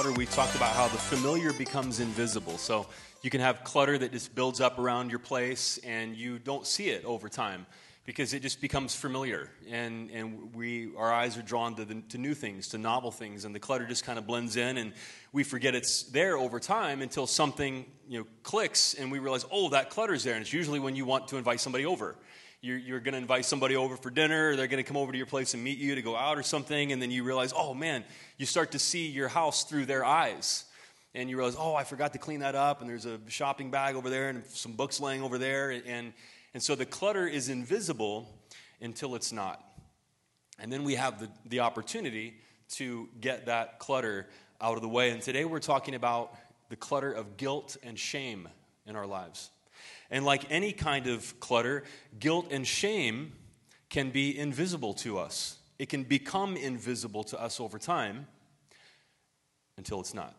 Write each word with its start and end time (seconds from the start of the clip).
clutter, 0.00 0.12
we 0.12 0.26
talked 0.26 0.54
about 0.54 0.70
how 0.76 0.86
the 0.86 0.96
familiar 0.96 1.52
becomes 1.52 1.98
invisible. 1.98 2.56
So 2.56 2.86
you 3.22 3.30
can 3.30 3.40
have 3.40 3.64
clutter 3.64 3.98
that 3.98 4.12
just 4.12 4.32
builds 4.32 4.60
up 4.60 4.78
around 4.78 5.10
your 5.10 5.18
place 5.18 5.80
and 5.82 6.14
you 6.14 6.38
don't 6.38 6.64
see 6.68 6.90
it 6.90 7.04
over 7.04 7.28
time 7.28 7.66
because 8.04 8.32
it 8.32 8.40
just 8.40 8.60
becomes 8.60 8.94
familiar. 8.94 9.50
And, 9.68 10.08
and 10.12 10.54
we, 10.54 10.94
our 10.96 11.12
eyes 11.12 11.36
are 11.36 11.42
drawn 11.42 11.74
to, 11.74 11.84
the, 11.84 11.96
to 12.10 12.18
new 12.18 12.32
things, 12.34 12.68
to 12.68 12.78
novel 12.78 13.10
things, 13.10 13.44
and 13.44 13.52
the 13.52 13.58
clutter 13.58 13.88
just 13.88 14.04
kind 14.04 14.20
of 14.20 14.24
blends 14.24 14.54
in 14.54 14.78
and 14.78 14.92
we 15.32 15.42
forget 15.42 15.74
it's 15.74 16.04
there 16.04 16.38
over 16.38 16.60
time 16.60 17.02
until 17.02 17.26
something 17.26 17.84
you 18.08 18.20
know, 18.20 18.26
clicks 18.44 18.94
and 18.94 19.10
we 19.10 19.18
realize, 19.18 19.46
oh, 19.50 19.68
that 19.70 19.90
clutter's 19.90 20.22
there. 20.22 20.34
And 20.34 20.42
it's 20.42 20.52
usually 20.52 20.78
when 20.78 20.94
you 20.94 21.06
want 21.06 21.26
to 21.26 21.38
invite 21.38 21.58
somebody 21.58 21.86
over 21.86 22.14
you're, 22.60 22.78
you're 22.78 23.00
going 23.00 23.12
to 23.12 23.18
invite 23.18 23.44
somebody 23.44 23.76
over 23.76 23.96
for 23.96 24.10
dinner, 24.10 24.50
or 24.50 24.56
they're 24.56 24.66
going 24.66 24.82
to 24.82 24.88
come 24.88 24.96
over 24.96 25.12
to 25.12 25.18
your 25.18 25.26
place 25.26 25.54
and 25.54 25.62
meet 25.62 25.78
you 25.78 25.94
to 25.94 26.02
go 26.02 26.16
out 26.16 26.38
or 26.38 26.42
something, 26.42 26.92
and 26.92 27.00
then 27.00 27.10
you 27.10 27.22
realize, 27.24 27.52
oh 27.56 27.74
man, 27.74 28.04
you 28.36 28.46
start 28.46 28.72
to 28.72 28.78
see 28.78 29.06
your 29.08 29.28
house 29.28 29.64
through 29.64 29.86
their 29.86 30.04
eyes. 30.04 30.64
And 31.14 31.30
you 31.30 31.36
realize, 31.36 31.56
oh, 31.58 31.74
I 31.74 31.84
forgot 31.84 32.12
to 32.12 32.18
clean 32.18 32.40
that 32.40 32.54
up, 32.54 32.80
and 32.80 32.90
there's 32.90 33.06
a 33.06 33.18
shopping 33.28 33.70
bag 33.70 33.94
over 33.94 34.10
there, 34.10 34.28
and 34.28 34.44
some 34.46 34.72
books 34.72 35.00
laying 35.00 35.22
over 35.22 35.38
there. 35.38 35.70
And, 35.70 36.12
and 36.52 36.62
so 36.62 36.74
the 36.74 36.84
clutter 36.84 37.26
is 37.26 37.48
invisible 37.48 38.28
until 38.80 39.14
it's 39.14 39.32
not. 39.32 39.64
And 40.58 40.72
then 40.72 40.84
we 40.84 40.96
have 40.96 41.20
the, 41.20 41.28
the 41.46 41.60
opportunity 41.60 42.34
to 42.70 43.08
get 43.20 43.46
that 43.46 43.78
clutter 43.78 44.28
out 44.60 44.74
of 44.74 44.82
the 44.82 44.88
way. 44.88 45.10
And 45.10 45.22
today 45.22 45.44
we're 45.44 45.60
talking 45.60 45.94
about 45.94 46.34
the 46.68 46.76
clutter 46.76 47.12
of 47.12 47.36
guilt 47.36 47.76
and 47.82 47.98
shame 47.98 48.48
in 48.86 48.96
our 48.96 49.06
lives. 49.06 49.50
And 50.10 50.24
like 50.24 50.50
any 50.50 50.72
kind 50.72 51.06
of 51.06 51.38
clutter, 51.40 51.84
guilt 52.18 52.48
and 52.50 52.66
shame 52.66 53.32
can 53.90 54.10
be 54.10 54.38
invisible 54.38 54.94
to 54.94 55.18
us. 55.18 55.58
It 55.78 55.88
can 55.88 56.02
become 56.02 56.56
invisible 56.56 57.24
to 57.24 57.40
us 57.40 57.60
over 57.60 57.78
time 57.78 58.26
until 59.76 60.00
it's 60.00 60.14
not. 60.14 60.34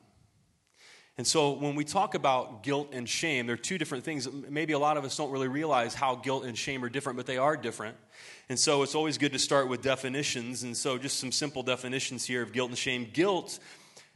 And 1.17 1.27
so 1.27 1.51
when 1.51 1.75
we 1.75 1.83
talk 1.83 2.15
about 2.15 2.63
guilt 2.63 2.89
and 2.93 3.07
shame, 3.07 3.45
there 3.45 3.55
are 3.55 3.57
two 3.57 3.77
different 3.77 4.05
things. 4.05 4.27
Maybe 4.31 4.71
a 4.71 4.79
lot 4.79 4.95
of 4.95 5.03
us 5.03 5.17
don't 5.17 5.31
really 5.31 5.49
realize 5.49 5.93
how 5.93 6.15
guilt 6.15 6.45
and 6.45 6.57
shame 6.57 6.83
are 6.83 6.89
different, 6.89 7.17
but 7.17 7.25
they 7.25 7.37
are 7.37 7.57
different. 7.57 7.97
And 8.47 8.57
so 8.57 8.83
it's 8.83 8.95
always 8.95 9.17
good 9.17 9.33
to 9.33 9.39
start 9.39 9.67
with 9.67 9.81
definitions. 9.81 10.63
And 10.63 10.77
so 10.77 10.97
just 10.97 11.19
some 11.19 11.33
simple 11.33 11.61
definitions 11.61 12.25
here 12.25 12.41
of 12.41 12.53
guilt 12.53 12.69
and 12.69 12.77
shame. 12.77 13.09
Guilt 13.11 13.59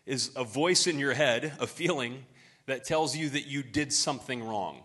is 0.06 0.32
a 0.36 0.45
voice 0.45 0.88
in 0.88 0.98
your 0.98 1.14
head, 1.14 1.54
a 1.60 1.67
feeling 1.67 2.26
that 2.67 2.86
tells 2.86 3.17
you 3.17 3.30
that 3.30 3.48
you 3.48 3.64
did 3.64 3.92
something 3.92 4.42
wrong 4.42 4.82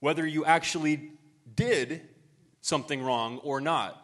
whether 0.00 0.26
you 0.26 0.44
actually 0.44 1.12
did 1.54 2.02
something 2.60 3.02
wrong 3.02 3.38
or 3.38 3.60
not. 3.60 4.02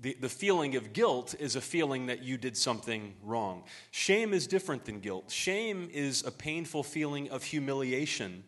The, 0.00 0.16
the 0.20 0.28
feeling 0.28 0.74
of 0.74 0.92
guilt 0.92 1.34
is 1.38 1.54
a 1.54 1.60
feeling 1.60 2.06
that 2.06 2.22
you 2.22 2.36
did 2.36 2.56
something 2.56 3.14
wrong. 3.22 3.62
Shame 3.92 4.32
is 4.34 4.46
different 4.46 4.84
than 4.84 4.98
guilt. 4.98 5.30
Shame 5.30 5.88
is 5.92 6.24
a 6.26 6.32
painful 6.32 6.82
feeling 6.82 7.30
of 7.30 7.44
humiliation 7.44 8.42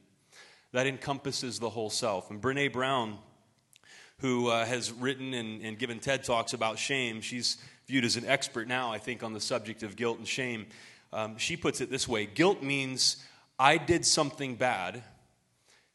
that 0.72 0.88
encompasses 0.88 1.60
the 1.60 1.70
whole 1.70 1.90
self. 1.90 2.30
And 2.30 2.42
Brene 2.42 2.72
Brown, 2.72 3.18
who 4.18 4.48
uh, 4.48 4.64
has 4.64 4.90
written 4.90 5.32
and, 5.34 5.62
and 5.62 5.78
given 5.78 6.00
TED 6.00 6.24
Talks 6.24 6.52
about 6.52 6.78
shame, 6.78 7.20
she's 7.20 7.58
viewed 7.86 8.04
as 8.04 8.16
an 8.16 8.24
expert 8.26 8.66
now, 8.66 8.90
I 8.90 8.98
think, 8.98 9.22
on 9.22 9.32
the 9.32 9.40
subject 9.40 9.84
of 9.84 9.94
guilt 9.94 10.18
and 10.18 10.26
shame. 10.26 10.66
Um, 11.12 11.38
she 11.38 11.56
puts 11.56 11.80
it 11.80 11.90
this 11.90 12.08
way 12.08 12.26
Guilt 12.26 12.62
means 12.62 13.24
I 13.58 13.76
did 13.78 14.04
something 14.04 14.56
bad 14.56 15.04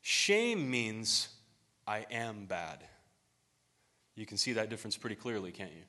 Shame 0.02 0.70
means 0.70 1.30
I 1.88 2.06
am 2.12 2.46
bad. 2.46 2.84
You 4.16 4.26
can 4.26 4.38
see 4.38 4.54
that 4.54 4.70
difference 4.70 4.98
pretty 4.98 5.16
clearly, 5.16 5.52
can't 5.52 5.72
you? 5.72 5.84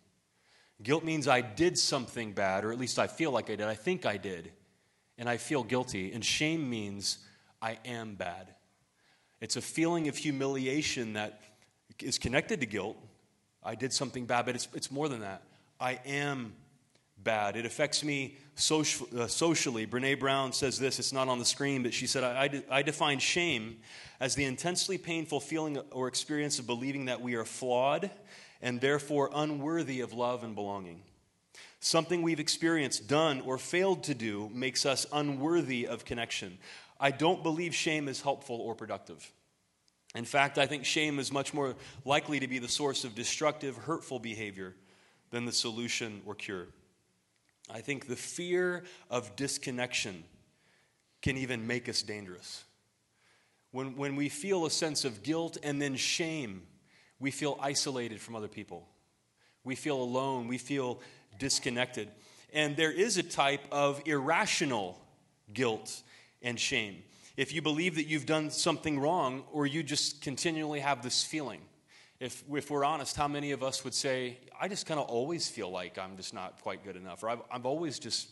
Guilt 0.83 1.05
means 1.05 1.29
I 1.29 1.41
did 1.41 1.79
something 1.79 2.33
bad, 2.33 2.65
or 2.65 2.73
at 2.73 2.79
least 2.79 2.99
I 2.99 3.07
feel 3.07 3.31
like 3.33 3.51
I 3.51 3.57
did. 3.57 3.67
I 3.67 3.75
think 3.75 4.07
I 4.07 4.17
did, 4.17 4.53
and 5.19 5.29
I 5.29 5.37
feel 5.37 5.63
guilty. 5.63 6.13
And 6.13 6.25
shame 6.25 6.71
means 6.71 7.19
I 7.61 7.79
am 7.85 8.15
bad. 8.15 8.55
It's 9.41 9.57
a 9.57 9.61
feeling 9.61 10.09
of 10.09 10.17
humiliation 10.17 11.15
that 11.15 11.41
is 12.01 12.19
connected 12.19 12.61
to 12.61 12.67
guilt. 12.67 12.97
I 13.63 13.75
did 13.75 13.93
something 13.93 14.27
bad, 14.27 14.47
but 14.47 14.55
it's, 14.55 14.69
it's 14.75 14.91
more 14.91 15.09
than 15.09 15.21
that. 15.21 15.43
I 15.79 15.99
am 16.07 16.55
bad. 17.23 17.57
It 17.57 17.67
affects 17.67 18.03
me 18.03 18.37
social, 18.55 19.07
uh, 19.19 19.27
socially. 19.27 19.87
Brene 19.87 20.19
Brown 20.19 20.53
says 20.53 20.79
this, 20.79 20.99
it's 20.99 21.13
not 21.13 21.29
on 21.29 21.39
the 21.39 21.45
screen, 21.45 21.83
but 21.83 21.95
she 21.95 22.07
said, 22.07 22.25
I, 22.25 22.43
I, 22.43 22.49
de- 22.49 22.65
I 22.71 22.83
define 22.83 23.19
shame 23.19 23.79
as 24.21 24.35
the 24.35 24.45
intensely 24.45 24.99
painful 24.99 25.41
feeling 25.41 25.79
or 25.91 26.09
experience 26.09 26.59
of 26.59 26.67
believing 26.67 27.07
that 27.07 27.21
we 27.21 27.35
are 27.35 27.45
flawed 27.45 28.11
and 28.63 28.81
therefore 28.81 29.31
unworthy 29.35 30.01
of 30.01 30.13
love 30.13 30.45
and 30.45 30.55
belonging. 30.55 31.03
Something 31.81 32.21
we've 32.23 32.41
experienced, 32.41 33.09
done, 33.09 33.41
or 33.41 33.57
failed 33.57 34.05
to 34.05 34.15
do 34.15 34.51
makes 34.53 34.85
us 34.85 35.07
unworthy 35.13 35.87
of 35.87 36.05
connection. 36.05 36.59
I 36.99 37.11
don't 37.11 37.43
believe 37.43 37.75
shame 37.75 38.07
is 38.07 38.21
helpful 38.21 38.57
or 38.57 38.75
productive. 38.75 39.33
In 40.15 40.27
fact, 40.27 40.59
I 40.59 40.67
think 40.67 40.85
shame 40.85 41.19
is 41.19 41.33
much 41.33 41.55
more 41.55 41.77
likely 42.05 42.41
to 42.41 42.49
be 42.49 42.59
the 42.59 42.69
source 42.69 43.05
of 43.05 43.15
destructive, 43.15 43.77
hurtful 43.77 44.19
behavior 44.19 44.75
than 45.31 45.47
the 45.47 45.53
solution 45.53 46.21
or 46.27 46.35
cure. 46.35 46.67
I 47.73 47.81
think 47.81 48.07
the 48.07 48.17
fear 48.17 48.85
of 49.11 49.37
disconnection 49.37 50.25
can 51.23 51.37
even 51.37 51.67
make 51.67 51.89
us 51.89 52.03
dangerous. 52.03 52.65
When, 53.73 53.97
when 53.97 54.17
we 54.17 54.29
feel 54.29 54.67
a 54.67 54.71
sense 54.71 55.05
of 55.05 55.23
guilt 55.23 55.57
and 55.63 55.81
then 55.81 55.97
shame, 55.97 56.63
we 57.19 57.31
feel 57.31 57.59
isolated 57.61 58.21
from 58.21 58.35
other 58.35 58.49
people. 58.49 58.89
We 59.63 59.77
feel 59.77 60.01
alone. 60.01 60.49
We 60.49 60.59
feel 60.59 61.01
disconnected. 61.39 62.09
And 62.53 62.77
there 62.77 62.91
is 62.91 63.17
a 63.17 63.23
type 63.23 63.65
of 63.71 64.03
irrational 64.07 64.99
guilt 65.53 66.03
and 66.43 66.59
shame. 66.59 67.03
If 67.37 67.53
you 67.53 67.63
believe 67.63 67.95
that 67.95 68.07
you've 68.07 68.27
done 68.27 68.51
something 68.51 68.99
wrong, 68.99 69.45
or 69.53 69.67
you 69.67 69.83
just 69.83 70.21
continually 70.21 70.81
have 70.81 71.03
this 71.03 71.23
feeling, 71.23 71.61
if, 72.21 72.45
if 72.53 72.71
we're 72.71 72.85
honest, 72.85 73.17
how 73.17 73.27
many 73.27 73.53
of 73.53 73.63
us 73.63 73.83
would 73.83 73.95
say, 73.95 74.39
I 74.61 74.69
just 74.69 74.85
kind 74.85 75.01
of 75.01 75.07
always 75.09 75.49
feel 75.49 75.71
like 75.71 75.99
I'm 75.99 76.19
just 76.19 76.35
not 76.35 76.61
quite 76.63 76.85
good 76.85 76.97
enough, 76.97 77.23
or 77.23 77.31
I've, 77.31 77.43
I've 77.51 77.65
always 77.65 77.99
just, 77.99 78.29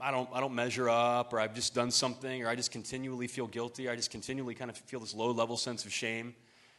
I 0.00 0.10
don't, 0.10 0.28
I 0.32 0.40
don't 0.40 0.54
measure 0.54 0.88
up, 0.88 1.34
or 1.34 1.38
I've 1.38 1.54
just 1.54 1.74
done 1.74 1.90
something, 1.90 2.42
or 2.42 2.48
I 2.48 2.54
just 2.54 2.70
continually 2.70 3.26
feel 3.26 3.46
guilty, 3.46 3.88
or 3.88 3.92
I 3.92 3.96
just 3.96 4.10
continually 4.10 4.54
kind 4.54 4.70
of 4.70 4.78
feel 4.78 5.00
this 5.00 5.14
low 5.14 5.32
level 5.32 5.58
sense 5.58 5.84
of 5.84 5.92
shame. 5.92 6.34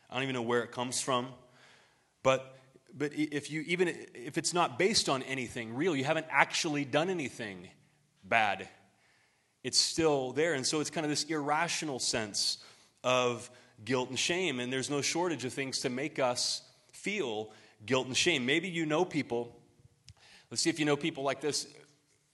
I 0.10 0.16
don't 0.16 0.24
even 0.24 0.34
know 0.34 0.42
where 0.42 0.64
it 0.64 0.72
comes 0.72 1.00
from. 1.00 1.28
But, 2.24 2.58
but 2.98 3.14
if 3.14 3.52
you, 3.52 3.62
even 3.68 3.88
if 3.88 4.38
it's 4.38 4.54
not 4.54 4.80
based 4.80 5.10
on 5.10 5.22
anything 5.24 5.76
real, 5.76 5.96
you 5.96 6.04
haven't 6.04 6.26
actually 6.30 6.86
done 6.86 7.10
anything 7.12 7.68
bad, 8.24 8.68
it's 9.64 9.78
still 9.78 10.32
there. 10.32 10.56
And 10.56 10.66
so 10.66 10.80
it's 10.80 10.90
kind 10.90 11.06
of 11.06 11.12
this 11.12 11.24
irrational 11.26 12.00
sense 12.00 12.58
of 13.04 13.50
guilt 13.86 14.10
and 14.10 14.20
shame. 14.20 14.60
And 14.60 14.72
there's 14.72 14.90
no 14.90 15.02
shortage 15.02 15.46
of 15.46 15.54
things 15.54 15.80
to 15.80 15.90
make 15.90 16.20
us 16.20 16.62
feel 16.92 17.52
guilt 17.86 18.08
and 18.08 18.16
shame. 18.16 18.46
Maybe 18.46 18.70
you 18.70 18.86
know 18.86 19.06
people. 19.06 19.56
Let's 20.50 20.62
see 20.62 20.70
if 20.70 20.80
you 20.80 20.86
know 20.86 20.96
people 20.96 21.24
like 21.24 21.42
this. 21.42 21.68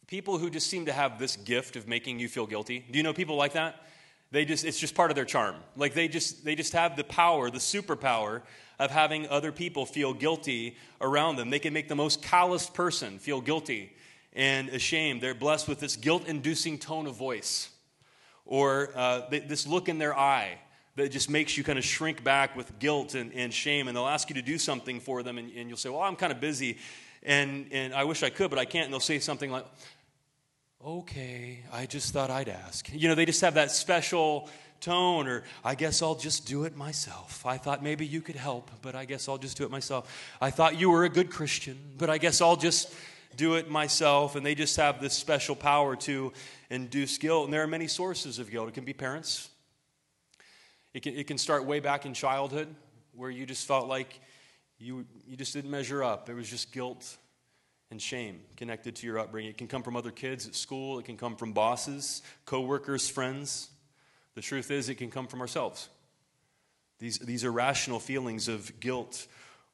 People 0.08 0.38
who 0.38 0.50
just 0.50 0.68
seem 0.70 0.86
to 0.86 0.94
have 0.94 1.20
this 1.20 1.36
gift 1.36 1.76
of 1.76 1.88
making 1.88 2.20
you 2.20 2.28
feel 2.28 2.46
guilty. 2.46 2.86
Do 2.90 2.98
you 2.98 3.04
know 3.04 3.14
people 3.14 3.36
like 3.36 3.54
that? 3.54 3.84
They 4.32 4.46
just 4.46 4.66
it's 4.66 4.80
just 4.80 4.96
part 4.96 5.12
of 5.12 5.16
their 5.16 5.26
charm. 5.26 5.56
Like 5.76 5.94
they 5.94 6.08
just 6.08 6.44
they 6.44 6.56
just 6.56 6.74
have 6.74 6.98
the 6.98 7.04
power, 7.04 7.50
the 7.50 7.60
superpower 7.60 8.42
of 8.80 8.92
having 8.92 9.28
other 9.28 9.52
people 9.52 9.86
feel 9.86 10.14
guilty 10.14 10.78
around 11.02 11.38
them. 11.38 11.50
They 11.50 11.60
can 11.60 11.74
make 11.74 11.88
the 11.88 11.96
most 11.96 12.22
calloused 12.22 12.74
person 12.74 13.20
feel 13.20 13.42
guilty 13.42 13.94
and 14.34 14.70
ashamed. 14.70 15.22
They're 15.22 15.34
blessed 15.34 15.68
with 15.68 15.80
this 15.80 15.96
guilt-inducing 15.96 16.78
tone 16.78 17.08
of 17.08 17.16
voice, 17.16 17.70
or 18.46 18.92
uh, 18.96 19.30
this 19.30 19.66
look 19.66 19.90
in 19.90 19.98
their 19.98 20.16
eye 20.16 20.60
that 20.98 21.12
just 21.12 21.30
makes 21.30 21.58
you 21.58 21.64
kind 21.64 21.80
of 21.80 21.86
shrink 21.86 22.24
back 22.24 22.56
with 22.56 22.80
guilt 22.80 23.16
and, 23.16 23.32
and 23.34 23.54
shame. 23.54 23.88
And 23.88 23.96
they'll 23.96 24.08
ask 24.08 24.30
you 24.30 24.36
to 24.36 24.42
do 24.42 24.58
something 24.58 25.00
for 25.00 25.24
them, 25.24 25.38
and, 25.38 25.52
and 25.56 25.70
you'll 25.70 25.78
say, 25.78 25.90
Well, 25.90 26.02
I'm 26.02 26.16
kind 26.16 26.32
of 26.32 26.40
busy, 26.40 26.78
and, 27.24 27.68
and 27.72 27.94
I 27.94 28.04
wish 28.04 28.24
I 28.24 28.30
could, 28.30 28.50
but 28.50 28.60
I 28.60 28.66
can't. 28.66 28.86
And 28.86 28.94
they'll 28.94 29.00
say 29.00 29.20
something 29.20 29.52
like, 29.52 29.66
Okay, 30.86 31.60
I 31.72 31.86
just 31.86 32.14
thought 32.14 32.30
I'd 32.30 32.50
ask. 32.50 32.92
You 32.94 33.08
know, 33.08 33.16
they 33.16 33.26
just 33.26 33.42
have 33.42 33.54
that 33.54 33.72
special 33.72 34.50
tone, 34.80 35.28
or 35.28 35.44
I 35.64 35.76
guess 35.76 36.02
I'll 36.02 36.16
just 36.16 36.48
do 36.48 36.64
it 36.64 36.76
myself. 36.76 37.46
I 37.46 37.58
thought 37.58 37.84
maybe 37.84 38.06
you 38.06 38.22
could 38.22 38.36
help, 38.36 38.70
but 38.82 38.96
I 38.96 39.06
guess 39.06 39.28
I'll 39.28 39.38
just 39.38 39.58
do 39.58 39.64
it 39.64 39.72
myself. 39.72 40.36
I 40.42 40.52
thought 40.52 40.80
you 40.80 40.90
were 40.90 41.04
a 41.04 41.10
good 41.10 41.30
Christian, 41.30 41.78
but 41.98 42.10
I 42.10 42.18
guess 42.18 42.42
I'll 42.42 42.56
just 42.56 42.94
do 43.36 43.56
it 43.56 43.70
myself. 43.70 44.36
And 44.36 44.46
they 44.46 44.56
just 44.56 44.76
have 44.78 45.02
this 45.02 45.14
special 45.14 45.56
power 45.56 45.96
to 45.98 46.34
induce 46.70 47.18
guilt. 47.18 47.46
And 47.46 47.54
there 47.54 47.64
are 47.64 47.68
many 47.68 47.88
sources 47.88 48.40
of 48.40 48.50
guilt. 48.50 48.70
It 48.70 48.74
can 48.74 48.86
be 48.86 48.94
parents, 48.94 49.50
it 50.98 51.04
can, 51.04 51.16
it 51.16 51.28
can 51.28 51.38
start 51.38 51.66
way 51.66 51.80
back 51.80 52.08
in 52.08 52.16
childhood 52.16 52.74
where 53.14 53.30
you 53.30 53.46
just 53.46 53.68
felt 53.68 53.88
like 53.88 54.20
you, 54.80 55.06
you 55.28 55.38
just 55.38 55.54
didn't 55.54 55.70
measure 55.70 56.04
up. 56.04 56.28
It 56.28 56.34
was 56.34 56.50
just 56.50 56.72
guilt 56.72 57.18
and 57.92 58.02
shame 58.02 58.40
connected 58.56 58.96
to 58.96 59.06
your 59.06 59.20
upbringing. 59.20 59.52
It 59.52 59.60
can 59.60 59.68
come 59.68 59.84
from 59.84 59.96
other 59.96 60.10
kids 60.10 60.48
at 60.48 60.56
school, 60.56 60.98
it 60.98 61.06
can 61.06 61.16
come 61.16 61.36
from 61.36 61.54
bosses, 61.54 62.24
coworkers, 62.46 63.08
friends. 63.08 63.70
The 64.34 64.42
truth 64.42 64.72
is, 64.72 64.90
it 64.90 64.96
can 64.96 65.12
come 65.12 65.28
from 65.28 65.40
ourselves. 65.40 65.88
These, 66.98 67.20
these 67.20 67.44
irrational 67.44 68.00
feelings 68.00 68.48
of 68.48 68.80
guilt 68.80 69.28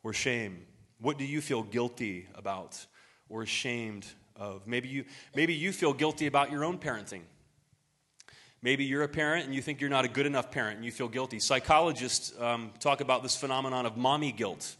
or 0.03 0.11
shame. 0.11 0.65
What 0.99 1.17
do 1.17 1.23
you 1.23 1.39
feel 1.39 1.63
guilty 1.63 2.27
about 2.35 2.85
or 3.29 3.43
ashamed 3.43 4.05
of. 4.35 4.67
Maybe 4.67 4.89
you, 4.89 5.05
maybe 5.35 5.53
you 5.53 5.71
feel 5.71 5.93
guilty 5.93 6.27
about 6.27 6.51
your 6.51 6.65
own 6.65 6.77
parenting. 6.77 7.21
Maybe 8.63 8.85
you're 8.85 9.03
a 9.03 9.09
parent 9.09 9.45
and 9.45 9.53
you 9.53 9.61
think 9.61 9.81
you're 9.81 9.89
not 9.89 10.05
a 10.05 10.07
good 10.07 10.25
enough 10.25 10.49
parent 10.49 10.77
and 10.77 10.85
you 10.85 10.91
feel 10.91 11.09
guilty. 11.09 11.37
Psychologists 11.39 12.33
um, 12.39 12.71
talk 12.79 13.01
about 13.01 13.21
this 13.21 13.35
phenomenon 13.35 13.85
of 13.85 13.97
mommy 13.97 14.31
guilt 14.31 14.77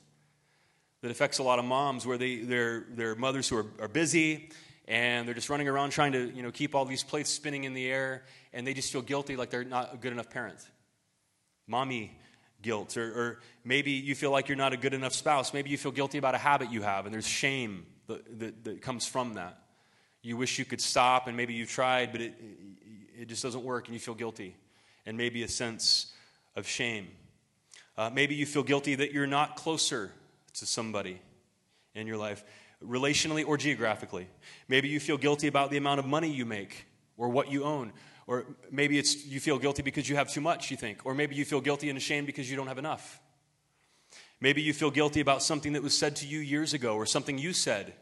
that 1.02 1.12
affects 1.12 1.40
a 1.40 1.44
lot 1.44 1.60
of 1.60 1.66
moms 1.66 2.08
where 2.08 2.18
they, 2.18 2.38
they're, 2.38 2.86
they're 2.92 3.14
mothers 3.14 3.50
who 3.50 3.58
are, 3.58 3.66
are 3.82 3.90
busy 3.90 4.50
and 4.88 5.28
they're 5.28 5.36
just 5.36 5.50
running 5.50 5.68
around 5.68 5.90
trying 5.90 6.14
to 6.14 6.32
you 6.34 6.42
know, 6.42 6.50
keep 6.50 6.76
all 6.76 6.86
these 6.86 7.04
plates 7.04 7.30
spinning 7.30 7.66
in 7.66 7.74
the 7.74 7.86
air 7.86 8.24
and 8.54 8.66
they 8.66 8.74
just 8.74 8.90
feel 8.90 9.02
guilty 9.02 9.36
like 9.36 9.50
they're 9.50 9.66
not 9.66 9.94
a 9.94 9.98
good 9.98 10.14
enough 10.14 10.30
parent. 10.30 10.60
Mommy 11.68 12.18
guilt. 12.62 12.96
Or, 12.96 13.04
or, 13.04 13.40
maybe 13.66 13.92
you 13.92 14.16
feel 14.16 14.32
like 14.32 14.48
you're 14.48 14.56
not 14.56 14.72
a 14.72 14.78
good 14.78 14.94
enough 14.94 15.14
spouse. 15.14 15.54
Maybe 15.54 15.70
you 15.70 15.78
feel 15.78 15.92
guilty 15.92 16.18
about 16.18 16.36
a 16.36 16.38
habit 16.38 16.72
you 16.72 16.84
have 16.84 17.06
and 17.06 17.14
there's 17.14 17.28
shame 17.28 17.86
that, 18.08 18.40
that, 18.40 18.64
that 18.64 18.82
comes 18.82 19.06
from 19.06 19.34
that. 19.34 19.60
You 20.22 20.38
wish 20.38 20.58
you 20.58 20.64
could 20.64 20.80
stop 20.80 21.28
and 21.28 21.36
maybe 21.36 21.54
you've 21.54 21.70
tried, 21.70 22.14
but 22.14 22.22
it, 22.22 22.34
it 23.18 23.28
just 23.28 23.44
doesn't 23.44 23.64
work 23.64 23.88
and 23.88 23.94
you 23.94 24.00
feel 24.00 24.14
guilty. 24.14 24.56
And 25.06 25.18
maybe 25.18 25.44
a 25.44 25.48
sense 25.48 26.14
of 26.56 26.68
shame. 26.68 27.08
Uh, 27.98 28.10
maybe 28.10 28.36
you 28.36 28.46
feel 28.46 28.64
guilty 28.64 28.96
that 28.96 29.12
you're 29.12 29.28
not 29.28 29.56
closer 29.56 30.12
to 30.56 30.66
somebody 30.66 31.22
in 31.94 32.08
your 32.08 32.18
life, 32.18 32.44
relationally 32.84 33.46
or 33.46 33.58
geographically. 33.58 34.28
Maybe 34.68 34.88
you 34.88 35.00
feel 35.00 35.18
guilty 35.18 35.48
about 35.48 35.72
the 35.72 35.78
amount 35.78 36.00
of 36.00 36.06
money 36.06 36.30
you 36.30 36.46
make 36.46 36.86
or 37.18 37.30
what 37.30 37.52
you 37.52 37.64
own. 37.64 37.94
Or 38.26 38.46
maybe 38.72 38.98
it's 38.98 39.26
you 39.26 39.40
feel 39.40 39.60
guilty 39.60 39.82
because 39.82 40.08
you 40.08 40.16
have 40.16 40.32
too 40.32 40.42
much, 40.42 40.72
you 40.72 40.78
think. 40.78 41.06
Or 41.06 41.14
maybe 41.14 41.36
you 41.36 41.46
feel 41.46 41.62
guilty 41.62 41.90
and 41.90 41.98
ashamed 41.98 42.26
because 42.26 42.50
you 42.50 42.56
don't 42.56 42.68
have 42.68 42.78
enough. 42.78 43.20
Maybe 44.40 44.62
you 44.62 44.74
feel 44.74 44.92
guilty 44.92 45.22
about 45.22 45.44
something 45.44 45.74
that 45.74 45.84
was 45.84 45.98
said 45.98 46.16
to 46.18 46.28
you 46.28 46.40
years 46.40 46.74
ago 46.74 46.96
or 46.96 47.06
something 47.06 47.38
you 47.38 47.54
said 47.54 47.94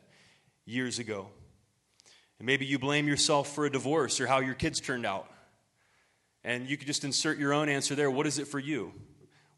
years 0.66 1.00
ago. 1.00 1.28
And 2.42 2.48
maybe 2.48 2.66
you 2.66 2.80
blame 2.80 3.08
yourself 3.08 3.54
for 3.54 3.68
a 3.68 3.70
divorce 3.70 4.20
or 4.20 4.26
how 4.26 4.40
your 4.40 4.56
kids 4.56 4.82
turned 4.82 5.06
out. 5.06 5.30
And 6.44 6.68
you 6.68 6.76
could 6.76 6.88
just 6.88 7.04
insert 7.04 7.38
your 7.38 7.54
own 7.54 7.70
answer 7.70 7.94
there. 7.94 8.10
What 8.10 8.26
is 8.26 8.40
it 8.40 8.48
for 8.48 8.58
you? 8.58 8.94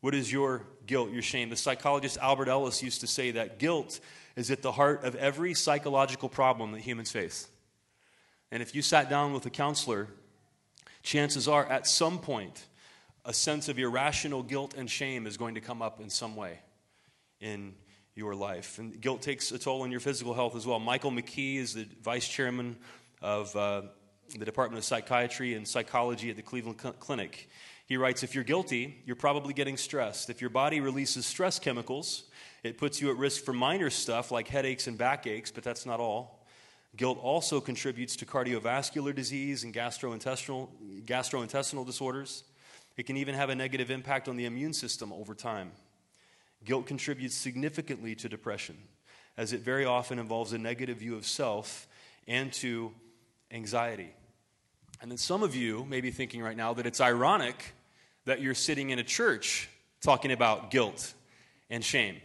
What 0.02 0.14
is 0.14 0.30
your 0.30 0.66
guilt, 0.86 1.10
your 1.12 1.22
shame? 1.22 1.50
The 1.50 1.56
psychologist 1.56 2.18
Albert 2.22 2.50
Ellis 2.50 2.84
used 2.84 3.00
to 3.00 3.08
say 3.08 3.32
that 3.32 3.58
guilt 3.58 4.02
is 4.36 4.52
at 4.52 4.62
the 4.62 4.74
heart 4.74 5.06
of 5.06 5.16
every 5.16 5.54
psychological 5.54 6.28
problem 6.28 6.74
that 6.74 6.82
humans 6.82 7.10
face. 7.10 7.48
And 8.52 8.62
if 8.62 8.76
you 8.76 8.82
sat 8.82 9.10
down 9.10 9.32
with 9.32 9.46
a 9.46 9.50
counselor, 9.50 10.10
chances 11.04 11.48
are 11.48 11.66
at 11.66 11.88
some 11.88 12.20
point 12.20 12.66
a 13.24 13.34
sense 13.34 13.70
of 13.70 13.80
irrational 13.80 14.44
guilt 14.44 14.74
and 14.78 14.92
shame 14.92 15.26
is 15.26 15.38
going 15.38 15.56
to 15.56 15.62
come 15.62 15.82
up 15.82 16.02
in 16.02 16.10
some 16.10 16.36
way 16.36 16.60
in 17.40 17.76
your 18.16 18.36
life. 18.36 18.80
And 18.80 19.00
guilt 19.00 19.22
takes 19.22 19.52
a 19.52 19.58
toll 19.58 19.82
on 19.82 19.92
your 19.92 20.00
physical 20.00 20.34
health 20.34 20.56
as 20.56 20.66
well. 20.66 20.80
Michael 20.80 21.12
McKee 21.12 21.58
is 21.58 21.74
the 21.74 21.88
vice 22.02 22.28
chairman 22.28 22.78
of 23.22 23.56
uh, 23.56 23.84
the 24.38 24.46
Department 24.46 24.78
of 24.78 24.86
Psychiatry 24.86 25.56
and 25.56 25.68
Psychology 25.68 26.30
at 26.30 26.36
the 26.36 26.42
Cleveland 26.42 26.78
Clinic. 27.00 27.50
He 27.86 27.98
writes 27.98 28.24
If 28.24 28.36
you're 28.36 28.44
guilty, 28.44 29.02
you're 29.06 29.16
probably 29.16 29.54
getting 29.54 29.78
stressed. 29.78 30.30
If 30.30 30.42
your 30.42 30.50
body 30.50 30.82
releases 30.82 31.26
stress 31.26 31.60
chemicals, 31.60 32.24
it 32.64 32.78
puts 32.78 33.02
you 33.02 33.10
at 33.12 33.18
risk 33.18 33.44
for 33.44 33.54
minor 33.54 33.90
stuff 33.90 34.32
like 34.32 34.48
headaches 34.48 34.88
and 34.88 34.98
backaches, 34.98 35.52
but 35.52 35.64
that's 35.64 35.86
not 35.86 36.00
all. 36.00 36.46
Guilt 36.96 37.18
also 37.22 37.60
contributes 37.60 38.16
to 38.18 38.26
cardiovascular 38.26 39.16
disease 39.16 39.64
and 39.64 39.74
gastrointestinal, 39.74 40.70
gastrointestinal 41.06 41.86
disorders. 41.86 42.44
It 42.96 43.08
can 43.08 43.18
even 43.18 43.34
have 43.34 43.50
a 43.50 43.56
negative 43.56 43.90
impact 43.90 44.28
on 44.28 44.38
the 44.38 44.46
immune 44.46 44.74
system 44.74 45.12
over 45.12 45.34
time. 45.34 45.72
Guilt 46.66 46.88
contributes 46.88 47.36
significantly 47.36 48.16
to 48.16 48.30
depression, 48.30 48.78
as 49.38 49.54
it 49.54 49.62
very 49.62 49.86
often 49.86 50.20
involves 50.20 50.54
a 50.54 50.58
negative 50.58 50.98
view 50.98 51.16
of 51.16 51.26
self 51.26 51.88
and 52.28 52.52
to 52.54 52.92
anxiety. 53.52 54.14
And 55.02 55.12
then 55.12 55.18
some 55.18 55.44
of 55.44 55.56
you 55.56 55.86
may 55.86 56.02
be 56.02 56.12
thinking 56.12 56.42
right 56.42 56.56
now 56.56 56.74
that 56.74 56.86
it's 56.86 57.02
ironic 57.02 57.74
that 58.26 58.42
you're 58.42 58.56
sitting 58.56 58.90
in 58.90 59.00
a 59.00 59.04
church 59.04 59.70
talking 60.02 60.32
about 60.32 60.72
guilt 60.72 61.14
and 61.70 61.84
shame. 61.84 62.18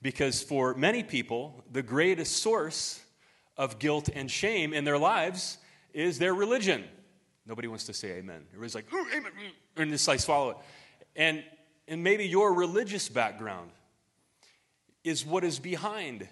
Because 0.00 0.42
for 0.42 0.74
many 0.74 1.02
people, 1.02 1.64
the 1.72 1.82
greatest 1.82 2.36
source 2.36 3.00
of 3.56 3.78
guilt 3.78 4.08
and 4.14 4.30
shame 4.30 4.72
in 4.72 4.84
their 4.84 4.98
lives 4.98 5.58
is 5.92 6.18
their 6.18 6.34
religion. 6.34 6.84
Nobody 7.46 7.68
wants 7.68 7.84
to 7.86 7.94
say 7.94 8.12
amen. 8.12 8.42
Everybody's 8.48 8.74
like, 8.74 8.86
amen, 8.92 9.32
and 9.76 9.90
just 9.90 10.08
like 10.08 10.20
swallow 10.20 10.50
it. 10.50 10.56
And 11.16 11.42
and 11.88 12.02
maybe 12.02 12.26
your 12.26 12.52
religious 12.52 13.08
background 13.08 13.70
is 15.02 15.24
what 15.24 15.44
is 15.44 15.58
behind 15.58 16.26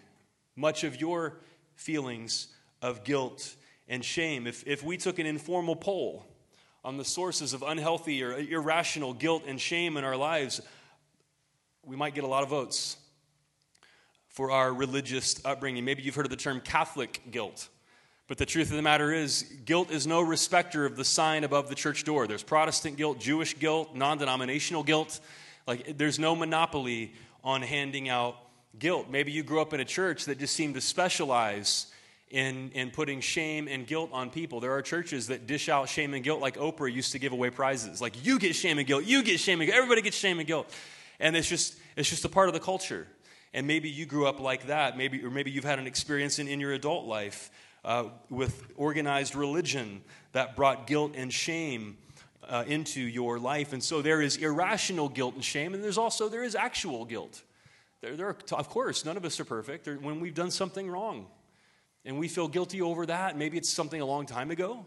much 0.56 0.84
of 0.84 1.00
your 1.00 1.38
feelings 1.74 2.48
of 2.80 3.04
guilt 3.04 3.54
and 3.88 4.04
shame. 4.04 4.46
If, 4.46 4.66
if 4.66 4.82
we 4.82 4.96
took 4.96 5.18
an 5.18 5.26
informal 5.26 5.76
poll 5.76 6.24
on 6.84 6.96
the 6.96 7.04
sources 7.04 7.52
of 7.52 7.62
unhealthy 7.62 8.22
or 8.22 8.32
irrational 8.32 9.12
guilt 9.12 9.44
and 9.46 9.60
shame 9.60 9.96
in 9.96 10.04
our 10.04 10.16
lives, 10.16 10.60
we 11.84 11.96
might 11.96 12.14
get 12.14 12.24
a 12.24 12.28
lot 12.28 12.42
of 12.42 12.48
votes 12.48 12.96
for 14.28 14.50
our 14.50 14.72
religious 14.72 15.44
upbringing. 15.44 15.84
Maybe 15.84 16.02
you've 16.02 16.14
heard 16.14 16.26
of 16.26 16.30
the 16.30 16.36
term 16.36 16.60
Catholic 16.60 17.20
guilt. 17.30 17.68
But 18.28 18.38
the 18.38 18.46
truth 18.46 18.70
of 18.70 18.76
the 18.76 18.82
matter 18.82 19.12
is, 19.12 19.42
guilt 19.66 19.90
is 19.90 20.06
no 20.06 20.22
respecter 20.22 20.86
of 20.86 20.96
the 20.96 21.04
sign 21.04 21.44
above 21.44 21.68
the 21.68 21.74
church 21.74 22.04
door. 22.04 22.26
There's 22.26 22.42
Protestant 22.42 22.96
guilt, 22.96 23.20
Jewish 23.20 23.58
guilt, 23.58 23.94
non 23.94 24.16
denominational 24.16 24.84
guilt. 24.84 25.20
Like, 25.66 25.96
there's 25.98 26.18
no 26.18 26.34
monopoly 26.34 27.14
on 27.44 27.62
handing 27.62 28.08
out 28.08 28.36
guilt. 28.78 29.08
Maybe 29.10 29.32
you 29.32 29.42
grew 29.42 29.60
up 29.60 29.72
in 29.72 29.80
a 29.80 29.84
church 29.84 30.24
that 30.26 30.38
just 30.38 30.54
seemed 30.54 30.74
to 30.74 30.80
specialize 30.80 31.86
in, 32.30 32.70
in 32.72 32.90
putting 32.90 33.20
shame 33.20 33.68
and 33.68 33.86
guilt 33.86 34.10
on 34.12 34.30
people. 34.30 34.60
There 34.60 34.72
are 34.72 34.82
churches 34.82 35.26
that 35.26 35.46
dish 35.46 35.68
out 35.68 35.88
shame 35.88 36.14
and 36.14 36.24
guilt 36.24 36.40
like 36.40 36.56
Oprah 36.56 36.92
used 36.92 37.12
to 37.12 37.18
give 37.18 37.32
away 37.32 37.50
prizes. 37.50 38.00
Like, 38.00 38.24
you 38.24 38.38
get 38.38 38.54
shame 38.54 38.78
and 38.78 38.86
guilt, 38.86 39.04
you 39.04 39.22
get 39.22 39.38
shame 39.38 39.60
and 39.60 39.68
guilt, 39.68 39.76
everybody 39.76 40.02
gets 40.02 40.16
shame 40.16 40.38
and 40.38 40.46
guilt. 40.46 40.74
And 41.20 41.36
it's 41.36 41.48
just, 41.48 41.76
it's 41.96 42.08
just 42.08 42.24
a 42.24 42.28
part 42.28 42.48
of 42.48 42.54
the 42.54 42.60
culture. 42.60 43.06
And 43.54 43.66
maybe 43.66 43.90
you 43.90 44.06
grew 44.06 44.26
up 44.26 44.40
like 44.40 44.66
that, 44.68 44.96
maybe, 44.96 45.22
or 45.24 45.30
maybe 45.30 45.50
you've 45.50 45.64
had 45.64 45.78
an 45.78 45.86
experience 45.86 46.38
in, 46.38 46.48
in 46.48 46.58
your 46.58 46.72
adult 46.72 47.06
life 47.06 47.50
uh, 47.84 48.04
with 48.30 48.64
organized 48.76 49.34
religion 49.34 50.02
that 50.32 50.56
brought 50.56 50.86
guilt 50.86 51.12
and 51.14 51.32
shame 51.32 51.98
uh, 52.48 52.64
into 52.66 53.00
your 53.00 53.38
life. 53.38 53.72
And 53.72 53.82
so 53.82 54.02
there 54.02 54.20
is 54.20 54.36
irrational 54.36 55.08
guilt 55.08 55.34
and 55.34 55.44
shame, 55.44 55.74
and 55.74 55.82
there's 55.82 55.98
also 55.98 56.28
there 56.28 56.44
is 56.44 56.54
actual 56.54 57.04
guilt. 57.04 57.42
There, 58.00 58.16
there 58.16 58.26
are, 58.26 58.36
of 58.52 58.68
course, 58.68 59.04
none 59.04 59.16
of 59.16 59.24
us 59.24 59.38
are 59.40 59.44
perfect. 59.44 59.84
There, 59.84 59.96
when 59.96 60.20
we've 60.20 60.34
done 60.34 60.50
something 60.50 60.90
wrong, 60.90 61.26
and 62.04 62.18
we 62.18 62.28
feel 62.28 62.48
guilty 62.48 62.82
over 62.82 63.06
that, 63.06 63.38
maybe 63.38 63.58
it's 63.58 63.70
something 63.70 64.00
a 64.00 64.06
long 64.06 64.26
time 64.26 64.50
ago, 64.50 64.84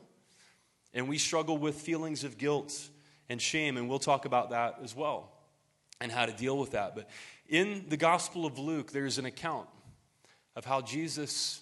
and 0.94 1.08
we 1.08 1.18
struggle 1.18 1.58
with 1.58 1.76
feelings 1.76 2.24
of 2.24 2.38
guilt 2.38 2.90
and 3.30 3.42
shame, 3.42 3.78
and 3.78 3.90
we'll 3.90 4.00
talk 4.00 4.26
about 4.26 4.50
that 4.50 4.80
as 4.84 4.96
well 4.96 5.32
and 6.02 6.12
how 6.12 6.26
to 6.26 6.34
deal 6.34 6.58
with 6.58 6.72
that. 6.72 6.96
But 6.96 7.10
in 7.48 7.86
the 7.88 7.98
Gospel 7.98 8.46
of 8.46 8.60
Luke, 8.60 8.92
there's 8.92 9.18
an 9.18 9.26
account 9.26 9.68
of 10.56 10.66
how 10.66 10.82
Jesus 10.82 11.62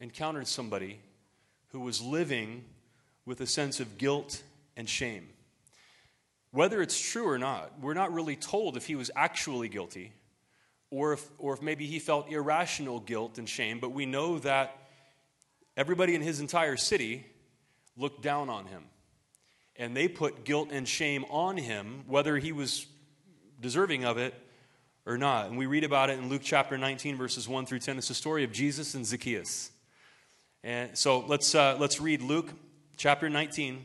encountered 0.00 0.46
somebody 0.46 1.00
who 1.68 1.80
was 1.80 2.00
living 2.02 2.64
with 3.24 3.40
a 3.40 3.46
sense 3.46 3.80
of 3.80 3.98
guilt 3.98 4.42
and 4.76 4.88
shame. 4.88 5.28
Whether 6.50 6.82
it's 6.82 6.98
true 7.00 7.28
or 7.28 7.38
not, 7.38 7.80
we're 7.80 7.94
not 7.94 8.12
really 8.12 8.36
told 8.36 8.76
if 8.76 8.86
he 8.86 8.94
was 8.94 9.10
actually 9.16 9.68
guilty 9.68 10.12
or 10.90 11.14
if, 11.14 11.26
or 11.38 11.54
if 11.54 11.62
maybe 11.62 11.86
he 11.86 11.98
felt 11.98 12.30
irrational 12.30 13.00
guilt 13.00 13.38
and 13.38 13.48
shame, 13.48 13.80
but 13.80 13.92
we 13.92 14.04
know 14.04 14.38
that 14.40 14.76
everybody 15.76 16.14
in 16.14 16.20
his 16.20 16.40
entire 16.40 16.76
city 16.76 17.24
looked 17.96 18.22
down 18.22 18.50
on 18.50 18.66
him. 18.66 18.84
And 19.76 19.96
they 19.96 20.06
put 20.06 20.44
guilt 20.44 20.68
and 20.70 20.86
shame 20.86 21.24
on 21.30 21.56
him, 21.56 22.04
whether 22.06 22.36
he 22.36 22.52
was 22.52 22.86
deserving 23.58 24.04
of 24.04 24.18
it 24.18 24.34
or 25.06 25.16
not. 25.16 25.46
And 25.46 25.56
we 25.56 25.64
read 25.64 25.84
about 25.84 26.10
it 26.10 26.18
in 26.18 26.28
Luke 26.28 26.42
chapter 26.44 26.76
19, 26.76 27.16
verses 27.16 27.48
1 27.48 27.64
through 27.64 27.78
10. 27.78 27.96
It's 27.96 28.08
the 28.08 28.14
story 28.14 28.44
of 28.44 28.52
Jesus 28.52 28.94
and 28.94 29.06
Zacchaeus. 29.06 29.70
And 30.62 30.96
so 30.96 31.20
let's, 31.20 31.54
uh, 31.54 31.76
let's 31.80 32.00
read 32.00 32.20
Luke 32.20 32.52
chapter 32.98 33.30
19, 33.30 33.84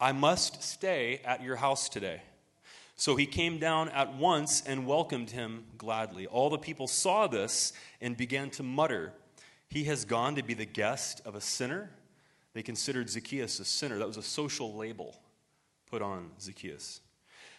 I 0.00 0.12
must 0.12 0.62
stay 0.62 1.20
at 1.24 1.42
your 1.42 1.56
house 1.56 1.88
today. 1.88 2.20
So 2.96 3.16
he 3.16 3.26
came 3.26 3.58
down 3.58 3.88
at 3.90 4.14
once 4.14 4.62
and 4.66 4.86
welcomed 4.86 5.30
him 5.30 5.64
gladly. 5.76 6.26
All 6.26 6.50
the 6.50 6.58
people 6.58 6.86
saw 6.86 7.26
this 7.26 7.72
and 8.00 8.16
began 8.16 8.50
to 8.50 8.62
mutter, 8.62 9.12
He 9.68 9.84
has 9.84 10.04
gone 10.04 10.36
to 10.36 10.42
be 10.42 10.54
the 10.54 10.64
guest 10.64 11.20
of 11.24 11.34
a 11.34 11.40
sinner. 11.40 11.90
They 12.54 12.62
considered 12.62 13.10
Zacchaeus 13.10 13.60
a 13.60 13.64
sinner. 13.66 13.98
That 13.98 14.06
was 14.06 14.16
a 14.16 14.22
social 14.22 14.74
label 14.74 15.14
put 15.90 16.00
on 16.00 16.30
Zacchaeus. 16.40 17.00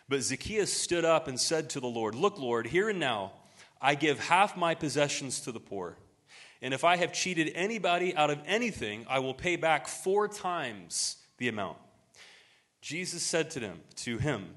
But 0.09 0.23
Zacchaeus 0.23 0.73
stood 0.73 1.05
up 1.05 1.27
and 1.27 1.39
said 1.39 1.69
to 1.71 1.79
the 1.79 1.87
Lord, 1.87 2.15
Look, 2.15 2.39
Lord, 2.39 2.65
here 2.65 2.89
and 2.89 2.99
now 2.99 3.33
I 3.79 3.93
give 3.93 4.19
half 4.19 4.57
my 4.57 4.73
possessions 4.73 5.41
to 5.41 5.51
the 5.51 5.59
poor. 5.59 5.97
And 6.61 6.73
if 6.73 6.83
I 6.83 6.97
have 6.97 7.13
cheated 7.13 7.51
anybody 7.53 8.15
out 8.15 8.31
of 8.31 8.39
anything, 8.47 9.05
I 9.07 9.19
will 9.19 9.35
pay 9.35 9.55
back 9.55 9.87
four 9.87 10.27
times 10.27 11.17
the 11.37 11.47
amount. 11.47 11.77
Jesus 12.81 13.23
said 13.23 13.51
to 13.51 13.59
them, 13.59 13.79
to 13.97 14.17
him, 14.17 14.47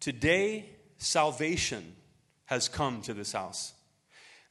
Today 0.00 0.70
salvation 0.98 1.94
has 2.46 2.68
come 2.68 3.00
to 3.02 3.14
this 3.14 3.32
house, 3.32 3.74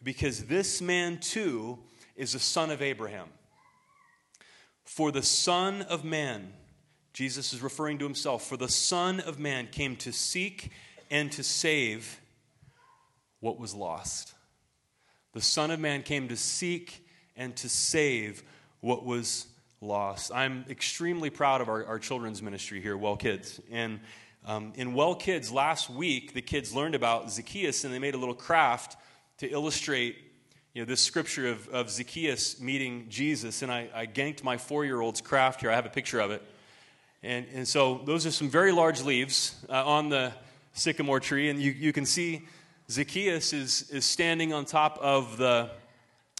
because 0.01 0.45
this 0.45 0.81
man 0.81 1.19
too 1.19 1.79
is 2.15 2.35
a 2.35 2.39
son 2.39 2.71
of 2.71 2.81
Abraham. 2.81 3.27
For 4.89 5.11
the 5.11 5.21
Son 5.21 5.83
of 5.83 6.03
Man, 6.03 6.51
Jesus 7.13 7.53
is 7.53 7.61
referring 7.61 7.99
to 7.99 8.05
himself, 8.05 8.47
for 8.47 8.57
the 8.57 8.67
Son 8.67 9.19
of 9.19 9.37
Man 9.37 9.67
came 9.67 9.95
to 9.97 10.11
seek 10.11 10.71
and 11.11 11.31
to 11.33 11.43
save 11.43 12.19
what 13.39 13.59
was 13.59 13.75
lost. 13.75 14.33
The 15.33 15.41
Son 15.41 15.69
of 15.69 15.79
Man 15.79 16.01
came 16.01 16.27
to 16.27 16.35
seek 16.35 17.05
and 17.35 17.55
to 17.57 17.69
save 17.69 18.41
what 18.81 19.05
was 19.05 19.45
lost. 19.81 20.31
I'm 20.33 20.65
extremely 20.69 21.29
proud 21.29 21.61
of 21.61 21.69
our, 21.69 21.85
our 21.85 21.99
children's 21.99 22.41
ministry 22.41 22.81
here, 22.81 22.97
Well 22.97 23.15
Kids. 23.15 23.61
And 23.71 23.99
um, 24.45 24.73
in 24.75 24.93
Well 24.93 25.15
Kids, 25.15 25.51
last 25.51 25.89
week, 25.89 26.33
the 26.33 26.41
kids 26.41 26.73
learned 26.75 26.95
about 26.95 27.31
Zacchaeus 27.31 27.83
and 27.85 27.93
they 27.93 27.99
made 27.99 28.13
a 28.13 28.17
little 28.17 28.35
craft 28.35 28.97
to 29.37 29.49
illustrate 29.49 30.17
you 30.73 30.81
know, 30.81 30.85
this 30.85 31.01
scripture 31.01 31.47
of, 31.47 31.67
of 31.69 31.89
Zacchaeus 31.89 32.59
meeting 32.59 33.05
Jesus. 33.09 33.61
And 33.61 33.71
I, 33.71 33.89
I 33.93 34.05
ganked 34.05 34.43
my 34.43 34.57
four 34.57 34.83
year 34.83 34.99
old's 34.99 35.21
craft 35.21 35.61
here. 35.61 35.71
I 35.71 35.75
have 35.75 35.85
a 35.85 35.89
picture 35.89 36.19
of 36.19 36.31
it. 36.31 36.43
And, 37.23 37.45
and 37.53 37.67
so 37.67 38.01
those 38.05 38.25
are 38.25 38.31
some 38.31 38.49
very 38.49 38.71
large 38.71 39.01
leaves 39.01 39.55
uh, 39.69 39.85
on 39.85 40.09
the 40.09 40.33
sycamore 40.73 41.19
tree. 41.19 41.49
And 41.49 41.61
you, 41.61 41.71
you 41.71 41.93
can 41.93 42.05
see 42.05 42.47
Zacchaeus 42.89 43.53
is, 43.53 43.89
is 43.91 44.03
standing 44.05 44.51
on 44.51 44.65
top 44.65 44.97
of 45.01 45.37
the, 45.37 45.69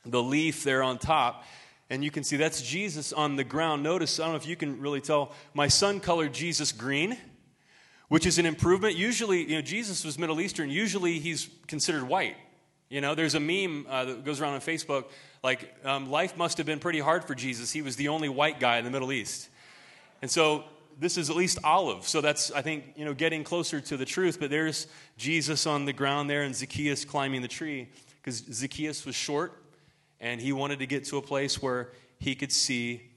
the 0.05 0.21
leaf 0.21 0.63
there 0.63 0.83
on 0.83 0.97
top. 0.97 1.45
And 1.89 2.03
you 2.03 2.11
can 2.11 2.23
see 2.23 2.37
that's 2.37 2.61
Jesus 2.61 3.11
on 3.11 3.35
the 3.35 3.43
ground. 3.43 3.81
Notice, 3.81 4.19
I 4.19 4.23
don't 4.23 4.33
know 4.33 4.37
if 4.37 4.47
you 4.47 4.55
can 4.55 4.79
really 4.79 5.01
tell, 5.01 5.31
my 5.53 5.67
son 5.67 5.99
colored 5.99 6.33
Jesus 6.33 6.71
green, 6.71 7.17
which 8.09 8.25
is 8.25 8.37
an 8.37 8.45
improvement. 8.45 8.95
Usually, 8.95 9.41
you 9.41 9.55
know, 9.55 9.61
Jesus 9.61 10.05
was 10.05 10.19
Middle 10.19 10.39
Eastern. 10.39 10.69
Usually 10.69 11.19
he's 11.19 11.49
considered 11.67 12.03
white. 12.03 12.35
You 12.89 13.01
know, 13.01 13.15
there's 13.15 13.35
a 13.35 13.39
meme 13.39 13.85
uh, 13.89 14.05
that 14.05 14.23
goes 14.23 14.39
around 14.39 14.53
on 14.53 14.61
Facebook 14.61 15.05
like, 15.43 15.73
um, 15.85 16.11
life 16.11 16.37
must 16.37 16.57
have 16.57 16.65
been 16.65 16.79
pretty 16.79 16.99
hard 16.99 17.23
for 17.23 17.33
Jesus. 17.33 17.71
He 17.71 17.81
was 17.81 17.95
the 17.95 18.09
only 18.09 18.29
white 18.29 18.59
guy 18.59 18.77
in 18.77 18.85
the 18.85 18.91
Middle 18.91 19.11
East. 19.11 19.49
And 20.21 20.29
so 20.29 20.65
this 20.99 21.17
is 21.17 21.29
at 21.29 21.35
least 21.35 21.59
olive. 21.63 22.07
So 22.07 22.19
that's, 22.19 22.51
I 22.51 22.61
think, 22.61 22.83
you 22.97 23.05
know, 23.05 23.13
getting 23.13 23.43
closer 23.43 23.79
to 23.79 23.95
the 23.95 24.05
truth. 24.05 24.39
But 24.39 24.49
there's 24.49 24.87
Jesus 25.17 25.65
on 25.65 25.85
the 25.85 25.93
ground 25.93 26.29
there 26.29 26.41
and 26.41 26.53
Zacchaeus 26.53 27.05
climbing 27.05 27.41
the 27.41 27.47
tree 27.47 27.87
because 28.21 28.43
Zacchaeus 28.51 29.05
was 29.05 29.15
short 29.15 29.53
and 30.19 30.41
he 30.41 30.51
wanted 30.51 30.79
to 30.79 30.85
get 30.85 31.05
to 31.05 31.17
a 31.17 31.21
place 31.21 31.61
where 31.61 31.91
he 32.19 32.35
could 32.35 32.51
see 32.51 33.09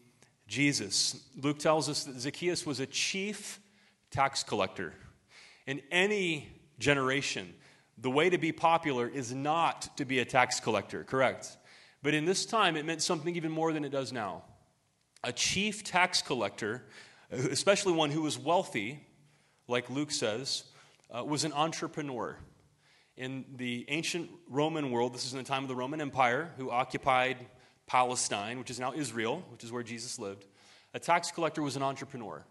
Jesus. 0.47 1.23
Luke 1.41 1.59
tells 1.59 1.89
us 1.89 2.05
that 2.05 2.21
Zacchaeus 2.21 2.67
was 2.67 2.81
a 2.81 2.87
chief 2.87 3.61
tax 4.11 4.43
collector. 4.43 4.95
In 5.67 5.81
any 5.91 6.49
generation, 6.79 7.55
the 7.99 8.11
way 8.11 8.31
to 8.31 8.39
be 8.39 8.53
popular 8.53 9.09
is 9.09 9.33
not 9.33 9.97
to 9.97 10.05
be 10.05 10.19
a 10.19 10.25
tax 10.25 10.61
collector, 10.61 11.05
correct? 11.05 11.57
But 12.03 12.15
in 12.15 12.25
this 12.25 12.45
time, 12.45 12.77
it 12.77 12.85
meant 12.85 13.03
something 13.03 13.35
even 13.37 13.51
more 13.51 13.73
than 13.73 13.85
it 13.85 13.91
does 13.91 14.13
now. 14.13 14.43
A 15.25 15.33
chief 15.33 15.85
tax 15.85 16.21
collector, 16.21 16.85
especially 17.31 17.93
one 17.93 18.11
who 18.11 18.23
was 18.23 18.39
wealthy, 18.39 19.07
like 19.69 19.89
Luke 19.89 20.11
says, 20.11 20.65
uh, 21.11 21.25
was 21.25 21.45
an 21.45 21.53
entrepreneur. 21.53 22.37
In 23.17 23.45
the 23.57 23.85
ancient 23.89 24.31
Roman 24.49 24.91
world, 24.91 25.13
this 25.15 25.27
is 25.27 25.33
in 25.33 25.39
the 25.39 25.45
time 25.45 25.63
of 25.63 25.69
the 25.69 25.77
Roman 25.77 26.01
Empire, 26.01 26.51
who 26.57 26.71
occupied 26.71 27.37
Palestine, 27.87 28.59
which 28.59 28.71
is 28.71 28.81
now 28.81 28.95
Israel, 28.95 29.43
which 29.51 29.65
is 29.65 29.71
where 29.71 29.83
Jesus 29.83 30.19
lived. 30.19 30.47
A 30.95 30.99
tax 30.99 31.31
collector 31.31 31.63
was 31.63 31.77
an 31.77 31.83
entrepreneur. 31.83 32.43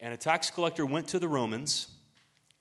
And 0.00 0.14
a 0.14 0.16
tax 0.16 0.50
collector 0.50 0.86
went 0.86 1.08
to 1.08 1.18
the 1.18 1.28
Romans, 1.28 1.88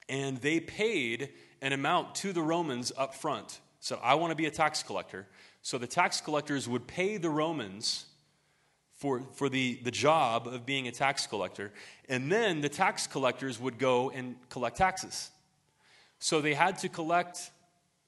and 0.10 0.38
they 0.38 0.60
paid 0.60 1.30
an 1.62 1.72
amount 1.72 2.16
to 2.16 2.34
the 2.34 2.42
Romans 2.42 2.92
up 2.98 3.16
front. 3.16 3.62
Said, 3.80 4.00
I 4.04 4.16
want 4.16 4.32
to 4.32 4.36
be 4.36 4.48
a 4.48 4.52
tax 4.52 4.84
collector. 4.84 5.28
So 5.62 5.78
the 5.78 5.88
tax 5.88 6.20
collectors 6.20 6.68
would 6.68 6.88
pay 6.88 7.18
the 7.18 7.30
Romans 7.30 8.06
for, 8.94 9.22
for 9.34 9.48
the, 9.48 9.80
the 9.84 9.92
job 9.92 10.48
of 10.48 10.66
being 10.66 10.88
a 10.88 10.92
tax 10.92 11.28
collector. 11.28 11.72
And 12.10 12.32
then 12.32 12.62
the 12.62 12.70
tax 12.70 13.08
collectors 13.08 13.60
would 13.60 13.78
go 13.78 14.10
and 14.10 14.36
collect 14.50 14.78
taxes. 14.78 15.30
So 16.19 16.41
they 16.41 16.53
had 16.53 16.79
to 16.79 16.89
collect 16.89 17.51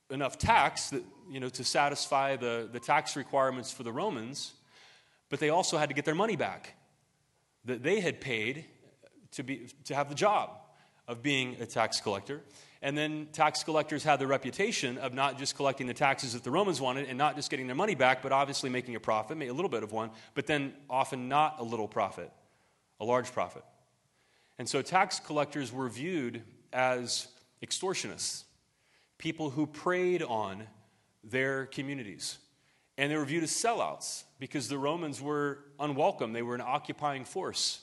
enough 0.09 0.37
tax 0.37 0.89
that, 0.89 1.03
you 1.29 1.39
know, 1.39 1.49
to 1.49 1.63
satisfy 1.63 2.35
the, 2.35 2.67
the 2.71 2.79
tax 2.79 3.15
requirements 3.15 3.71
for 3.71 3.83
the 3.83 3.91
Romans, 3.91 4.53
but 5.29 5.39
they 5.39 5.49
also 5.49 5.77
had 5.77 5.89
to 5.89 5.95
get 5.95 6.05
their 6.05 6.15
money 6.15 6.35
back 6.35 6.75
that 7.65 7.83
they 7.83 7.99
had 7.99 8.19
paid 8.19 8.65
to, 9.31 9.43
be, 9.43 9.67
to 9.85 9.93
have 9.93 10.09
the 10.09 10.15
job 10.15 10.49
of 11.07 11.21
being 11.21 11.55
a 11.59 11.65
tax 11.65 12.01
collector. 12.01 12.41
And 12.81 12.97
then 12.97 13.27
tax 13.33 13.63
collectors 13.63 14.03
had 14.03 14.19
the 14.19 14.27
reputation 14.27 14.97
of 14.97 15.13
not 15.13 15.37
just 15.37 15.55
collecting 15.55 15.85
the 15.87 15.93
taxes 15.93 16.33
that 16.33 16.43
the 16.43 16.51
Romans 16.51 16.79
wanted 16.79 17.09
and 17.09 17.17
not 17.17 17.35
just 17.35 17.51
getting 17.51 17.67
their 17.67 17.75
money 17.75 17.95
back, 17.95 18.21
but 18.21 18.31
obviously 18.31 18.69
making 18.69 18.95
a 18.95 18.99
profit, 18.99 19.37
a 19.37 19.51
little 19.51 19.69
bit 19.69 19.83
of 19.83 19.91
one, 19.91 20.11
but 20.33 20.47
then 20.47 20.73
often 20.89 21.27
not 21.27 21.57
a 21.59 21.63
little 21.63 21.87
profit, 21.87 22.31
a 22.99 23.05
large 23.05 23.31
profit. 23.33 23.63
And 24.57 24.67
so 24.67 24.81
tax 24.81 25.19
collectors 25.19 25.73
were 25.73 25.89
viewed 25.89 26.41
as 26.71 27.27
extortionists, 27.63 28.43
people 29.17 29.49
who 29.49 29.67
preyed 29.67 30.23
on 30.23 30.63
their 31.23 31.65
communities. 31.65 32.37
And 32.97 33.11
they 33.11 33.15
were 33.15 33.25
viewed 33.25 33.43
as 33.43 33.51
sellouts 33.51 34.23
because 34.39 34.67
the 34.67 34.77
Romans 34.77 35.21
were 35.21 35.59
unwelcome. 35.79 36.33
They 36.33 36.41
were 36.41 36.55
an 36.55 36.61
occupying 36.61 37.25
force 37.25 37.81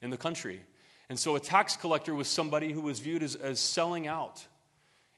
in 0.00 0.10
the 0.10 0.16
country. 0.16 0.60
And 1.08 1.18
so 1.18 1.36
a 1.36 1.40
tax 1.40 1.76
collector 1.76 2.14
was 2.14 2.28
somebody 2.28 2.72
who 2.72 2.80
was 2.80 3.00
viewed 3.00 3.22
as, 3.22 3.34
as 3.36 3.60
selling 3.60 4.06
out 4.06 4.44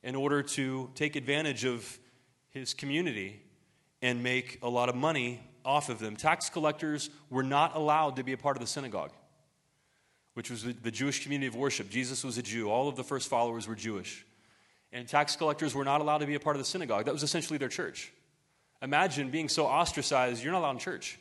in 0.03 0.15
order 0.15 0.43
to 0.43 0.91
take 0.95 1.17
advantage 1.17 1.65
of 1.65 1.99
his 2.51 2.75
community 2.75 3.43
and 4.03 4.23
make 4.23 4.59
a 4.63 4.69
lot 4.69 4.89
of 4.89 4.95
money 4.95 5.41
off 5.65 5.89
of 5.89 5.99
them. 5.99 6.17
Tax 6.17 6.49
collectors 6.49 7.11
were 7.31 7.43
not 7.43 7.75
allowed 7.75 8.17
to 8.17 8.23
be 8.23 8.33
a 8.33 8.37
part 8.37 8.57
of 8.57 8.61
the 8.61 8.67
synagogue, 8.67 9.13
which 10.39 10.51
was 10.51 10.63
the 10.63 10.93
Jewish 10.93 11.25
community 11.25 11.49
of 11.49 11.57
worship. 11.57 11.91
Jesus 11.91 12.23
was 12.23 12.39
a 12.39 12.43
Jew, 12.43 12.71
all 12.71 12.89
of 12.89 12.95
the 12.95 13.03
first 13.03 13.29
followers 13.29 13.67
were 13.67 13.75
Jewish. 13.75 14.25
And 14.93 15.09
tax 15.09 15.35
collectors 15.35 15.75
were 15.75 15.83
not 15.83 16.01
allowed 16.01 16.19
to 16.19 16.27
be 16.27 16.37
a 16.37 16.39
part 16.39 16.55
of 16.55 16.61
the 16.61 16.65
synagogue. 16.65 17.07
That 17.07 17.13
was 17.13 17.25
essentially 17.25 17.59
their 17.59 17.69
church. 17.69 18.13
Imagine 18.81 19.31
being 19.31 19.49
so 19.49 19.67
ostracized, 19.67 20.41
you're 20.41 20.53
not 20.53 20.61
allowed 20.61 20.71
in 20.75 20.79
church. 20.79 21.19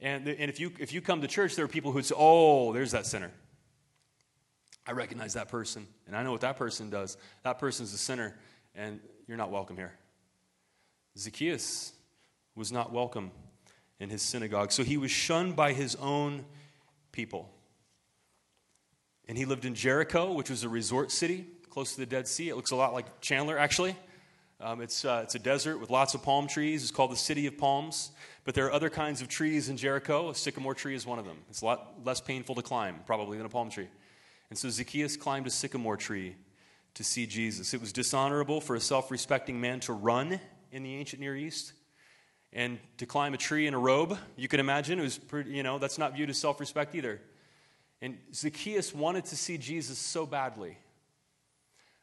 And, 0.00 0.28
and 0.28 0.50
if, 0.50 0.60
you, 0.60 0.70
if 0.78 0.92
you 0.92 1.00
come 1.00 1.22
to 1.22 1.28
church, 1.28 1.56
there 1.56 1.64
are 1.64 1.68
people 1.68 1.92
who 1.92 2.02
say, 2.02 2.14
oh, 2.14 2.74
there's 2.74 2.90
that 2.90 3.06
sinner. 3.06 3.30
I 4.86 4.92
recognize 4.92 5.32
that 5.32 5.48
person, 5.48 5.86
and 6.06 6.14
I 6.14 6.22
know 6.22 6.32
what 6.32 6.42
that 6.42 6.58
person 6.58 6.90
does. 6.90 7.16
That 7.42 7.58
person's 7.58 7.94
a 7.94 7.98
sinner, 7.98 8.36
and 8.74 9.00
you're 9.26 9.38
not 9.38 9.50
welcome 9.50 9.78
here. 9.78 9.94
Zacchaeus 11.16 11.94
was 12.54 12.70
not 12.70 12.92
welcome 12.92 13.30
in 13.98 14.10
his 14.10 14.20
synagogue, 14.20 14.72
so 14.72 14.84
he 14.84 14.98
was 14.98 15.10
shunned 15.10 15.56
by 15.56 15.72
his 15.72 15.96
own 15.96 16.44
people. 17.20 17.50
And 19.28 19.36
he 19.36 19.44
lived 19.44 19.66
in 19.66 19.74
Jericho, 19.74 20.32
which 20.32 20.48
was 20.48 20.64
a 20.64 20.70
resort 20.70 21.12
city 21.12 21.44
close 21.68 21.92
to 21.92 22.00
the 22.00 22.06
Dead 22.06 22.26
Sea. 22.26 22.48
It 22.48 22.56
looks 22.56 22.70
a 22.70 22.76
lot 22.76 22.94
like 22.94 23.20
Chandler, 23.20 23.58
actually. 23.58 23.94
Um, 24.58 24.80
it's, 24.80 25.04
uh, 25.04 25.20
it's 25.22 25.34
a 25.34 25.38
desert 25.38 25.76
with 25.76 25.90
lots 25.90 26.14
of 26.14 26.22
palm 26.22 26.46
trees. 26.46 26.82
It's 26.82 26.90
called 26.90 27.12
the 27.12 27.16
City 27.16 27.46
of 27.46 27.58
Palms. 27.58 28.12
But 28.44 28.54
there 28.54 28.64
are 28.64 28.72
other 28.72 28.88
kinds 28.88 29.20
of 29.20 29.28
trees 29.28 29.68
in 29.68 29.76
Jericho. 29.76 30.30
A 30.30 30.34
sycamore 30.34 30.74
tree 30.74 30.94
is 30.94 31.04
one 31.04 31.18
of 31.18 31.26
them. 31.26 31.36
It's 31.50 31.60
a 31.60 31.66
lot 31.66 31.92
less 32.06 32.22
painful 32.22 32.54
to 32.54 32.62
climb, 32.62 33.00
probably, 33.04 33.36
than 33.36 33.44
a 33.44 33.50
palm 33.50 33.68
tree. 33.68 33.88
And 34.48 34.58
so 34.58 34.70
Zacchaeus 34.70 35.18
climbed 35.18 35.46
a 35.46 35.50
sycamore 35.50 35.98
tree 35.98 36.36
to 36.94 37.04
see 37.04 37.26
Jesus. 37.26 37.74
It 37.74 37.82
was 37.82 37.92
dishonorable 37.92 38.62
for 38.62 38.76
a 38.76 38.80
self 38.80 39.10
respecting 39.10 39.60
man 39.60 39.80
to 39.80 39.92
run 39.92 40.40
in 40.72 40.82
the 40.84 40.94
ancient 40.96 41.20
Near 41.20 41.36
East 41.36 41.74
and 42.52 42.78
to 42.98 43.06
climb 43.06 43.34
a 43.34 43.36
tree 43.36 43.66
in 43.66 43.74
a 43.74 43.78
robe. 43.78 44.18
You 44.36 44.48
can 44.48 44.60
imagine 44.60 44.98
it 44.98 45.02
was 45.02 45.18
pretty, 45.18 45.50
you 45.50 45.62
know, 45.62 45.78
that's 45.78 45.98
not 45.98 46.14
viewed 46.14 46.30
as 46.30 46.38
self 46.38 46.60
respect 46.60 46.94
either. 46.94 47.20
And 48.02 48.18
Zacchaeus 48.34 48.94
wanted 48.94 49.26
to 49.26 49.36
see 49.36 49.58
Jesus 49.58 49.98
so 49.98 50.26
badly 50.26 50.78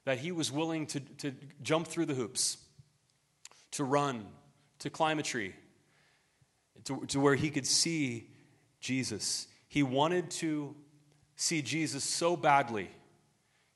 that 0.05 0.19
he 0.19 0.31
was 0.31 0.51
willing 0.51 0.85
to, 0.87 0.99
to 0.99 1.33
jump 1.61 1.87
through 1.87 2.05
the 2.05 2.13
hoops, 2.13 2.57
to 3.71 3.83
run, 3.83 4.25
to 4.79 4.89
climb 4.89 5.19
a 5.19 5.23
tree, 5.23 5.53
to, 6.85 7.05
to 7.07 7.19
where 7.19 7.35
he 7.35 7.49
could 7.49 7.67
see 7.67 8.29
Jesus. 8.79 9.47
He 9.67 9.83
wanted 9.83 10.29
to 10.31 10.75
see 11.35 11.61
Jesus 11.61 12.03
so 12.03 12.35
badly, 12.35 12.89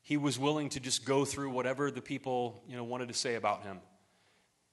he 0.02 0.16
was 0.16 0.38
willing 0.38 0.68
to 0.70 0.80
just 0.80 1.04
go 1.04 1.24
through 1.24 1.50
whatever 1.50 1.90
the 1.90 2.02
people 2.02 2.62
you 2.68 2.76
know, 2.76 2.82
wanted 2.82 3.08
to 3.08 3.14
say 3.14 3.36
about 3.36 3.62
him. 3.62 3.78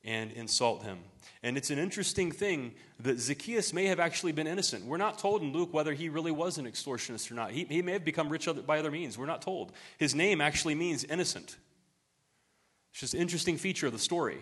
And 0.03 0.31
insult 0.31 0.83
him. 0.83 0.99
And 1.41 1.57
it's 1.57 1.69
an 1.69 1.79
interesting 1.79 2.31
thing 2.31 2.73
that 2.99 3.19
Zacchaeus 3.19 3.71
may 3.73 3.85
have 3.85 3.99
actually 3.99 4.33
been 4.33 4.47
innocent. 4.47 4.85
We're 4.85 4.97
not 4.97 5.19
told 5.19 5.41
in 5.41 5.53
Luke 5.53 5.73
whether 5.73 5.93
he 5.93 6.09
really 6.09 6.31
was 6.31 6.57
an 6.57 6.65
extortionist 6.65 7.31
or 7.31 7.35
not. 7.35 7.51
He, 7.51 7.63
he 7.65 7.81
may 7.81 7.93
have 7.93 8.03
become 8.03 8.29
rich 8.29 8.47
by 8.65 8.79
other 8.79 8.91
means. 8.91 9.17
We're 9.17 9.25
not 9.25 9.41
told. 9.41 9.71
His 9.97 10.13
name 10.13 10.41
actually 10.41 10.75
means 10.75 11.05
innocent. 11.05 11.57
It's 12.91 12.99
just 12.99 13.13
an 13.13 13.21
interesting 13.21 13.57
feature 13.57 13.87
of 13.87 13.93
the 13.93 13.99
story. 13.99 14.39